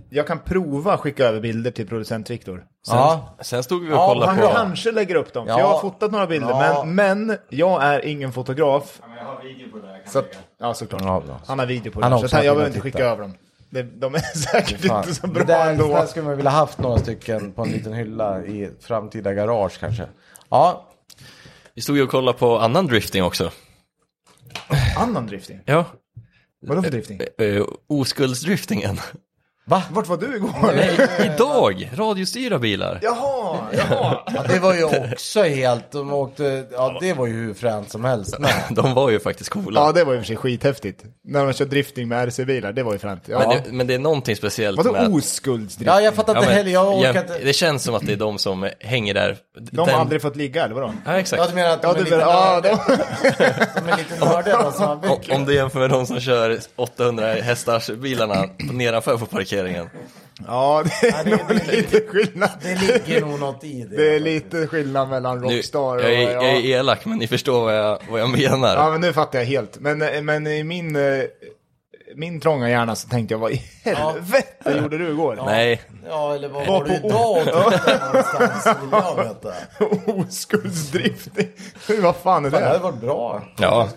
jag 0.10 0.28
kan 0.28 0.40
prova 0.40 0.98
skicka 0.98 1.26
över 1.26 1.40
bilder 1.40 1.72
till 1.72 1.88
producent 1.88 2.30
Viktor. 2.30 2.64
Ja, 2.88 3.36
Sen 3.42 3.64
stod 3.64 3.82
vi 3.86 3.90
och 3.92 3.96
Ja, 3.98 4.08
kollade 4.08 4.32
Han 4.32 4.40
på... 4.42 4.48
kanske 4.54 4.92
lägger 4.92 5.16
upp 5.16 5.34
dem, 5.34 5.46
för 5.46 5.54
Ja. 5.54 5.60
jag 5.60 5.68
har 5.68 5.80
fotat 5.80 6.12
några 6.12 6.28
bilder. 6.28 6.50
Ja. 6.50 6.84
Men, 6.86 7.26
men 7.28 7.38
jag 7.50 7.84
är 7.84 8.06
ingen 8.06 8.32
fotograf. 8.32 9.00
Ja, 9.02 9.08
men 9.08 9.18
jag 9.18 9.26
har 9.26 9.42
video 9.44 9.72
på 9.72 9.78
det 9.78 9.88
här. 9.88 9.98
Kan 10.04 10.12
Så 10.12 10.24
ja 10.60 10.74
såklart. 10.74 11.02
Ja. 11.04 11.22
Han 11.48 11.60
har 11.60 11.66
video 11.66 11.92
på 11.92 12.02
Han 12.02 12.12
det. 12.12 12.16
har 12.16 12.20
Så 12.20 12.26
också 12.26 12.38
att 12.38 12.46
jag 12.46 12.56
behöver 12.56 12.70
inte 12.70 12.82
skicka 12.82 13.06
över 13.06 13.22
dem. 13.22 13.34
Det, 13.78 13.84
de 13.84 14.16
är 14.16 14.20
säkert 14.38 14.86
Fan, 14.86 15.04
inte 15.04 15.16
så 15.16 15.28
det 15.28 15.34
bra 15.34 15.44
där, 15.44 15.66
det 15.66 15.72
ändå. 15.72 15.88
där 15.88 16.06
skulle 16.06 16.26
man 16.26 16.36
vilja 16.36 16.52
haft 16.52 16.78
några 16.78 16.98
stycken 16.98 17.52
på 17.54 17.62
en 17.63 17.70
liten 17.72 17.94
hylla 17.94 18.46
i 18.46 18.70
framtida 18.80 19.34
garage 19.34 19.80
kanske. 19.80 20.08
Ja, 20.50 20.88
Vi 21.74 21.82
stod 21.82 21.98
ju 21.98 22.04
och 22.04 22.10
kollade 22.10 22.38
på 22.38 22.60
annan 22.60 22.88
drifting 22.88 23.24
också. 23.24 23.52
Annan 24.98 25.28
drifting? 25.28 25.60
Ja. 25.66 25.86
Vadå 26.62 26.82
för 26.84 26.92
drifting? 26.92 27.22
Uh, 27.42 27.66
oskuldsdriftingen. 27.88 28.98
Va? 29.70 29.84
Vart 29.92 30.08
var 30.08 30.18
du 30.18 30.36
igår? 30.36 30.52
Nej, 30.76 31.10
idag! 31.36 31.90
Radiostyrda 31.96 32.60
bilar. 32.60 33.00
Jaha, 33.02 33.58
jaha. 33.72 34.20
Ja, 34.36 34.44
det 34.48 34.60
var 34.60 34.74
ju 34.74 34.84
också 34.84 35.42
helt, 35.44 35.92
de 35.92 36.14
åkte, 36.14 36.66
ja 36.72 36.98
det 37.02 37.14
var 37.14 37.28
ju 37.28 37.34
hur 37.34 37.54
fränt 37.54 37.92
som 37.92 38.06
helst 38.06 38.40
med. 38.40 38.54
De 38.70 38.94
var 38.94 39.10
ju 39.10 39.20
faktiskt 39.20 39.50
coola. 39.50 39.82
Ja, 39.82 39.92
det 39.92 40.04
var 40.04 40.14
ju 40.14 40.20
för 40.20 40.26
sig 40.26 40.36
skithäftigt. 40.36 41.04
När 41.24 41.46
de 41.46 41.54
kör 41.54 41.66
drifting 41.66 42.08
med 42.08 42.28
RC-bilar, 42.30 42.74
det 42.74 42.84
var 42.84 42.94
ju 42.94 43.00
fränt. 43.00 43.24
Ja. 43.26 43.40
men, 43.40 43.50
det, 43.50 43.72
men 43.72 43.88
det 43.88 43.94
är 43.94 44.00
någonting 44.00 44.36
speciellt 44.36 44.78
Vadå 44.78 44.92
med... 44.92 45.14
oskuldsdrifting? 45.14 45.88
Ja, 45.88 46.02
jag 46.02 46.14
fattar 46.14 46.34
Ja, 46.34 46.40
inte 46.40 46.50
men, 46.50 46.58
heller, 46.58 46.72
jag 46.72 46.98
orkar 46.98 47.14
ja, 47.14 47.22
inte. 47.22 47.40
Det 47.44 47.54
känns 47.54 47.84
som 47.84 47.96
att 47.96 48.06
det 48.06 48.14
är 48.14 48.18
de 48.18 48.38
som 48.38 48.70
hänger 48.80 49.14
där. 49.14 49.38
De 49.72 49.90
har 49.90 50.00
aldrig 50.00 50.22
fått 50.22 50.36
ligga, 50.36 50.64
eller 50.64 50.76
vadå? 50.76 50.94
Ja, 51.06 51.12
Ja, 51.12 51.20
exakt. 51.20 51.50
du 51.50 51.56
menar 51.56 51.70
att 51.70 51.82
de 51.82 51.88
Ja, 51.88 51.96
är 51.96 52.04
lite 52.04 52.16
ja, 52.16 52.52
nördiga, 52.54 52.80
de... 52.88 52.98
de 53.86 53.90
är 53.92 53.98
lite 53.98 54.26
nördiga 54.26 54.62
de 54.64 54.72
som 54.72 54.84
har 54.84 54.94
Om, 54.94 55.02
byggt. 55.02 55.32
om 55.32 55.46
du 55.46 55.56
jämför 55.56 55.80
med 55.80 55.90
de 55.90 56.06
som 56.06 56.20
kör 56.20 56.60
800 56.76 57.34
hästars 57.34 57.90
bilarna 57.90 58.46
nedanför 58.58 59.18
på 59.18 59.26
parkeringen. 59.26 59.57
Ja, 60.48 60.84
det 61.02 61.08
är 61.08 61.24
det- 61.24 61.30
nog 61.30 61.39
det- 61.48 61.72
lite 61.72 62.02
skillnad. 62.08 62.50
Det 62.62 62.76
ligger 62.76 63.22
nog 63.22 63.39
något 63.39 63.63
i 63.63 63.84
det. 63.84 63.98
Det 63.98 64.15
är 64.15 64.20
lite 64.20 64.67
skillnad 64.67 65.10
mellan 65.10 65.41
Nu, 65.41 65.58
Rockstar 65.58 65.80
och... 65.96 66.02
jag, 66.04 66.13
är, 66.13 66.22
ja. 66.22 66.43
jag 66.43 66.46
är 66.46 66.65
elak, 66.65 67.06
men 67.06 67.17
ni 67.17 67.28
förstår 67.28 67.62
vad 67.65 67.78
jag, 67.78 68.00
vad 68.10 68.20
jag 68.22 68.30
menar. 68.30 68.76
Ja, 68.76 68.91
men 68.91 69.02
nu 69.02 69.13
fattar 69.13 69.39
jag 69.39 69.46
helt. 69.46 69.80
Men, 69.80 70.26
men 70.26 70.48
i 70.48 70.63
min, 70.63 70.96
eh, 70.96 71.24
min 72.15 72.39
trånga 72.39 72.70
hjärna 72.70 72.96
så 72.96 73.08
tänkte 73.10 73.34
jag, 73.34 73.39
vad 73.39 73.52
i 73.52 73.62
helvete 73.84 74.80
gjorde 74.82 74.98
du 74.98 75.10
igår? 75.10 75.39
Nej, 75.46 75.82
Ja, 76.10 76.36
eller 76.36 76.50
vad 76.50 76.67
Var 76.67 76.80
var 76.80 76.88
det 76.88 77.00
på- 77.00 77.08
idag 77.08 77.46
någonstans? 77.56 78.65
Vill 78.82 78.89
jag 78.91 79.15
veta. 79.24 79.54
Oskuldsdrifting. 80.22 81.48
vad 82.02 82.15
fan 82.15 82.46
är 82.46 82.50
Fan, 82.50 82.62
det 82.62 82.67
hade 82.67 82.78
det? 82.80 82.84
varit 82.84 83.02
bra. 83.02 83.43
Ja. 83.58 83.88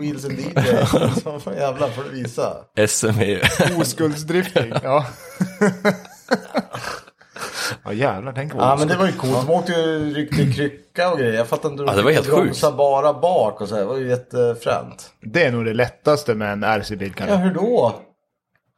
Wheels 0.00 0.24
and 0.24 0.38
DJ. 0.38 0.84
Fan 1.40 1.54
jävlar 1.56 1.88
får 1.88 2.02
du 2.04 2.10
visa. 2.10 2.56
SM 2.88 3.06
är 3.06 3.24
ju... 3.24 3.40
Oskuldsdrifting, 3.80 4.72
ja. 4.82 5.06
ja 7.84 7.92
jävlar, 7.92 8.32
tänk 8.32 8.54
vad 8.54 8.62
Ja 8.64 8.76
men 8.76 8.88
det 8.88 8.96
var 8.96 9.06
ju 9.06 9.12
coolt. 9.12 9.46
De 9.46 9.50
åkte 9.50 9.72
ju 9.72 10.14
ryckte 10.14 10.42
i 10.42 10.52
krycka 10.52 11.10
och 11.12 11.18
grejer. 11.18 11.32
Jag 11.34 11.48
fattar 11.48 11.68
inte. 11.70 11.82
Ja, 11.82 11.94
det 11.94 12.02
var 12.02 12.10
helt 12.10 12.30
sjukt. 12.30 12.60
bara 12.76 13.12
bak 13.12 13.60
och 13.60 13.68
så 13.68 13.74
här. 13.74 13.82
Det 13.82 13.88
var 13.88 13.96
ju 13.96 14.08
jättefränt. 14.08 15.10
Det 15.22 15.44
är 15.44 15.52
nog 15.52 15.64
det 15.64 15.74
lättaste 15.74 16.34
med 16.34 16.52
en 16.52 16.64
RC-bil 16.64 17.12
Ja 17.16 17.26
kanske. 17.26 17.36
hur 17.36 17.54
då? 17.54 17.94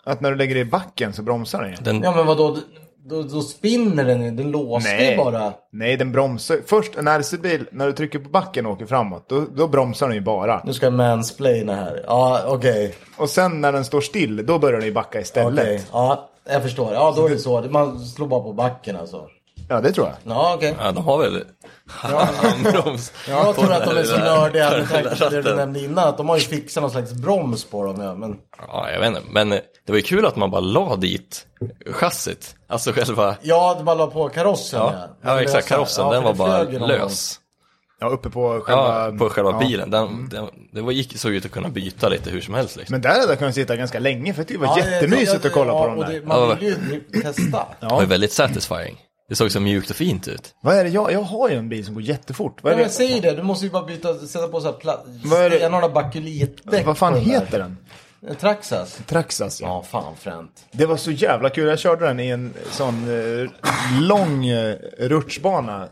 Att 0.04 0.20
när 0.20 0.30
du 0.30 0.36
lägger 0.36 0.54
det 0.54 0.60
i 0.60 0.64
backen 0.64 1.12
så 1.12 1.22
bromsar 1.22 1.62
den 1.62 1.70
ju. 1.70 1.76
Den, 1.76 2.02
Ja 2.02 2.12
men 2.16 2.26
vadå? 2.26 2.56
Då, 3.04 3.22
då 3.22 3.40
spinner 3.40 4.04
den 4.04 4.22
ju. 4.22 4.30
Den 4.30 4.50
låste 4.50 4.90
ju 4.90 5.16
bara. 5.16 5.52
Nej, 5.72 5.96
den 5.96 6.12
bromsar. 6.12 6.58
Först 6.66 6.96
en 6.96 7.08
RC-bil, 7.08 7.68
när 7.72 7.86
du 7.86 7.92
trycker 7.92 8.18
på 8.18 8.30
backen 8.30 8.66
och 8.66 8.72
åker 8.72 8.86
framåt, 8.86 9.28
då, 9.28 9.44
då 9.56 9.68
bromsar 9.68 10.06
den 10.06 10.16
ju 10.16 10.22
bara. 10.22 10.62
Nu 10.64 10.72
ska 10.72 10.86
jag 10.86 10.92
mansplaina 10.92 11.74
här. 11.74 12.04
Ja 12.06 12.44
okej. 12.46 12.94
Och 13.16 13.28
sen 13.30 13.60
när 13.60 13.72
den 13.72 13.84
står 13.84 14.00
still, 14.00 14.46
då 14.46 14.58
börjar 14.58 14.78
den 14.78 14.86
ju 14.86 14.92
backa 14.92 15.20
istället. 15.20 15.64
Okej. 15.64 15.82
Ja 15.92 16.28
jag 16.44 16.62
förstår. 16.62 16.92
Ja 16.92 17.14
då 17.16 17.26
är 17.26 17.30
det 17.30 17.38
så. 17.38 17.60
Man 17.60 18.00
slår 18.00 18.26
bara 18.26 18.40
på 18.40 18.52
backen 18.52 18.96
alltså. 18.96 19.28
Ja, 19.68 19.80
det 19.80 19.92
tror 19.92 20.06
jag. 20.06 20.16
Ja 20.34 20.54
okej. 20.56 20.76
ja, 20.80 20.92
de 20.92 21.04
har 21.04 21.18
väl 21.18 21.44
handbroms. 21.86 23.12
Jag 23.28 23.54
tror 23.54 23.72
att 23.72 23.84
de 23.84 23.96
är 23.96 24.04
så 24.04 24.18
nördiga 24.18 24.70
med 24.70 24.90
tanke 24.90 25.16
på 25.24 25.28
det 25.28 25.42
du 25.42 25.54
nämnde 25.54 25.80
innan. 25.80 26.08
Att 26.08 26.16
de 26.16 26.28
har 26.28 26.36
ju 26.36 26.42
fixat 26.42 26.80
någon 26.82 26.90
slags 26.90 27.12
broms 27.12 27.64
på 27.64 27.84
dem. 27.84 28.00
Ja. 28.00 28.14
Men 28.14 28.36
Ja, 28.68 28.90
jag 28.90 29.00
vet 29.00 29.08
inte. 29.08 29.22
Men 29.30 29.48
det 29.50 29.60
var 29.88 29.96
ju 29.96 30.02
kul 30.02 30.26
att 30.26 30.36
man 30.36 30.50
bara 30.50 30.60
la 30.60 30.96
dit 30.96 31.46
chassit. 31.90 32.54
Alltså 32.68 32.92
själva... 32.92 33.36
ja, 33.42 33.80
bara 33.84 33.94
la 33.94 34.06
på 34.06 34.28
karossen. 34.28 34.80
Ja, 34.80 34.94
ja 35.22 35.42
exakt. 35.42 35.68
Karossen, 35.68 36.04
ja, 36.06 36.12
den 36.12 36.22
var 36.22 36.34
bara 36.34 36.62
lös. 36.62 37.38
Ja, 38.00 38.08
uppe 38.08 38.30
på 38.30 38.60
själva... 38.60 39.04
Ja, 39.12 39.18
på 39.18 39.28
själva 39.28 39.50
ja. 39.50 39.56
Mm. 39.56 39.68
bilen. 39.68 39.90
Den, 39.90 40.28
den, 40.28 40.46
det 40.72 40.80
var, 40.80 40.92
gick, 40.92 41.18
såg 41.18 41.32
ut 41.32 41.44
att 41.44 41.50
kunna 41.50 41.68
byta 41.68 42.08
lite 42.08 42.30
hur 42.30 42.40
som 42.40 42.54
helst. 42.54 42.76
Liksom. 42.76 42.94
Men 42.94 43.00
där 43.00 43.10
hade 43.10 43.26
jag 43.32 43.38
kunnat 43.38 43.54
sitta 43.54 43.76
ganska 43.76 43.98
länge, 43.98 44.34
för 44.34 44.44
det 44.44 44.56
var 44.56 44.66
Ja, 44.66 44.78
jättemysigt 44.78 45.44
ja, 45.44 45.48
att 45.48 45.54
kolla 45.54 45.72
ja, 45.72 45.82
på 45.82 45.86
dem 45.88 45.98
där. 45.98 46.08
det- 46.12 46.26
Man 46.26 46.40
Ja. 46.48 46.54
vill 46.60 47.02
ju 47.12 47.20
testa. 47.22 47.66
Det 47.80 47.86
var 47.86 48.04
väldigt 48.04 48.32
satisfying. 48.32 48.98
Det 49.32 49.36
såg 49.36 49.50
så 49.52 49.60
mjukt 49.60 49.90
och 49.90 49.96
fint 49.96 50.28
ut. 50.28 50.54
Vad 50.60 50.76
är 50.76 50.84
det? 50.84 50.90
Jag, 50.90 51.12
jag 51.12 51.22
har 51.22 51.48
ju 51.48 51.56
en 51.56 51.68
bil 51.68 51.84
som 51.84 51.94
går 51.94 52.02
jättefort. 52.02 52.62
Vad 52.62 52.72
är 52.72 52.76
det? 52.76 52.88
säg 52.88 53.20
det, 53.20 53.32
du 53.32 53.42
måste 53.42 53.64
ju 53.66 53.70
bara 53.72 53.84
byta, 53.84 54.14
sätta 54.18 54.48
på 54.48 54.60
så 54.60 54.66
här 54.66 54.74
pla- 54.78 55.20
Vad 55.24 55.40
är 55.40 55.50
det? 55.50 55.56
stenarna 55.56 55.88
bakelitdäck 55.88 56.86
Vad 56.86 56.98
fan 56.98 57.12
på 57.12 57.18
den 57.18 57.28
där. 57.28 57.40
heter 57.40 57.58
den? 57.58 57.76
En 58.28 58.36
Traxas. 58.36 58.98
Traxas, 59.06 59.60
ja. 59.60 59.66
Ja, 59.66 59.82
fan 59.82 60.16
fränt. 60.16 60.64
Det 60.72 60.86
var 60.86 60.96
så 60.96 61.10
jävla 61.10 61.50
kul. 61.50 61.68
Jag 61.68 61.78
körde 61.78 62.06
den 62.06 62.20
i 62.20 62.28
en 62.28 62.54
sån 62.70 62.94
eh, 63.42 63.50
lång 64.00 64.46
eh, 64.46 64.76
rutschbana. 64.98 65.88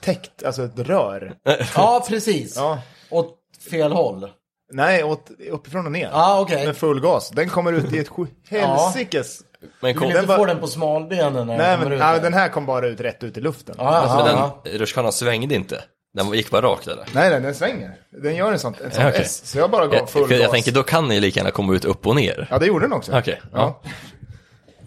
Täckt, 0.00 0.44
alltså 0.44 0.62
ett 0.64 0.78
rör. 0.78 1.34
Ja, 1.76 2.04
precis. 2.08 2.56
Ja. 2.56 2.78
Åt 3.10 3.34
fel 3.70 3.92
håll. 3.92 4.28
Nej, 4.74 5.04
åt, 5.04 5.30
uppifrån 5.50 5.86
och 5.86 5.92
ner. 5.92 6.08
Ja, 6.12 6.40
okej. 6.40 6.66
Med 6.66 6.76
full 6.76 7.00
gas. 7.00 7.30
Den 7.30 7.48
kommer 7.48 7.72
ut 7.72 7.92
i 7.92 7.98
ett 7.98 8.08
sju 8.08 8.26
helsikes... 8.48 9.40
Men, 9.80 9.92
Du 9.92 9.98
kom, 9.98 10.06
vill 10.06 10.14
Den 10.14 10.22
inte 10.24 10.28
var- 10.32 10.38
få 10.38 10.44
den 10.46 10.60
på 10.60 10.66
smalbenen 10.66 11.32
när 11.32 11.44
Nej, 11.44 11.58
den 11.58 11.66
kommer 11.76 11.84
men 11.84 11.92
ut 11.92 11.98
nej, 11.98 12.20
den 12.20 12.34
här 12.34 12.48
kom 12.48 12.66
bara 12.66 12.86
ut 12.86 13.00
rätt 13.00 13.22
ut 13.24 13.36
i 13.36 13.40
luften. 13.40 13.74
Ja, 13.78 14.06
ja, 14.06 14.50
men 14.64 14.72
den 14.72 14.78
rutschkanan 14.80 15.12
svängde 15.12 15.54
inte. 15.54 15.82
Den 16.14 16.32
gick 16.32 16.50
bara 16.50 16.62
rakt 16.62 16.86
eller? 16.86 17.04
Nej, 17.14 17.30
den, 17.30 17.42
den 17.42 17.54
svänger. 17.54 17.94
Den 18.22 18.36
gör 18.36 18.52
en 18.52 18.58
sån, 18.58 18.74
en 18.84 18.90
sån 18.90 19.02
Ja, 19.02 19.08
okej. 19.10 19.22
S. 19.22 19.42
Så 19.44 19.58
jag 19.58 19.70
bara 19.70 19.86
gav 19.86 19.94
Jag, 19.94 20.10
full 20.10 20.30
jag 20.30 20.40
gas. 20.40 20.50
tänker, 20.50 20.72
då 20.72 20.82
kan 20.82 21.08
ni 21.08 21.20
lika 21.20 21.40
gärna 21.40 21.50
komma 21.50 21.74
ut 21.74 21.84
upp 21.84 22.06
och 22.06 22.16
ner. 22.16 22.46
Ja, 22.50 22.58
det 22.58 22.66
gjorde 22.66 22.84
den 22.84 22.92
också. 22.92 23.18
Okej, 23.18 23.40
Ja. 23.52 23.80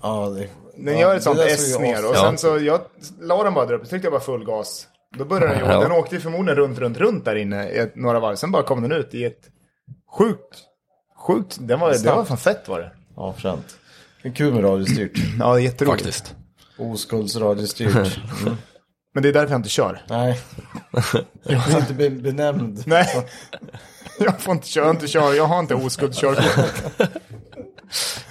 Ja, 0.02 0.26
det... 0.30 0.48
Den 0.84 0.94
ja, 0.94 1.00
gör 1.00 1.16
ett 1.16 1.24
sånt 1.24 1.40
S 1.40 1.80
ner 1.80 2.06
och 2.10 2.16
Ja. 2.16 2.22
sen 2.22 2.38
så, 2.38 2.60
jag 2.60 2.82
la 3.22 3.44
den 3.44 3.54
bara 3.54 3.66
där 3.66 3.74
uppe, 3.74 3.86
tryckte 3.86 4.06
jag 4.06 4.14
bara 4.14 4.22
full 4.22 4.46
gas. 4.46 4.88
Då 5.18 5.26
började 5.26 5.48
den 5.54 5.66
ju, 5.66 5.72
Ja. 5.72 5.80
den 5.80 5.92
åkte 5.92 6.20
förmodligen 6.20 6.56
runt, 6.58 6.80
runt, 6.80 6.98
runt 6.98 7.26
där 7.26 7.36
inne 7.36 7.90
några 7.96 8.20
varv. 8.20 8.36
Sen 8.36 8.52
bara 8.52 8.64
kom 8.64 8.82
den 8.82 8.92
ut 8.92 9.14
i 9.14 9.26
ett 9.26 9.40
sjukt, 10.12 10.64
sjukt, 11.18 11.58
den 11.60 11.80
var, 11.80 11.92
det 12.04 12.12
var 12.16 12.26
fan 12.26 12.38
fett 12.38 12.68
var 12.68 12.80
det. 12.80 12.92
Ja, 13.16 13.34
fränt. 13.34 13.78
Det 14.24 14.30
är 14.30 14.34
kul 14.34 14.54
med 14.54 14.64
radiostyrt. 14.64 15.12
Ja, 15.40 15.54
det 15.54 15.62
är 15.62 15.64
jätteroligt. 15.64 16.04
Faktiskt. 16.06 16.36
Oskuldsradiostyrt. 16.78 18.20
Mm. 18.42 18.58
Men 19.14 19.24
det 19.24 19.30
är 19.30 19.34
därför 19.34 19.52
jag 19.52 19.60
inte 19.60 19.70
kör. 19.70 20.02
Nej. 20.10 20.40
Jag 21.44 21.70
är 21.72 21.78
inte 21.80 21.94
be- 21.94 22.10
benämnd. 22.10 22.84
Nej, 22.86 23.28
jag 24.20 24.42
får 24.42 24.54
inte 24.54 24.68
köra, 24.68 24.90
inte 24.92 25.08
köra. 25.08 25.34
Jag 25.36 25.46
har 25.46 25.60
inte 25.60 25.76
oskuldskörkort. 25.76 26.74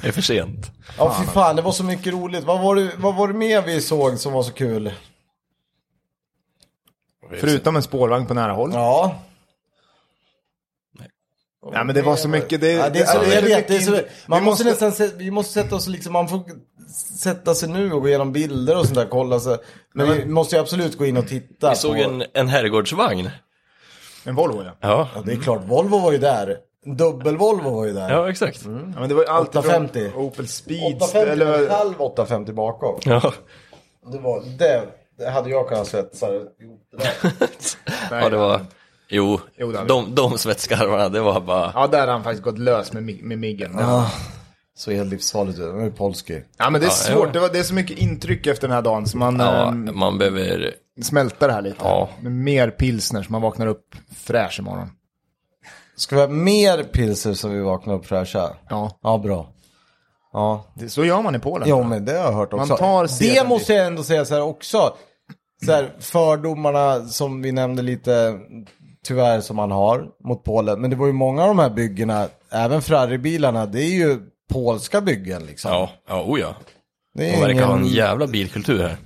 Det 0.03 0.09
är 0.09 0.13
för 0.13 0.23
sent. 0.23 0.71
Ja, 0.99 1.17
fy 1.21 1.27
fan, 1.27 1.57
det 1.57 1.63
var 1.63 1.73
så 1.73 1.85
mycket 1.85 2.13
roligt. 2.13 2.45
Vad 2.45 2.61
var, 2.63 2.77
det, 2.77 2.91
vad 2.99 3.15
var 3.15 3.29
det 3.29 3.35
mer 3.35 3.63
vi 3.63 3.81
såg 3.81 4.19
som 4.19 4.33
var 4.33 4.43
så 4.43 4.53
kul? 4.53 4.93
Förutom 7.41 7.77
en 7.77 7.83
spårvagn 7.83 8.27
på 8.27 8.35
nära 8.35 8.53
håll. 8.53 8.71
Ja. 8.75 9.19
Ja, 11.73 11.85
men 11.85 11.95
det 11.95 12.03
var 12.03 12.17
så 12.17 12.29
mycket. 12.29 12.61
Det, 12.61 12.73
Ja, 12.73 12.89
det 12.91 12.99
är 13.01 13.07
så, 13.07 13.19
det- 13.19 13.35
jag 13.35 13.43
det- 13.45 13.49
vet, 13.49 13.69
det 13.69 13.77
är 13.77 13.81
så, 13.81 13.99
man 14.27 14.45
måste, 14.45 14.65
måste- 14.65 14.85
nästan, 14.87 15.09
vi 15.19 15.31
måste 15.31 15.53
sätta 15.63 15.77
oss 15.77 15.89
liksom, 15.89 16.13
man 16.13 16.29
får 16.29 16.41
sätta 17.19 17.55
sig 17.55 17.69
nu 17.69 17.93
och 17.93 18.01
gå 18.03 18.09
igenom 18.09 18.33
bilder 18.33 18.79
och 18.79 18.85
sånt 18.85 18.95
där, 18.99 19.07
kolla 19.11 19.41
sig. 19.41 19.57
Men 19.95 20.13
vi 20.13 20.25
måste 20.27 20.57
ju 20.57 20.63
absolut 20.63 20.99
gå 20.99 21.07
in 21.07 21.17
och 21.17 21.29
titta. 21.29 21.71
Vi 21.71 21.77
såg 21.77 21.97
på, 21.97 22.03
en, 22.03 22.25
en 22.35 22.49
herrgårdsvagn. 22.49 23.31
En 24.25 24.35
Volvo 24.35 24.63
ja. 24.65 24.71
Ja, 24.81 25.09
Ja, 25.15 25.23
det 25.25 25.33
är 25.33 25.37
klart, 25.37 25.63
Volvo 25.67 25.99
var 25.99 26.13
ju 26.13 26.19
där. 26.19 26.57
Dubbel-Volvo 26.87 27.71
var 27.71 27.87
ju 27.87 27.93
där. 27.93 28.11
ja 28.11 28.31
exakt. 28.31 28.61
ja 28.65 28.71
men 29.01 29.09
det 29.09 29.15
var 29.15 29.23
ju 29.23 29.29
allt 29.29 29.49
ifrån 29.49 29.61
850. 29.65 30.11
Opel 30.17 30.49
Speed 30.49 30.97
850 31.03 31.31
eller... 31.33 31.69
halv 31.71 31.95
850 32.03 32.53
bakom. 32.53 33.01
Ja. 33.05 33.33
Det 34.13 34.19
var, 34.19 34.43
det, 34.59 34.83
det 35.19 35.31
hade 35.31 35.51
jag 35.51 35.69
kunnat 35.69 35.87
svetsa 35.87 36.27
ihop 36.35 36.89
det 36.93 36.97
där. 38.11 38.21
ja, 38.21 38.29
det 38.29 38.37
var... 38.37 38.61
Jo, 39.09 39.41
Jo, 39.57 39.73
de, 39.89 40.15
de 40.15 40.39
svetskarvarna, 40.39 41.09
det 41.09 41.21
var 41.21 41.41
bara... 41.41 41.73
Ja, 41.75 41.87
där 41.87 42.01
har 42.01 42.13
han 42.13 42.25
faktiskt 42.25 42.43
gått 42.45 42.59
lös 42.59 42.93
med, 42.93 43.03
med 43.23 43.39
miggen. 43.39 43.71
Ja. 43.75 43.81
Ja, 43.81 44.11
så 44.77 44.91
helt 44.91 45.11
livsfarligt 45.11 45.59
ut. 45.59 45.65
Den 45.65 45.81
är 45.81 45.91
polski. 45.91 46.43
men 46.59 46.73
det 46.73 46.79
är 46.79 46.85
Ja, 46.85 46.91
svårt. 46.91 47.33
Det, 47.33 47.41
var, 47.41 47.49
det 47.49 47.59
är 47.59 47.63
så 47.63 47.75
mycket 47.75 47.99
intryck 47.99 48.47
efter 48.47 48.69
den 48.69 48.75
här 48.75 48.83
dagen 48.83 49.07
så 49.07 49.19
man 49.19 49.41
Ja, 49.41 49.69
ehm, 49.69 49.91
man 49.99 50.19
behöver... 50.19 50.75
smälter 51.03 51.49
det 51.49 51.55
här 51.55 51.63
lite. 51.63 51.77
Ja. 51.83 52.09
Med 52.21 52.33
mer 52.33 52.71
pilsner 52.71 53.23
så 53.23 53.33
man 53.33 53.43
vaknar 53.43 53.67
upp 53.67 53.95
fräsch 54.17 54.59
imorgon. 54.61 54.91
Ska 55.97 56.17
vi 56.17 56.21
ha 56.23 56.29
mer 56.29 56.83
pilser 56.83 57.35
så 57.35 57.49
vi 57.49 57.61
vaknar 57.61 57.95
upp 57.95 58.07
fräscha? 58.07 58.51
Ja, 58.69 58.99
Ja, 59.03 59.19
bra. 59.19 59.49
Ja, 60.33 60.65
det, 60.75 60.89
så 60.89 61.05
gör 61.05 61.23
man 61.23 61.35
i 61.35 61.39
Polen. 61.39 61.69
Jo 61.69 61.83
men 61.83 62.05
det 62.05 62.13
har 62.13 62.19
jag 62.25 62.33
hört 62.33 62.53
också. 62.53 62.67
Man 62.67 62.79
tar 62.79 63.21
det 63.21 63.49
måste 63.49 63.73
jag 63.73 63.87
ändå 63.87 64.03
säga 64.03 64.25
så 64.25 64.35
här 64.35 64.43
också. 64.43 64.97
Så 65.65 65.73
här, 65.73 65.93
fördomarna 66.01 67.05
som 67.05 67.43
vi 67.43 67.53
nämnde 67.53 67.83
lite, 67.83 68.39
tyvärr 69.07 69.41
som 69.41 69.57
man 69.57 69.71
har 69.71 70.09
mot 70.25 70.45
Polen. 70.45 70.81
Men 70.81 70.91
det 70.91 70.97
var 70.97 71.07
ju 71.07 71.13
många 71.13 71.43
av 71.43 71.49
de 71.49 71.59
här 71.59 71.71
byggena, 71.71 72.29
även 72.51 72.83
Ferrari-bilarna, 72.83 73.67
det 73.67 73.81
är 73.83 73.91
ju 73.95 74.19
polska 74.53 75.01
byggen 75.01 75.47
liksom. 75.47 75.71
Ja, 75.71 75.91
ja, 76.09 76.23
oh 76.23 76.41
ja. 76.41 76.55
det 77.15 77.31
De 77.33 77.41
verkar 77.41 77.67
ha 77.67 77.75
en 77.75 77.81
ingen, 77.81 77.93
jävla 77.95 78.27
bilkultur 78.27 78.83
här. 78.83 78.97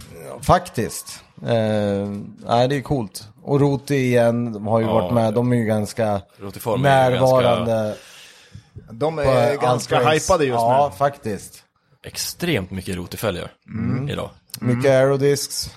faktiskt. 0.43 1.25
Eh, 1.47 2.09
nej, 2.47 2.69
det 2.69 2.77
är 2.77 2.81
coolt. 2.83 3.29
Och 3.43 3.61
Roti 3.61 3.95
igen, 3.95 4.53
de 4.53 4.67
har 4.67 4.81
ju 4.81 4.87
Ja. 4.87 4.93
varit 4.95 5.13
med, 5.15 5.35
de 5.35 5.53
är 5.53 5.57
ju 5.57 5.65
ganska 5.65 6.21
Rotiform 6.39 6.85
är 6.85 7.11
närvarande. 7.11 7.95
De 8.93 9.19
är 9.19 9.57
ganska 9.57 9.99
hypade 10.11 10.45
just 10.45 10.55
Ja, 10.61 10.89
nu. 10.93 10.97
faktiskt. 10.99 11.65
Extremt 12.05 12.71
mycket 12.71 12.97
rotifälgar 12.97 13.51
idag. 14.11 14.31
Mycket 14.61 14.85
Mm. 14.91 14.97
aerodiscs. 14.97 15.71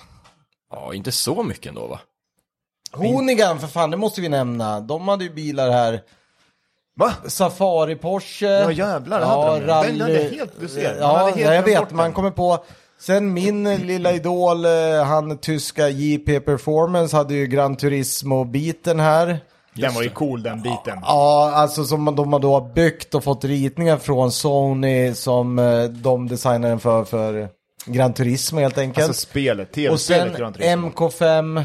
Ja, 0.70 0.94
inte 0.94 1.12
så 1.12 1.42
mycket 1.42 1.66
ändå 1.66 1.86
va? 1.86 2.00
Honigan 2.96 3.58
för 3.60 3.66
fan, 3.66 3.90
det 3.90 3.96
måste 3.96 4.20
vi 4.20 4.28
nämna. 4.28 4.80
De 4.80 5.08
hade 5.08 5.24
ju 5.24 5.30
bilar 5.34 5.70
här. 5.70 6.00
Va? 6.96 7.12
Safari 7.26 7.96
Porsche. 7.96 8.46
Ja, 8.46 8.70
jävlar, 8.72 9.20
det 9.20 9.26
hade 9.26 9.60
de. 9.60 9.66
Den 9.66 10.00
hade 10.00 10.18
helt- 10.18 10.60
du 10.60 10.68
ser, 10.68 10.82
man 10.88 10.96
Ja, 11.00 11.16
hade 11.18 11.30
helt 11.30 11.40
ja, 11.40 11.54
jag 11.54 11.62
vet. 11.62 11.90
Man 11.90 12.12
kommer 12.12 12.30
på. 12.30 12.64
Sen 13.00 13.32
min 13.32 13.64
lilla 13.76 14.12
idol, 14.12 14.64
eh, 14.64 14.70
han 15.04 15.38
tyska 15.38 15.88
JP 15.88 16.40
Performance 16.40 17.16
hade 17.16 17.34
ju 17.34 17.46
Gran 17.46 17.76
Turismo-biten 17.76 19.00
här. 19.00 19.38
Den 19.74 19.94
var 19.94 20.02
ju 20.02 20.10
cool 20.10 20.42
den 20.42 20.62
biten. 20.62 20.98
Ja, 21.02 21.52
alltså 21.54 21.84
som 21.84 22.14
de 22.16 22.32
har 22.32 22.40
då 22.40 22.60
byggt 22.74 23.14
och 23.14 23.24
fått 23.24 23.44
ritningar 23.44 23.96
från 23.96 24.32
Sony 24.32 25.14
som 25.14 25.58
eh, 25.58 25.84
de 25.84 26.28
designar 26.28 26.68
den 26.68 26.80
för, 26.80 27.04
för 27.04 27.48
Gran 27.86 28.12
Turismo 28.12 28.60
helt 28.60 28.78
enkelt. 28.78 29.06
Alltså 29.08 29.26
spelet, 29.26 29.68
och 29.68 29.74
tv-spelet 29.74 30.22
sen 30.28 30.38
Gran 30.38 30.52
Turismo. 30.52 30.88
MK5, 30.90 31.64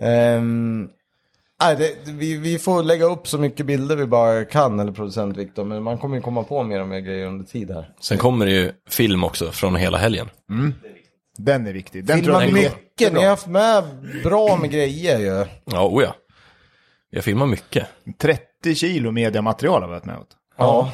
Ehm, 0.01 0.89
nej, 1.63 1.75
det, 1.75 2.11
vi, 2.11 2.37
vi 2.37 2.59
får 2.59 2.83
lägga 2.83 3.05
upp 3.05 3.27
så 3.27 3.37
mycket 3.37 3.65
bilder 3.65 3.95
vi 3.95 4.05
bara 4.05 4.45
kan, 4.45 4.79
eller 4.79 4.91
producent 4.91 5.37
Viktor. 5.37 5.63
Men 5.63 5.83
man 5.83 5.97
kommer 5.97 6.15
ju 6.15 6.21
komma 6.21 6.43
på 6.43 6.63
mer 6.63 6.81
och 6.81 6.87
mer 6.87 6.99
grejer 6.99 7.27
under 7.27 7.45
tid 7.45 7.71
här. 7.71 7.93
Sen 8.01 8.17
kommer 8.17 8.45
det 8.45 8.51
ju 8.51 8.71
film 8.89 9.23
också 9.23 9.51
från 9.51 9.75
hela 9.75 9.97
helgen. 9.97 10.29
Den 11.37 11.67
är 11.67 11.73
viktig. 11.73 12.05
Den 12.05 12.17
Filma 12.19 12.31
tror 12.33 12.43
jag 12.43 12.53
blir 12.53 12.63
mycket, 12.63 13.13
ni 13.13 13.19
har 13.19 13.29
haft 13.29 13.47
med 13.47 13.83
bra 14.23 14.57
med 14.61 14.71
grejer 14.71 15.19
ju. 15.19 15.45
Ja, 15.65 15.85
oh 15.87 16.03
ja. 16.03 16.15
Jag 17.09 17.23
filmar 17.23 17.45
mycket. 17.45 17.87
30 18.17 18.75
kilo 18.75 19.11
mediamaterial 19.11 19.81
har 19.81 19.87
vi 19.89 19.93
varit 19.93 20.05
med 20.05 20.17
åt. 20.17 20.27
Ja. 20.57 20.91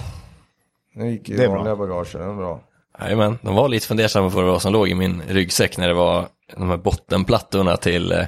Det 0.95 1.07
gick 1.07 1.29
ju 1.29 1.37
Det 1.37 1.43
är 1.43 1.47
bra. 1.47 1.55
vanliga 1.57 1.75
bagaget, 1.75 2.11
det 2.11 2.19
var 2.25 2.35
bra. 2.35 2.61
Jajamän, 2.99 3.39
de 3.41 3.55
var 3.55 3.69
lite 3.69 3.87
fundersamma 3.87 4.29
på 4.29 4.41
vad 4.41 4.61
som 4.61 4.73
låg 4.73 4.89
i 4.89 4.95
min 4.95 5.21
ryggsäck 5.27 5.77
när 5.77 5.87
det 5.87 5.93
var 5.93 6.27
de 6.57 6.69
här 6.69 6.77
bottenplattorna 6.77 7.77
till, 7.77 8.11
eh, 8.11 8.25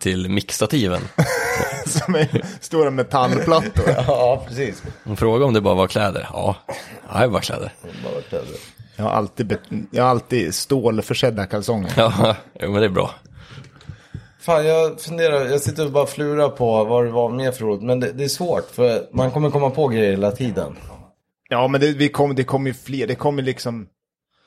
till 0.00 0.30
mixstativen. 0.30 1.00
Som 1.86 2.14
är 2.14 2.42
stora 2.60 2.90
metallplattor. 2.90 3.84
Ja, 4.06 4.44
precis. 4.48 4.82
De 5.04 5.16
frågade 5.16 5.44
om 5.44 5.54
det 5.54 5.60
bara 5.60 5.74
var 5.74 5.86
kläder. 5.86 6.28
Ja, 6.32 6.56
ja 7.12 7.20
det 7.20 7.26
var 7.26 7.40
kläder. 7.40 7.72
Jag 8.96 9.04
har 9.04 9.10
alltid, 9.10 9.56
jag 9.90 10.02
har 10.02 10.10
alltid 10.10 10.54
stålförsedda 10.54 11.46
kalsonger. 11.46 11.92
Ja, 11.96 12.36
jo, 12.60 12.70
men 12.70 12.80
det 12.80 12.86
är 12.86 12.90
bra. 12.90 13.10
Fan, 14.40 14.66
jag 14.66 15.00
funderar, 15.00 15.46
jag 15.46 15.60
sitter 15.60 15.84
och 15.84 15.92
bara 15.92 16.06
flurar 16.06 16.48
på 16.48 16.84
vad 16.84 17.04
det 17.04 17.10
var 17.10 17.28
mer 17.30 17.52
för 17.52 17.64
roligt. 17.64 17.82
Men 17.82 18.00
det, 18.00 18.12
det 18.12 18.24
är 18.24 18.28
svårt, 18.28 18.70
för 18.72 19.06
man 19.12 19.30
kommer 19.30 19.50
komma 19.50 19.70
på 19.70 19.88
grejer 19.88 20.10
hela 20.10 20.30
tiden. 20.30 20.76
Ja, 21.48 21.68
men 21.68 21.80
det, 21.80 21.92
vi 21.92 22.08
kom, 22.08 22.34
det 22.34 22.44
kommer 22.44 22.70
ju 22.70 22.74
fler. 22.74 23.06
Det 23.06 23.14
kommer 23.14 23.42
liksom 23.42 23.88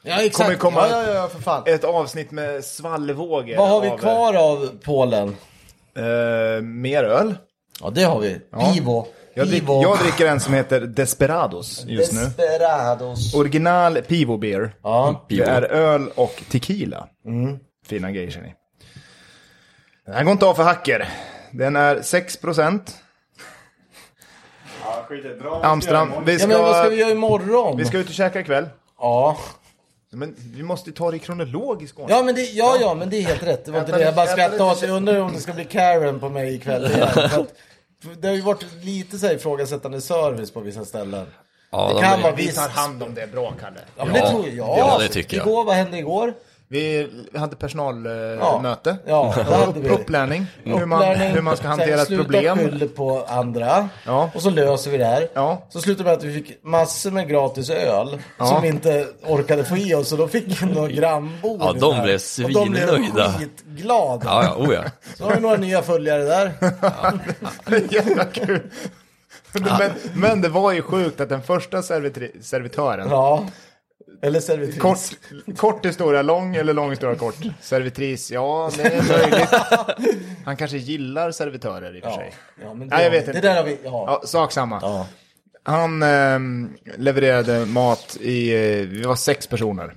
Ja, 0.04 0.18
Kommer 0.34 0.56
komma- 0.56 0.88
ja, 0.90 1.04
ja, 1.08 1.14
ja, 1.14 1.28
för 1.28 1.40
fan. 1.42 1.64
ett 1.66 1.84
avsnitt 1.84 2.32
med 2.32 2.66
svallvågor. 2.66 3.58
Vad 3.58 3.70
har 3.70 3.82
vi 3.82 3.88
av, 3.90 3.98
kvar 3.98 4.34
av 4.34 4.70
Polen? 4.84 5.36
Eh, 5.96 6.62
mer 6.62 7.04
öl. 7.04 7.36
Ja, 7.82 7.90
det 7.90 8.04
har 8.04 8.20
vi. 8.20 8.40
Pivo. 8.74 9.08
Jag, 9.34 9.48
drick, 9.48 9.60
Pivo. 9.62 9.82
jag 9.82 10.00
dricker 10.00 10.26
en 10.26 10.40
som 10.40 10.54
heter 10.54 10.82
Desperados 10.82 11.86
just 11.88 12.14
nu. 12.14 12.20
Desperados. 12.22 13.34
Original 13.36 14.02
Pivo 14.02 14.38
Beer. 14.38 14.76
Ja, 14.84 15.26
Det 15.30 15.40
är 15.42 15.62
öl 15.62 16.10
och 16.16 16.44
tequila. 16.52 17.08
Fina 17.88 18.12
grejer 18.12 18.32
ser 18.32 18.42
ni. 18.42 18.54
Den 20.06 20.16
här 20.16 20.24
går 20.24 20.32
inte 20.32 20.46
av 20.46 20.54
för 20.54 20.64
hacker. 20.64 21.10
Den 21.52 21.76
är 21.76 21.96
6%. 21.96 22.96
Amsterdam. 25.64 26.12
Vi 26.26 26.38
ja, 26.38 26.48
men 26.48 26.60
vad 26.62 26.72
ska 26.76 26.80
ska, 26.84 26.90
vi 26.90 26.96
göra 26.96 27.12
imorgon? 27.12 27.78
vi 27.78 27.86
ska 27.86 27.98
ut 27.98 28.08
och 28.08 28.14
käka 28.14 28.40
ikväll. 28.40 28.66
Ja. 29.00 29.38
Men 30.14 30.36
vi 30.56 30.64
måste 30.64 30.90
ju 30.90 30.96
ta 30.96 31.12
det 31.12 31.18
i 31.18 31.20
kronologisk 31.20 32.00
ordning. 32.00 32.18
Ja, 32.18 32.24
men 32.24 32.36
det, 32.36 32.42
ja, 32.42 32.78
ja, 32.82 32.94
men 32.94 33.10
det 33.10 33.18
är 33.18 33.22
helt 33.22 33.44
rätt. 33.44 33.66
Det 33.66 33.72
var 33.72 33.80
inte 33.80 33.92
Äta 33.92 33.98
det. 34.00 34.06
Jag 34.06 34.16
bara 34.16 34.24
äta 34.26 34.34
skrattade 34.34 34.64
åt 34.64 34.76
lite- 34.76 34.86
Jag 34.88 34.96
undrar 34.96 35.20
om 35.22 35.34
det 35.34 35.40
ska 35.40 35.54
bli 35.54 35.66
Karen 35.66 36.20
på 36.20 36.30
mig 36.30 36.56
ikväll 36.56 36.86
igen. 36.86 37.08
För 37.14 37.22
att, 37.24 37.54
för 38.04 38.22
det 38.22 38.28
har 38.28 38.36
ju 38.36 38.42
varit 38.42 38.66
lite 38.84 39.18
så 39.20 39.28
här 39.28 39.34
ifrågasättande 39.36 40.02
service 40.02 40.52
på 40.52 40.60
vissa 40.60 40.86
ställen. 40.86 41.26
Ja, 41.72 41.88
Det 41.88 41.94
de 41.94 42.02
kan 42.02 42.22
vara 42.22 42.36
Vi 42.36 42.44
visst. 42.46 42.58
tar 42.58 42.70
hand 42.70 43.04
om 43.04 43.14
det 43.14 43.32
bra, 43.32 43.54
Kalle. 43.62 43.80
Ja, 43.98 44.06
men 44.06 44.16
Ja, 44.16 44.22
det 44.22 44.30
tror 44.30 44.48
jag. 44.48 44.56
Ja, 44.58 44.78
ja, 44.78 44.98
det 45.00 45.08
tycker 45.08 45.38
jag. 45.38 45.48
Igår, 45.48 45.64
vad 45.66 45.76
hände 45.76 45.98
igår? 45.98 46.34
Vi 46.72 47.08
hade 47.36 47.56
personalmöte. 47.56 48.98
Ja, 49.06 49.34
vi? 49.76 49.90
Upplärning. 49.90 50.46
Hur 50.64 50.86
man, 50.86 51.04
hur 51.16 51.42
man 51.42 51.58
ska 51.58 51.68
hantera 51.68 52.02
ett 52.02 52.08
sluta 52.08 52.24
problem. 52.24 52.58
skylla 52.58 52.86
på 52.96 53.26
andra. 53.28 53.90
Ja. 54.06 54.32
Och 54.36 54.42
så 54.42 54.50
löser 54.50 54.92
vi 54.92 54.98
det 54.98 55.06
här. 55.06 55.28
Ja. 55.34 55.66
Så 55.70 55.82
slutade 55.82 56.04
med 56.10 56.14
att 56.18 56.24
vi 56.24 56.34
fick 56.34 56.64
massor 56.64 57.12
med 57.12 57.30
gratis 57.30 57.70
öl. 57.70 58.20
Ja. 58.38 58.46
Som 58.46 58.62
vi 58.62 58.68
inte 58.68 59.08
orkade 59.28 59.64
få 59.64 59.78
i 59.78 59.94
oss. 59.96 60.10
Så 60.10 60.16
då 60.16 60.28
fick 60.28 60.62
vi 60.64 60.66
några 60.66 60.88
grannbor. 60.92 61.58
Ja, 61.60 61.74
de 61.74 61.96
där. 61.96 62.04
blev 62.04 62.16
Och 62.46 62.52
de 62.52 62.70
blev 62.70 62.88
svinnöjda. 62.88 63.34
skitglada. 63.34 64.22
Ja, 64.26 64.44
ja, 64.44 64.56
oh 64.66 64.74
ja. 64.74 64.82
Så 65.18 65.24
har 65.24 65.36
vi 65.36 65.42
några 65.42 65.58
nya 65.58 65.82
följare 65.82 66.24
där. 66.24 66.52
Jävla 67.90 68.26
kul. 68.26 68.62
Men, 69.54 69.92
men 70.14 70.42
det 70.42 70.50
var 70.50 70.72
ju 70.72 70.82
sjukt 70.82 71.22
att 71.22 71.30
den 71.30 71.42
första 71.44 71.78
servitri- 71.82 72.42
servitören 72.42 73.08
Ja. 73.10 73.46
Eller 74.22 74.40
servitris. 74.40 74.80
Kort, 74.80 75.58
kort 75.58 75.86
historia 75.86 76.22
lång 76.22 76.56
eller 76.56 76.74
lång 76.74 76.90
historia 76.90 77.16
kort? 77.16 77.36
Servitris, 77.62 78.32
ja 78.32 78.72
det 78.78 78.84
är 78.84 79.04
möjligt. 79.04 79.50
Han 80.46 80.58
kanske 80.58 80.78
gillar 80.78 81.32
servitörer 81.32 81.96
i 81.96 82.00
och 82.00 82.04
för 82.04 82.10
Ja, 82.10 82.16
sig. 82.16 82.34
ja, 82.64 82.74
men 82.74 82.88
Nej, 82.88 83.04
jag 83.04 83.12
vet 83.12 83.26
det 83.26 83.32
inte. 83.32 83.48
där 83.48 83.56
har 83.56 83.64
vi, 83.64 83.78
ja. 83.84 84.20
Ja, 84.22 84.28
sak 84.28 84.52
samma. 84.52 84.80
Ja. 84.82 85.08
Han 85.64 86.04
ehm, 86.04 86.70
levererade 86.98 87.66
mat 87.66 88.18
i, 88.22 88.50
eh, 88.54 88.88
vi 88.88 89.02
var 89.02 89.16
sex 89.16 89.48
personer. 89.48 89.94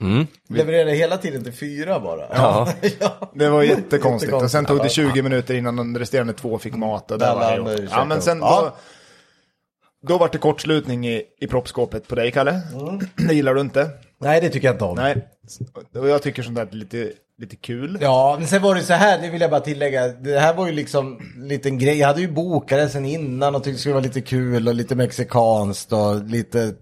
Mm. 0.00 0.26
Levererade 0.48 0.92
hela 0.92 1.16
tiden 1.16 1.44
till 1.44 1.52
fyra 1.52 2.00
bara. 2.00 2.26
Ja. 2.34 2.68
ja. 3.00 3.30
Det 3.34 3.48
var 3.48 3.62
jättekonstigt. 3.62 4.32
Och 4.32 4.50
sen 4.50 4.64
tog 4.64 4.78
det 4.78 4.84
Ja. 4.84 4.88
20 4.88 5.22
minuter 5.22 5.54
innan 5.54 5.76
de 5.76 5.98
resterande 5.98 6.32
två 6.32 6.58
fick 6.58 6.74
mat. 6.74 7.10
Och 7.10 7.18
där 7.18 7.26
Alla 7.26 7.40
var 7.40 7.50
det 7.50 7.56
andra 7.58 7.70
käkade 7.76 7.88
Ja, 7.92 8.04
men 8.04 8.22
sen 8.22 8.40
då, 8.40 8.76
då 10.08 10.18
var 10.18 10.28
det 10.32 10.38
kortslutning 10.38 11.06
i, 11.08 11.22
i 11.40 11.46
proppskåpet 11.46 12.08
på 12.08 12.14
dig, 12.14 12.30
Kalle. 12.32 12.60
Det 13.28 13.34
gillar 13.34 13.54
du 13.54 13.60
inte. 13.60 13.90
Nej, 14.20 14.40
det 14.40 14.48
tycker 14.50 14.68
jag 14.68 14.74
inte 14.74 14.84
om. 14.84 14.96
Nej. 14.96 15.28
Och 15.98 16.08
jag 16.08 16.22
tycker 16.22 16.42
sånt 16.42 16.56
där 16.56 16.66
är 16.66 16.76
lite, 16.76 17.12
lite 17.38 17.56
kul. 17.56 17.98
Ja, 18.00 18.36
men 18.38 18.48
sen 18.48 18.62
var 18.62 18.74
det 18.74 18.82
så 18.82 18.92
här, 18.92 19.18
det 19.22 19.30
vill 19.30 19.40
jag 19.40 19.50
bara 19.50 19.60
tillägga. 19.60 20.08
Det 20.08 20.38
här 20.40 20.54
var 20.54 20.66
ju 20.66 20.72
liksom 20.72 21.20
en 21.36 21.48
liten 21.48 21.78
grej. 21.78 21.98
Jag 21.98 22.06
hade 22.08 22.20
ju 22.20 22.32
bokat 22.32 22.78
det 22.78 22.88
sen 22.88 23.04
innan 23.04 23.54
och 23.54 23.64
tyckte 23.64 23.76
det 23.76 23.80
skulle 23.80 23.94
vara 23.94 24.04
lite 24.04 24.20
kul 24.20 24.68
och 24.68 24.74
lite 24.74 24.94
mexikanskt 24.94 25.92
och 25.92 26.24
lite 26.24 26.74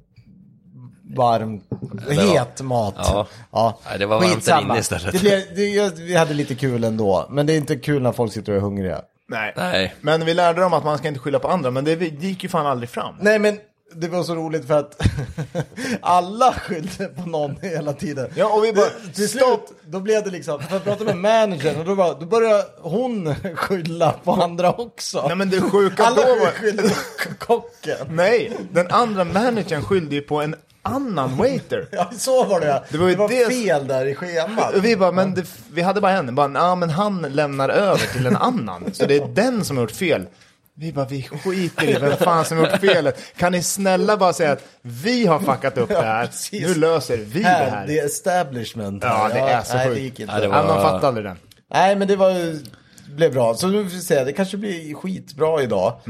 varm, 1.17 1.61
var- 1.69 2.39
het 2.39 2.63
mat. 2.63 2.95
Ja. 2.99 3.27
ja. 3.53 3.79
Nej, 3.89 3.99
det 3.99 4.07
var 4.07 4.21
varmt 4.21 4.45
där 4.47 4.61
inne 4.61 4.79
istället. 4.79 5.13
Det 5.13 5.21
blev, 5.21 5.41
det, 5.57 5.99
vi 6.01 6.15
hade 6.17 6.35
lite 6.35 6.55
kul 6.55 6.85
ändå, 6.85 7.27
men 7.31 7.47
det 7.47 7.53
är 7.53 7.57
inte 7.57 7.77
kul 7.77 8.03
när 8.03 8.13
folk 8.13 8.33
sitter 8.33 8.53
och 8.53 8.59
är 8.59 8.63
hungriga. 8.63 9.01
Nej. 9.29 9.53
Nej. 9.57 9.95
Men 10.01 10.25
vi 10.25 10.35
lärde 10.35 10.61
dem 10.61 10.73
att 10.73 10.85
man 10.85 10.99
ska 10.99 11.09
inte 11.09 11.21
skylla 11.21 11.39
på 11.39 11.49
andra, 11.49 11.71
men 11.71 11.85
det, 11.85 11.97
det 11.97 12.27
gick 12.27 12.43
ju 12.43 12.49
fan 12.49 12.67
aldrig 12.67 12.91
fram. 12.91 13.15
Nej, 13.21 13.39
men 13.39 13.59
det 13.95 14.09
var 14.09 14.23
så 14.23 14.35
roligt 14.35 14.67
för 14.67 14.79
att 14.79 15.07
alla 16.01 16.53
skyllde 16.53 17.07
på 17.07 17.29
någon 17.29 17.57
hela 17.63 17.93
tiden. 17.93 18.31
Ja, 18.35 18.47
och 18.55 18.65
vi 18.65 18.73
bara, 18.73 18.87
Till 19.15 19.29
stopp! 19.29 19.69
slut, 19.69 19.79
då 19.87 20.01
blev 20.01 20.25
det 20.25 20.31
liksom, 20.31 20.61
för 20.63 20.75
jag 20.75 20.85
pratade 20.85 21.15
med 21.15 21.17
managern 21.17 21.79
och 21.79 21.85
då, 21.85 21.95
var, 21.95 22.17
då 22.21 22.27
började 22.27 22.65
hon 22.81 23.35
skylla 23.57 24.13
på 24.25 24.33
andra 24.33 24.73
också. 24.73 25.25
Nej 25.27 25.37
men 25.37 25.51
det 25.51 25.61
sjuka 25.61 26.05
Alla 26.05 26.17
då 26.17 26.35
var... 26.35 26.51
skyllde 26.51 26.83
på 26.83 27.35
kocken. 27.39 27.97
Nej, 28.11 28.53
den 28.73 28.87
andra 28.91 29.25
managern 29.25 29.83
skyllde 29.83 30.15
ju 30.15 30.21
på 30.21 30.41
en 30.41 30.55
annan 30.83 31.37
waiter. 31.37 31.89
Ja, 31.93 32.11
så 32.19 32.45
var 32.45 32.61
det 32.61 32.67
ja. 32.67 32.85
Det 32.89 32.99
var 32.99 33.09
ju 33.09 33.15
det- 33.17 33.49
fel 33.55 33.87
där 33.87 34.07
i 34.07 34.15
schemat. 34.15 34.75
Och 34.77 34.85
vi 34.85 34.97
bara, 34.97 35.13
men 35.13 35.35
det, 35.35 35.45
vi 35.73 35.83
hade 35.83 36.01
bara 36.01 36.13
en. 36.13 36.35
Bara, 36.35 36.51
ja 36.55 36.75
men 36.75 36.91
han 36.91 37.23
lämnar 37.23 37.69
över 37.69 38.13
till 38.13 38.27
en 38.27 38.37
annan. 38.37 38.91
Så 38.93 39.07
det 39.07 39.17
är 39.17 39.29
den 39.35 39.65
som 39.65 39.77
har 39.77 39.85
gjort 39.85 39.91
fel. 39.93 40.27
Vi 40.75 40.93
bara, 40.93 41.05
vi 41.07 41.23
skiter 41.23 41.89
i 41.91 41.93
vem 42.01 42.17
fan 42.17 42.45
som 42.45 42.59
har 42.59 42.67
gjort 42.71 42.81
felet. 42.81 43.19
Kan 43.37 43.53
ni 43.53 43.63
snälla 43.63 44.17
bara 44.17 44.33
säga 44.33 44.53
att 44.53 44.65
vi 44.83 45.27
har 45.27 45.41
fuckat 45.41 45.79
upp 45.79 45.89
det 45.89 46.03
här. 46.03 46.27
precis. 46.27 46.63
Nu 46.69 46.75
löser 46.75 47.17
vi 47.17 47.41
det 47.43 47.49
Här, 47.49 47.71
här. 47.71 47.87
det 47.87 47.99
är 47.99 48.07
establishment. 48.07 49.03
Ja, 49.05 49.31
det 49.33 49.39
är 49.41 49.63
så 49.63 49.75
nej, 49.77 49.87
sjukt. 49.87 49.97
det 49.97 50.03
gick 50.03 50.21
inte. 50.21 50.33
Ja, 50.35 50.41
det 50.41 50.47
Ja, 50.47 50.51
var- 50.63 50.67
man 50.75 50.83
fattar 50.83 51.09
aldrig 51.09 51.27
den. 51.27 51.37
Nej, 51.75 51.97
men 51.97 52.09
det 52.09 52.17
var 52.17 52.31
ju, 52.31 52.61
blev 53.07 53.33
bra. 53.33 53.55
Så 53.55 53.67
nu 53.67 53.85
får 53.85 53.91
vi 53.91 54.01
se, 54.01 54.25
det 54.25 54.33
kanske 54.33 54.57
blir 54.57 54.95
skitbra 54.95 55.63
idag. 55.63 56.01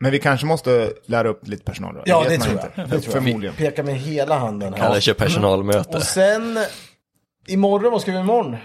Men 0.00 0.10
vi 0.12 0.18
kanske 0.18 0.46
måste 0.46 0.92
lära 1.06 1.28
upp 1.28 1.48
lite 1.48 1.64
personal 1.64 1.94
då. 1.94 2.02
Ja, 2.06 2.24
det 2.28 2.38
man 2.38 2.46
tror 2.46 2.52
inte. 2.54 2.70
jag. 2.74 2.84
Det 2.84 2.90
tror 2.90 3.02
jag. 3.04 3.12
Förmodligen. 3.24 3.54
Peka 3.56 3.82
med 3.82 3.94
hela 3.96 4.38
handen 4.38 4.72
här. 4.74 4.80
Kalle 4.80 5.00
kör 5.00 5.14
personalmöte. 5.14 5.96
Och 5.96 6.02
sen, 6.02 6.58
imorgon, 7.46 7.92
vad 7.92 8.00
ska 8.02 8.12
vi 8.12 8.18
imorgon? 8.18 8.56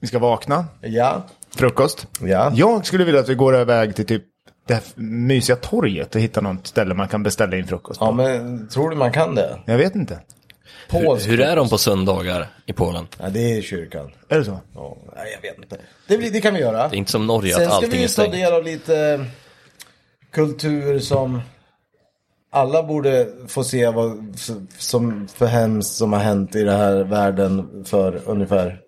Vi 0.00 0.06
ska 0.06 0.18
vakna, 0.18 0.66
Ja. 0.80 1.22
frukost. 1.56 2.06
Ja. 2.20 2.52
Jag 2.54 2.86
skulle 2.86 3.04
vilja 3.04 3.20
att 3.20 3.28
vi 3.28 3.34
går 3.34 3.60
iväg 3.60 3.96
till 3.96 4.06
typ 4.06 4.22
det 4.68 4.74
här 4.74 4.82
mysiga 4.94 5.56
torget 5.56 6.14
och 6.14 6.20
hittar 6.20 6.42
något 6.42 6.66
ställe 6.66 6.94
man 6.94 7.08
kan 7.08 7.22
beställa 7.22 7.56
in 7.56 7.66
frukost 7.66 8.00
på. 8.00 8.06
Ja, 8.06 8.12
men 8.12 8.68
tror 8.68 8.90
du 8.90 8.96
man 8.96 9.12
kan 9.12 9.34
det? 9.34 9.58
Jag 9.66 9.78
vet 9.78 9.94
inte. 9.94 10.18
Polsk. 10.90 11.28
Hur 11.28 11.40
är 11.40 11.56
de 11.56 11.68
på 11.68 11.78
söndagar 11.78 12.46
i 12.66 12.72
Polen? 12.72 13.06
Ja, 13.18 13.28
det 13.28 13.58
är 13.58 13.62
kyrkan. 13.62 14.10
Är 14.28 14.38
det 14.38 14.44
så? 14.44 14.60
Ja, 14.74 14.96
nej, 15.16 15.38
jag 15.42 15.50
vet 15.50 15.58
inte. 15.58 15.76
Det, 16.08 16.18
blir, 16.18 16.30
det 16.30 16.40
kan 16.40 16.54
vi 16.54 16.60
göra. 16.60 16.88
Det 16.88 16.96
är 16.96 16.98
inte 16.98 17.10
som 17.10 17.26
Norge 17.26 17.52
Sen 17.54 17.62
att 17.62 17.68
ska 17.68 17.76
allting 17.76 17.90
vi 17.90 17.96
är 17.96 18.00
ju 18.00 18.06
ta 18.06 18.12
stängt. 18.12 18.32
del 18.32 18.52
av 18.52 18.64
lite 18.64 19.24
kultur 20.34 20.98
som 20.98 21.40
alla 22.50 22.82
borde 22.82 23.28
få 23.48 23.64
se 23.64 23.88
vad 23.88 24.38
som 24.78 25.28
för 25.28 25.46
hemskt 25.46 25.94
som 25.94 26.12
har 26.12 26.20
hänt 26.20 26.54
i 26.54 26.62
den 26.62 26.76
här 26.76 27.04
världen 27.04 27.84
för 27.84 28.22
ungefär 28.26 28.80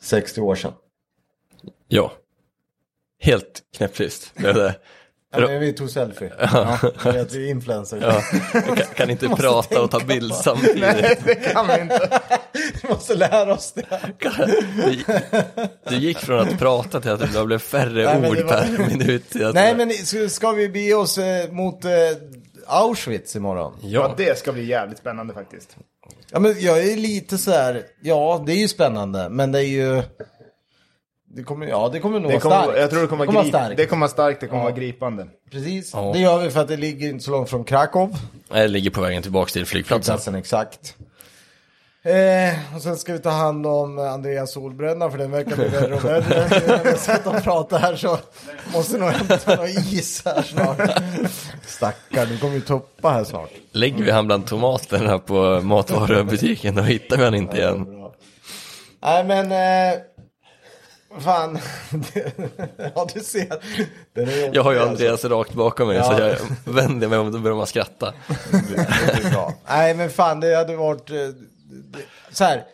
60 0.00 0.40
år 0.40 0.54
sedan. 0.54 0.72
Ja. 1.88 2.12
Helt 3.18 3.62
knäpptyst. 3.76 4.34
blev 4.34 4.54
det. 4.54 4.74
Ja, 5.32 5.40
men 5.40 5.60
vi 5.60 5.72
tog 5.72 5.90
selfie. 5.90 6.32
Ja, 6.52 6.78
för 6.98 7.18
att 7.18 7.34
vi 7.34 7.46
är 7.46 7.50
influencers. 7.50 8.02
Ja. 8.02 8.20
Kan, 8.62 8.76
kan 8.96 9.10
inte 9.10 9.28
prata 9.36 9.82
och 9.82 9.90
ta 9.90 10.00
bild 10.00 10.30
på- 10.30 10.36
samtidigt. 10.36 11.24
Det 11.24 11.34
kan 11.52 11.66
vi 11.66 11.80
inte. 11.80 12.20
Vi 12.82 12.88
måste 12.88 13.14
lära 13.14 13.54
oss 13.54 13.72
det. 13.72 14.00
Du, 14.18 15.04
du 15.88 15.96
gick 15.96 16.18
från 16.18 16.40
att 16.40 16.58
prata 16.58 17.00
till 17.00 17.10
att 17.10 17.32
det 17.32 17.44
blev 17.46 17.58
färre 17.58 18.18
Nej, 18.20 18.30
ord 18.30 18.36
var- 18.38 18.52
per 18.52 18.86
minut. 18.88 19.34
Jag 19.34 19.54
Nej, 19.54 19.74
men 19.76 19.92
ska- 19.92 20.28
ska 20.28 20.50
vi 20.50 20.68
bege 20.68 20.94
oss 20.94 21.18
eh, 21.18 21.50
mot 21.50 21.84
eh, 21.84 21.90
Auschwitz 22.66 23.36
imorgon? 23.36 23.72
Ja, 23.82 23.88
Ja, 24.00 24.14
det 24.16 24.38
ska 24.38 24.52
bli 24.52 24.64
jävligt 24.64 24.98
spännande 24.98 25.34
faktiskt. 25.34 25.76
Ja, 26.30 26.38
men 26.38 26.54
jag 26.60 26.78
är 26.82 26.96
lite 26.96 27.38
så 27.38 27.50
här, 27.50 27.82
ja, 28.02 28.42
det 28.46 28.52
är 28.52 28.56
ju 28.56 28.68
spännande, 28.68 29.28
men 29.28 29.52
det 29.52 29.58
är 29.58 29.62
ju... 29.68 30.02
Det 31.36 31.42
kommer, 31.42 31.66
ja, 31.66 31.88
det 31.92 32.00
kommer 32.00 32.20
nog 32.20 32.30
Det 32.30 32.34
vara 32.34 32.40
kommer, 32.40 32.62
starkt. 32.62 32.78
jag 32.80 32.90
tror 32.90 33.00
det 33.02 33.06
kommer, 33.08 33.26
det 33.26 33.32
vara 33.32 33.42
vara 33.44 33.48
starkt. 33.62 33.76
det 33.76 33.86
kommer 33.86 34.00
vara 34.00 34.10
starkt, 34.10 34.40
det 34.40 34.46
kommer 34.46 34.60
Ja. 34.62 34.64
vara 34.68 34.74
gripande. 34.76 35.26
Precis, 35.50 35.90
Ja. 35.94 36.10
det 36.12 36.18
gör 36.18 36.38
vi 36.44 36.50
för 36.50 36.60
att 36.60 36.68
det 36.68 36.76
ligger 36.76 37.08
inte 37.08 37.24
så 37.24 37.30
långt 37.30 37.50
från 37.50 37.64
Krakow. 37.64 38.16
jag 38.48 38.70
ligger 38.70 38.90
på 38.90 39.00
vägen 39.00 39.22
tillbaka 39.22 39.50
till 39.50 39.66
flygplatsen. 39.66 40.14
Platsen 40.14 40.34
exakt. 40.34 40.96
Eh, 42.02 42.76
och 42.76 42.82
sen 42.82 42.96
ska 42.96 43.12
vi 43.12 43.18
ta 43.18 43.30
hand 43.30 43.66
om 43.66 43.98
Andreas 43.98 44.52
solbränna 44.52 45.10
för 45.10 45.18
den 45.18 45.30
verkar 45.30 45.56
bli 45.56 45.68
värre 45.68 45.94
och 45.94 46.04
värre. 46.04 46.24
När 46.68 46.84
vi 46.84 46.90
har 46.90 46.96
sett 46.96 47.24
dem 47.24 47.40
prata 47.42 47.78
här 47.78 47.96
så 47.96 48.18
måste 48.74 48.98
nog 48.98 49.08
hämta 49.08 49.56
någon 49.56 49.68
is 49.68 50.22
här 50.24 50.42
snart. 50.42 50.80
Stackar, 51.66 52.26
nu 52.26 52.38
kommer 52.38 52.54
ju 52.54 52.60
tuppa 52.60 53.10
här 53.10 53.24
snart. 53.24 53.50
Lägger 53.72 54.04
vi 54.04 54.10
han 54.10 54.26
bland 54.26 54.46
tomaterna 54.46 55.18
på 55.18 55.60
matvarubutiken 55.62 56.74
då 56.74 56.82
hittar 56.82 57.16
vi 57.16 57.24
han 57.24 57.34
inte 57.34 57.56
igen. 57.56 57.86
Nej 59.02 59.24
men, 59.24 59.52
eh, 59.52 59.98
fan. 61.20 61.58
ja 62.94 63.06
du 63.14 63.20
ser. 63.20 63.46
Den 64.12 64.28
är 64.28 64.54
Jag 64.54 64.62
har 64.62 64.72
ju 64.72 64.80
Andreas 64.80 65.24
rakt 65.24 65.52
bakom 65.54 65.88
mig 65.88 65.96
Ja. 65.96 66.04
så 66.04 66.22
jag 66.22 66.36
vänder 66.74 67.08
mig 67.08 67.18
om 67.18 67.32
då 67.32 67.38
börjar 67.38 67.56
man 67.56 67.66
skratta. 67.66 68.14
Alltså. 68.52 69.52
Nej 69.68 69.94
men 69.94 70.10
fan 70.10 70.40
det 70.40 70.56
hade 70.56 70.76
varit, 70.76 71.10
eh, 71.10 71.16
så 72.30 72.44
här. 72.44 72.64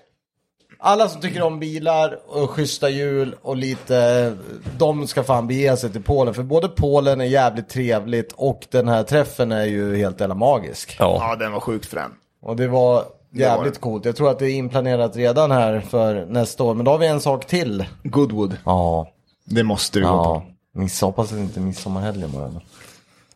Alla 0.85 1.09
som 1.09 1.21
tycker 1.21 1.43
om 1.43 1.61
bilar 1.61 2.19
och 2.27 2.51
schyssta 2.51 2.91
hjul 2.91 3.37
och 3.43 3.57
lite, 3.57 4.33
de 4.79 5.07
ska 5.09 5.23
fan 5.23 5.47
bege 5.47 5.77
sig 5.77 5.93
till 5.93 6.03
Polen. 6.03 6.35
För 6.35 6.43
både 6.43 6.69
Polen 6.69 7.21
är 7.21 7.25
jävligt 7.25 7.69
trevligt 7.69 8.33
och 8.33 8.67
den 8.71 8.89
här 8.89 9.03
träffen 9.03 9.53
är 9.53 9.65
ju 9.65 9.97
helt 9.97 10.21
jävla 10.21 10.35
magisk. 10.35 10.97
Ja, 10.99 11.17
Ja, 11.21 11.37
den 11.37 11.53
var 11.53 11.61
sjukt 11.61 11.87
frän. 11.87 12.11
Och 12.43 12.57
det 12.57 12.69
var 12.69 13.05
jävligt 13.33 13.81
coolt. 13.81 14.05
Jag 14.05 14.17
tror 14.17 14.31
att 14.31 14.39
det 14.39 14.51
är 14.51 14.55
inplanerat 14.55 15.17
redan 15.17 15.51
här 15.51 15.81
för 15.81 16.27
nästa 16.27 16.65
år. 16.65 16.75
Men 16.75 16.85
då 16.85 16.91
har 16.91 16.99
vi 16.99 17.07
en 17.07 17.21
sak 17.21 17.47
till. 17.47 17.85
Goodwood. 18.05 18.57
Ja, 18.65 19.13
Det 19.45 19.63
måste 19.63 19.99
du 19.99 20.05
gå 20.05 20.11
ja. 20.11 20.25
på. 20.73 20.79
Miss, 20.81 21.01
hoppas 21.01 21.33
att 21.33 21.39
det 21.39 21.43
inte 21.43 21.61
är 21.61 21.63
midsommarhelgen 21.63 22.33
bara. 22.33 22.51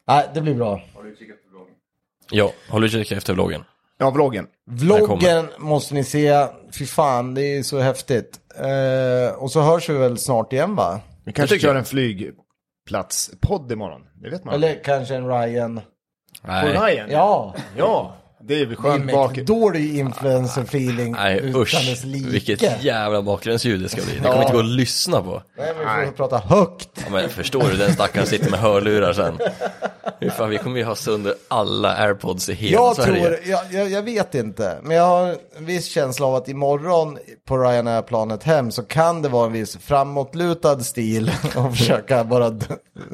Nej, 0.08 0.28
det 0.34 0.40
blir 0.40 0.54
bra. 0.54 0.80
ja 2.30 2.50
håll 2.70 2.84
utkik 2.84 3.12
efter 3.12 3.32
vloggen. 3.34 3.64
Ja, 3.98 4.10
vloggen. 4.10 4.46
Vloggen 4.66 5.48
måste 5.58 5.94
ni 5.94 6.04
se. 6.04 6.46
Fy 6.78 6.86
fan, 6.86 7.34
det 7.34 7.42
är 7.42 7.62
så 7.62 7.78
häftigt. 7.78 8.40
Eh, 8.58 9.34
och 9.42 9.50
så 9.50 9.60
hörs 9.60 9.88
vi 9.88 9.94
väl 9.94 10.18
snart 10.18 10.52
igen 10.52 10.76
va? 10.76 11.00
Vi 11.24 11.32
kanske 11.32 11.58
kör 11.58 11.74
en 11.74 11.84
flygplatspodd 11.84 13.72
imorgon. 13.72 14.02
Det 14.14 14.30
vet 14.30 14.44
man. 14.44 14.54
Eller 14.54 14.84
kanske 14.84 15.14
en 15.14 15.28
Ryan. 15.28 15.80
På 16.42 16.48
Nej, 16.52 16.72
Ryan? 16.72 17.10
Ja, 17.10 17.54
Ja, 17.76 18.16
det 18.46 18.54
är 18.54 18.66
väl 18.66 18.68
det 18.68 18.74
är 18.74 18.76
skönt 18.76 19.12
bak. 19.12 19.34
dålig 19.36 19.94
influencer-feeling 19.98 21.12
nej 21.12 21.40
utan 21.42 21.60
usch. 21.62 21.72
dess 21.90 22.04
like. 22.04 22.28
Vilket 22.30 22.84
jävla 22.84 23.22
bakgrundsljud 23.22 23.80
det 23.82 23.88
ska 23.88 24.02
bli. 24.02 24.12
Det 24.14 24.20
kommer 24.20 24.34
Ja. 24.34 24.42
inte 24.42 24.52
gå 24.52 24.58
att 24.58 24.64
lyssna 24.64 25.22
på. 25.22 25.42
Nej, 25.58 25.66
men 25.68 25.78
vi 25.78 25.84
Nej. 25.84 26.06
får 26.06 26.12
prata 26.12 26.38
högt. 26.38 26.88
Ja, 26.94 27.02
men 27.12 27.28
förstår 27.28 27.62
du, 27.70 27.76
den 27.76 27.92
stackaren 27.92 28.26
sitter 28.26 28.50
med 28.50 28.60
hörlurar 28.60 29.12
sen. 29.12 29.38
Hur 30.20 30.30
fan, 30.30 30.50
vi 30.50 30.58
kommer 30.58 30.78
ju 30.78 30.84
ha 30.84 30.94
sönder 30.94 31.34
alla 31.48 31.96
airpods 31.96 32.48
i 32.48 32.54
hela 32.54 32.72
Jag 32.72 32.96
Sverige. 32.96 33.22
tror, 33.24 33.38
jag, 33.44 33.60
jag, 33.72 33.90
jag 33.90 34.02
vet 34.02 34.34
inte, 34.34 34.78
men 34.82 34.96
jag 34.96 35.04
har 35.04 35.36
en 35.58 35.66
viss 35.66 35.86
känsla 35.86 36.26
av 36.26 36.34
att 36.34 36.48
imorgon 36.48 37.18
på 37.48 37.58
Ryanair-planet 37.58 38.42
hem 38.42 38.70
så 38.70 38.82
kan 38.82 39.22
det 39.22 39.28
vara 39.28 39.46
en 39.46 39.52
viss 39.52 39.76
framåtlutad 39.76 40.80
stil 40.80 41.30
och 41.56 41.76
försöka 41.76 42.24
bara 42.24 42.58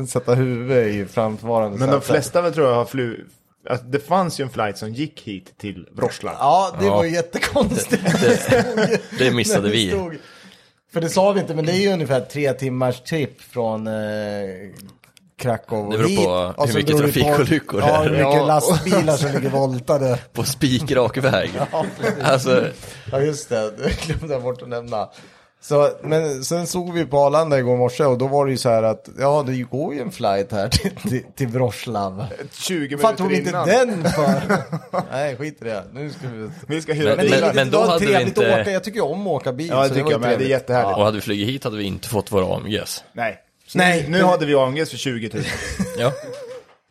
sätta 0.09 0.35
huvudet 0.35 0.87
i 0.95 1.07
framförvarande 1.07 1.79
Men 1.79 1.91
de 1.91 2.01
flesta 2.01 2.43
väl 2.43 2.53
tror 2.55 2.69
jag 2.69 2.75
har 2.75 2.85
fly... 2.85 3.17
Alltså, 3.71 3.87
det 3.87 3.99
fanns 3.99 4.41
ju 4.41 4.43
en 4.43 4.51
flight 4.51 4.79
som 4.79 4.93
gick 4.93 5.21
hit 5.21 5.59
till 5.59 5.89
Wroclaw. 5.93 6.39
Ja, 6.41 6.77
det 6.81 6.87
Ja. 6.87 6.97
var 6.97 7.05
ju 7.05 7.11
jättekonstigt. 7.15 8.03
Det, 8.21 9.01
det 9.19 9.31
missade 9.35 9.63
När 9.63 9.71
vi. 9.71 9.89
stod- 9.91 10.17
För 10.93 11.01
det 11.01 11.09
sa 11.09 11.33
vi 11.33 11.41
inte, 11.41 11.55
men 11.55 11.67
det 11.67 11.73
är 11.73 11.81
ju 11.81 11.93
ungefär 11.93 12.21
tre 12.21 12.53
timmars 12.53 13.01
tripp 13.01 13.41
från 13.43 13.87
eh, 13.87 13.93
Krakow 15.39 15.79
Det 15.91 15.97
och 15.97 16.03
beror 16.03 16.09
hit. 16.09 16.19
på 16.19 16.31
Och 16.57 16.69
hur 16.69 16.75
mycket 16.75 16.97
beror 16.97 17.07
det 17.07 17.13
trafikolyckor 17.13 17.81
det 17.81 17.87
Ja, 17.87 17.99
är. 17.99 18.03
hur 18.05 18.11
mycket 18.11 18.25
Ja. 18.35 18.47
lastbilar 18.47 19.17
som 19.17 19.33
ligger 19.33 19.51
voltade. 19.51 20.19
På 20.33 20.45
spikrak 20.45 21.17
väg. 21.17 21.51
Alltså, 22.23 22.67
Ja 23.13 23.21
just 23.21 23.49
det, 23.49 23.71
det 23.71 24.07
glömde 24.07 24.35
jag 24.35 24.43
bort 24.43 24.63
att 24.63 24.69
nämna. 24.69 25.09
Så, 25.63 25.91
men 26.03 26.45
sen 26.45 26.67
såg 26.67 26.93
vi 26.93 27.05
på 27.07 27.19
Arlanda 27.19 27.59
igår 27.59 27.77
morse 27.77 28.05
och 28.05 28.19
då 28.19 28.27
var 28.27 28.47
det 28.47 28.51
ju 28.53 28.59
så 28.59 28.69
här 28.69 28.83
att 28.83 29.09
ja 29.19 29.45
det 29.47 29.57
går 29.63 29.95
ju 29.95 30.01
en 30.01 30.11
flight 30.13 30.53
här 30.53 30.69
till, 30.69 30.91
till, 30.97 31.23
till 31.35 31.47
Wroclaw. 31.49 32.25
20 32.53 32.99
Fan 32.99 33.17
tog 33.17 33.29
vi 33.29 33.37
minuter 33.39 33.61
inte 33.61 33.73
innan. 33.83 34.03
den 34.03 34.13
för? 34.13 34.43
Nej 35.13 35.37
skit 35.37 35.59
i 35.63 35.65
det, 35.65 35.85
nu 35.93 36.11
ska 36.11 36.29
vi... 36.29 36.51
Vi 36.67 36.83
ska 36.83 36.93
hyra 36.93 37.17
Men- 37.17 37.31
Men, 37.31 37.41
men, 37.41 37.55
men 37.57 37.67
det 37.67 37.73
då 37.73 37.79
var 37.79 37.87
hade 37.87 38.07
vi 38.07 38.13
trevligt 38.13 38.29
inte- 38.37 38.55
att 38.55 38.61
åka, 38.61 38.71
jag 38.71 38.85
tycker 38.85 38.97
ju 38.99 39.03
om 39.05 39.21
att 39.27 39.33
åka 39.33 39.53
bil. 39.53 39.69
Ja, 39.69 39.83
det 39.83 39.89
så 39.89 39.95
tycker 39.95 40.11
jag 40.11 40.21
med. 40.21 40.39
Det 40.39 40.45
är 40.45 40.49
jättehärligt. 40.49 40.99
och 40.99 41.05
hade 41.05 41.17
vi 41.17 41.21
flugit 41.21 41.49
hit 41.49 41.65
hade 41.65 41.77
vi 41.77 41.85
inte 41.85 42.09
fått 42.09 42.33
våra 42.33 42.57
AMGs. 42.57 43.05
Nej. 43.13 43.39
Nej, 43.75 44.07
Nu 44.09 44.23
hade 44.23 44.47
vi 44.47 44.55
AMGs 44.55 44.91
för 44.91 44.97
20 44.97 45.31
000. 45.35 45.43
Ja. 45.99 46.13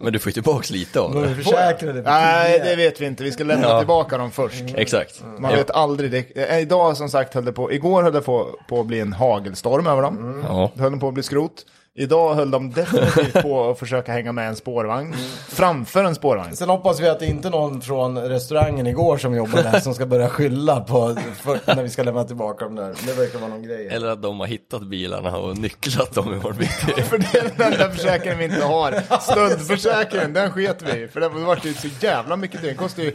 Men 0.04 0.14
du 0.14 0.20
får 0.20 0.30
ju 0.30 0.34
tillbaks 0.34 0.70
lite 0.70 1.00
av 1.00 1.14
De 1.14 1.24
är 1.24 1.28
det. 1.28 1.36
försäkrade 1.36 2.04
för 2.04 2.10
Nej, 2.12 2.62
det 2.66 2.76
vet 2.76 3.02
vi 3.02 3.06
inte. 3.06 3.24
Vi 3.24 3.32
ska 3.32 3.44
lämna 3.44 3.68
Ja. 3.68 3.80
tillbaka 3.80 4.18
dem 4.18 4.32
först. 4.32 4.64
Exakt. 4.76 5.24
Man 5.40 5.52
Ja. 5.52 5.58
vet 5.58 5.72
aldrig. 5.72 6.12
Det, 6.12 6.50
eh, 6.50 6.60
idag 6.60 6.98
som 6.98 7.10
sagt 7.10 7.34
höll 7.34 7.46
det 7.46 7.52
på, 7.54 7.72
igår 7.72 8.04
höll 8.04 8.14
det 8.14 8.22
på, 8.22 8.48
på 8.70 8.80
att 8.80 8.86
bli 8.86 9.00
en 9.00 9.14
hagelstorm 9.14 9.88
över 9.88 10.02
dem. 10.02 10.18
Mm. 10.18 10.46
Ja. 10.48 10.72
Det 10.76 10.82
höll 10.84 11.00
på 11.00 11.08
att 11.08 11.14
bli 11.14 11.24
skrot. 11.24 11.66
Idag 11.96 12.36
höll 12.36 12.52
de 12.52 12.72
definitivt 12.72 13.42
på 13.42 13.70
att 13.70 13.80
försöka 13.80 14.12
hänga 14.12 14.32
med 14.32 14.48
en 14.48 14.56
spårvagn. 14.56 15.14
Framför 15.50 16.04
en 16.04 16.16
spårvagn. 16.16 16.56
Sen 16.56 16.70
hoppas 16.70 17.00
vi 17.00 17.10
att 17.10 17.20
det 17.20 17.26
inte 17.26 17.48
är 17.48 17.52
någon 17.52 17.82
från 17.82 18.18
restaurangen 18.18 18.88
igår 18.88 19.18
som 19.18 19.36
jobbar 19.36 19.64
där 19.64 19.80
som 19.80 19.94
ska 19.94 20.06
börja 20.06 20.30
skylla 20.30 20.82
på 20.82 21.16
för, 21.36 21.76
när 21.76 21.84
vi 21.84 21.90
ska 21.90 22.04
lämna 22.04 22.24
tillbaka 22.24 22.66
dem 22.66 22.76
där. 22.76 22.96
Det 23.06 23.14
verkar 23.14 23.40
vara 23.40 23.50
någon 23.50 23.64
grej. 23.64 23.88
Eller 23.88 24.08
att 24.08 24.22
de 24.22 24.40
har 24.40 24.48
hittat 24.48 24.82
bilarna 24.82 25.38
och 25.38 25.58
nycklat 25.58 26.14
dem 26.14 26.34
imorgon 26.34 26.58
bitti. 26.58 27.02
För 27.10 27.18
det 27.18 27.38
är 27.38 27.52
den 27.58 27.74
enda 27.74 27.92
försäkringen 27.92 28.38
vi 28.38 28.46
inte 28.46 28.66
har. 28.66 29.20
Stöldförsäkringen, 29.22 30.34
den 30.34 30.52
sket 30.52 30.82
vi 30.82 31.02
i. 31.04 31.08
För 31.08 31.20
det 31.20 31.30
vart 31.30 31.66
ju 31.66 31.74
så 31.74 31.88
jävla 32.02 32.36
mycket 32.36 32.62
dyrt. 32.62 32.70
Den 32.70 32.78
kostar 32.78 33.04
ju... 33.04 33.12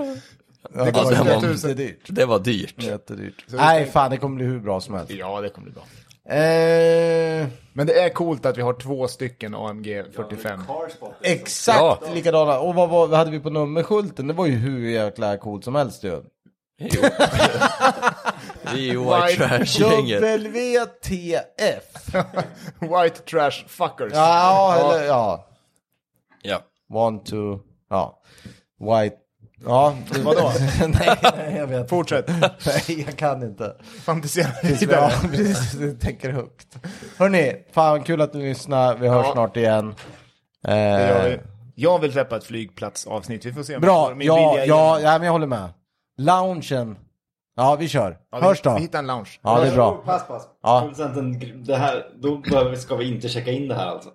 Ja, 0.74 0.84
det 0.84 0.92
flera 0.92 1.24
var-. 1.24 1.62
Det 1.66 1.70
är 1.70 1.74
dyrt. 1.74 2.06
Det 2.06 2.24
var 2.24 2.38
dyrt. 2.38 2.82
Jättedyrt. 2.82 3.44
Nej, 3.48 3.86
fan 3.86 4.10
det 4.10 4.16
kommer 4.16 4.36
bli 4.36 4.44
hur 4.44 4.60
bra 4.60 4.80
som 4.80 4.94
helst. 4.94 5.12
Ja, 5.12 5.40
det 5.40 5.48
kommer 5.48 5.64
bli 5.64 5.74
bra. 5.74 5.84
Eh, 6.28 7.46
Men 7.72 7.86
det 7.86 8.00
är 8.00 8.08
coolt 8.08 8.46
att 8.46 8.58
vi 8.58 8.62
har 8.62 8.72
två 8.72 9.08
stycken 9.08 9.54
AMG 9.54 10.04
45. 10.16 10.60
Carspot. 10.66 11.14
exakt 11.22 11.78
Ja. 11.78 11.98
likadana. 12.14 12.58
Och 12.58 12.74
vad, 12.74 12.88
vad 12.88 13.10
hade 13.14 13.30
vi 13.30 13.40
på 13.40 13.50
nummerskylten? 13.50 14.26
Det 14.26 14.34
var 14.34 14.46
ju 14.46 14.52
hur 14.52 14.88
jäkla 14.88 15.36
coolt 15.36 15.64
som 15.64 15.74
helst 15.74 16.04
ju. 16.04 16.22
Jo. 16.78 17.02
Vi 18.74 18.88
är 18.88 18.92
ju 18.92 18.98
white 18.98 19.36
trash-gänget. 19.48 20.22
WTF. 20.22 22.14
White 22.80 23.18
trash 23.30 23.64
fuckers. 23.66 24.12
Ja, 24.14 24.76
eller 24.78 25.04
ja. 25.06 25.46
Ja. 26.42 26.60
One, 26.88 27.18
two, 27.24 27.58
ja. 27.90 28.22
White. 28.80 29.16
Ja, 29.64 29.96
Vadå? 30.24 30.52
nej, 30.80 31.16
nej, 31.36 31.54
jag 31.56 31.66
vet. 31.66 31.88
Fortsätt. 31.90 32.28
Nej, 32.66 33.04
jag 33.06 33.16
kan 33.16 33.42
inte. 33.42 33.76
Fantisera 34.04 34.48
Ja, 34.62 34.68
vidare. 34.80 35.10
precis. 35.30 35.72
Du 35.72 35.96
tänker 35.96 36.30
högt. 36.30 36.76
Hörni, 37.18 37.52
fan 37.72 38.02
kul 38.04 38.20
att 38.20 38.34
ni 38.34 38.42
lyssnar. 38.48 38.94
Vi 38.94 39.08
hörs 39.08 39.26
Ja. 39.26 39.32
snart 39.32 39.56
igen. 39.56 39.88
Eh, 39.88 40.74
Det 40.74 41.08
gör 41.08 41.28
vi. 41.28 41.38
Jag 41.74 41.98
vill 41.98 42.12
släppa 42.12 42.36
ett 42.36 42.44
flygplatsavsnitt. 42.44 43.44
Vi 43.44 43.52
får 43.52 43.62
se 43.62 43.72
om 43.72 43.74
jag 43.74 43.82
bra, 43.82 44.08
får 44.08 44.14
min 44.14 44.26
ja, 44.26 44.34
vilja 44.52 44.66
ja, 44.66 44.96
igenom. 44.98 45.12
ja, 45.12 45.18
men 45.18 45.26
jag 45.26 45.32
håller 45.32 45.46
med. 45.46 45.68
Loungen. 46.18 46.96
Ja, 47.56 47.76
vi 47.76 47.88
kör. 47.88 48.18
Ja, 48.32 48.40
Hörs 48.40 48.58
vi, 48.58 48.68
då. 48.70 48.74
vi 48.74 48.80
hittar 48.80 48.98
en 48.98 49.06
lounge. 49.06 49.30
Ja, 49.42 49.60
det 49.60 49.68
är 49.68 49.74
bra. 49.74 50.02
Pass, 50.04 50.26
pass. 50.26 50.42
Ja. 50.62 50.80
Producenten, 50.80 51.64
det 51.64 51.76
här, 51.76 52.06
då 52.22 52.36
behöver, 52.36 52.70
vi- 52.70 52.76
ska 52.76 52.96
vi 52.96 53.08
inte 53.14 53.28
checka 53.28 53.50
in 53.50 53.68
det 53.68 53.74
här 53.74 53.86
alltså. 53.86 54.10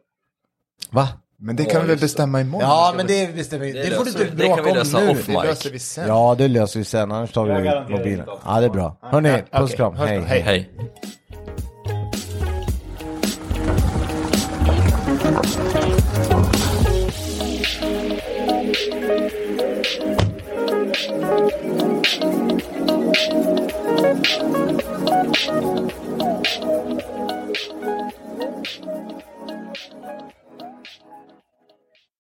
Va? 0.90 1.08
Men 1.44 1.56
det 1.56 1.66
kan 1.66 1.82
vi 1.82 1.88
väl 1.88 2.00
bestämma 2.00 2.42
imorgon? 2.42 2.70
Ja, 2.70 2.94
men 2.98 3.08
det 3.08 3.36
bestämmer 3.36 3.66
vi. 3.66 3.72
Det 3.72 3.84
Det 3.84 3.96
får 3.96 4.06
du 4.06 4.10
inte 4.12 4.36
bråka 4.36 4.62
om 4.62 5.04
nu. 5.04 5.10
off 5.12 5.26
Det 5.26 5.34
löser 5.34 5.72
vi 5.72 5.80
sen. 5.80 6.08
Ja, 6.08 6.36
det 6.38 6.48
löser 6.48 6.80
vi 6.80 6.86
sen. 6.86 7.12
Annars 7.12 7.32
tar 7.32 7.46
vi 7.46 7.94
mobilen. 7.98 8.26
Ja, 8.46 8.60
det 8.60 8.66
är 8.66 8.70
bra. 8.70 8.98
Hörni, 9.02 9.32
puss 9.32 9.44
okej. 9.64 9.76
kram. 9.76 9.96
Hej. 9.96 10.42
Hej. 10.42 10.70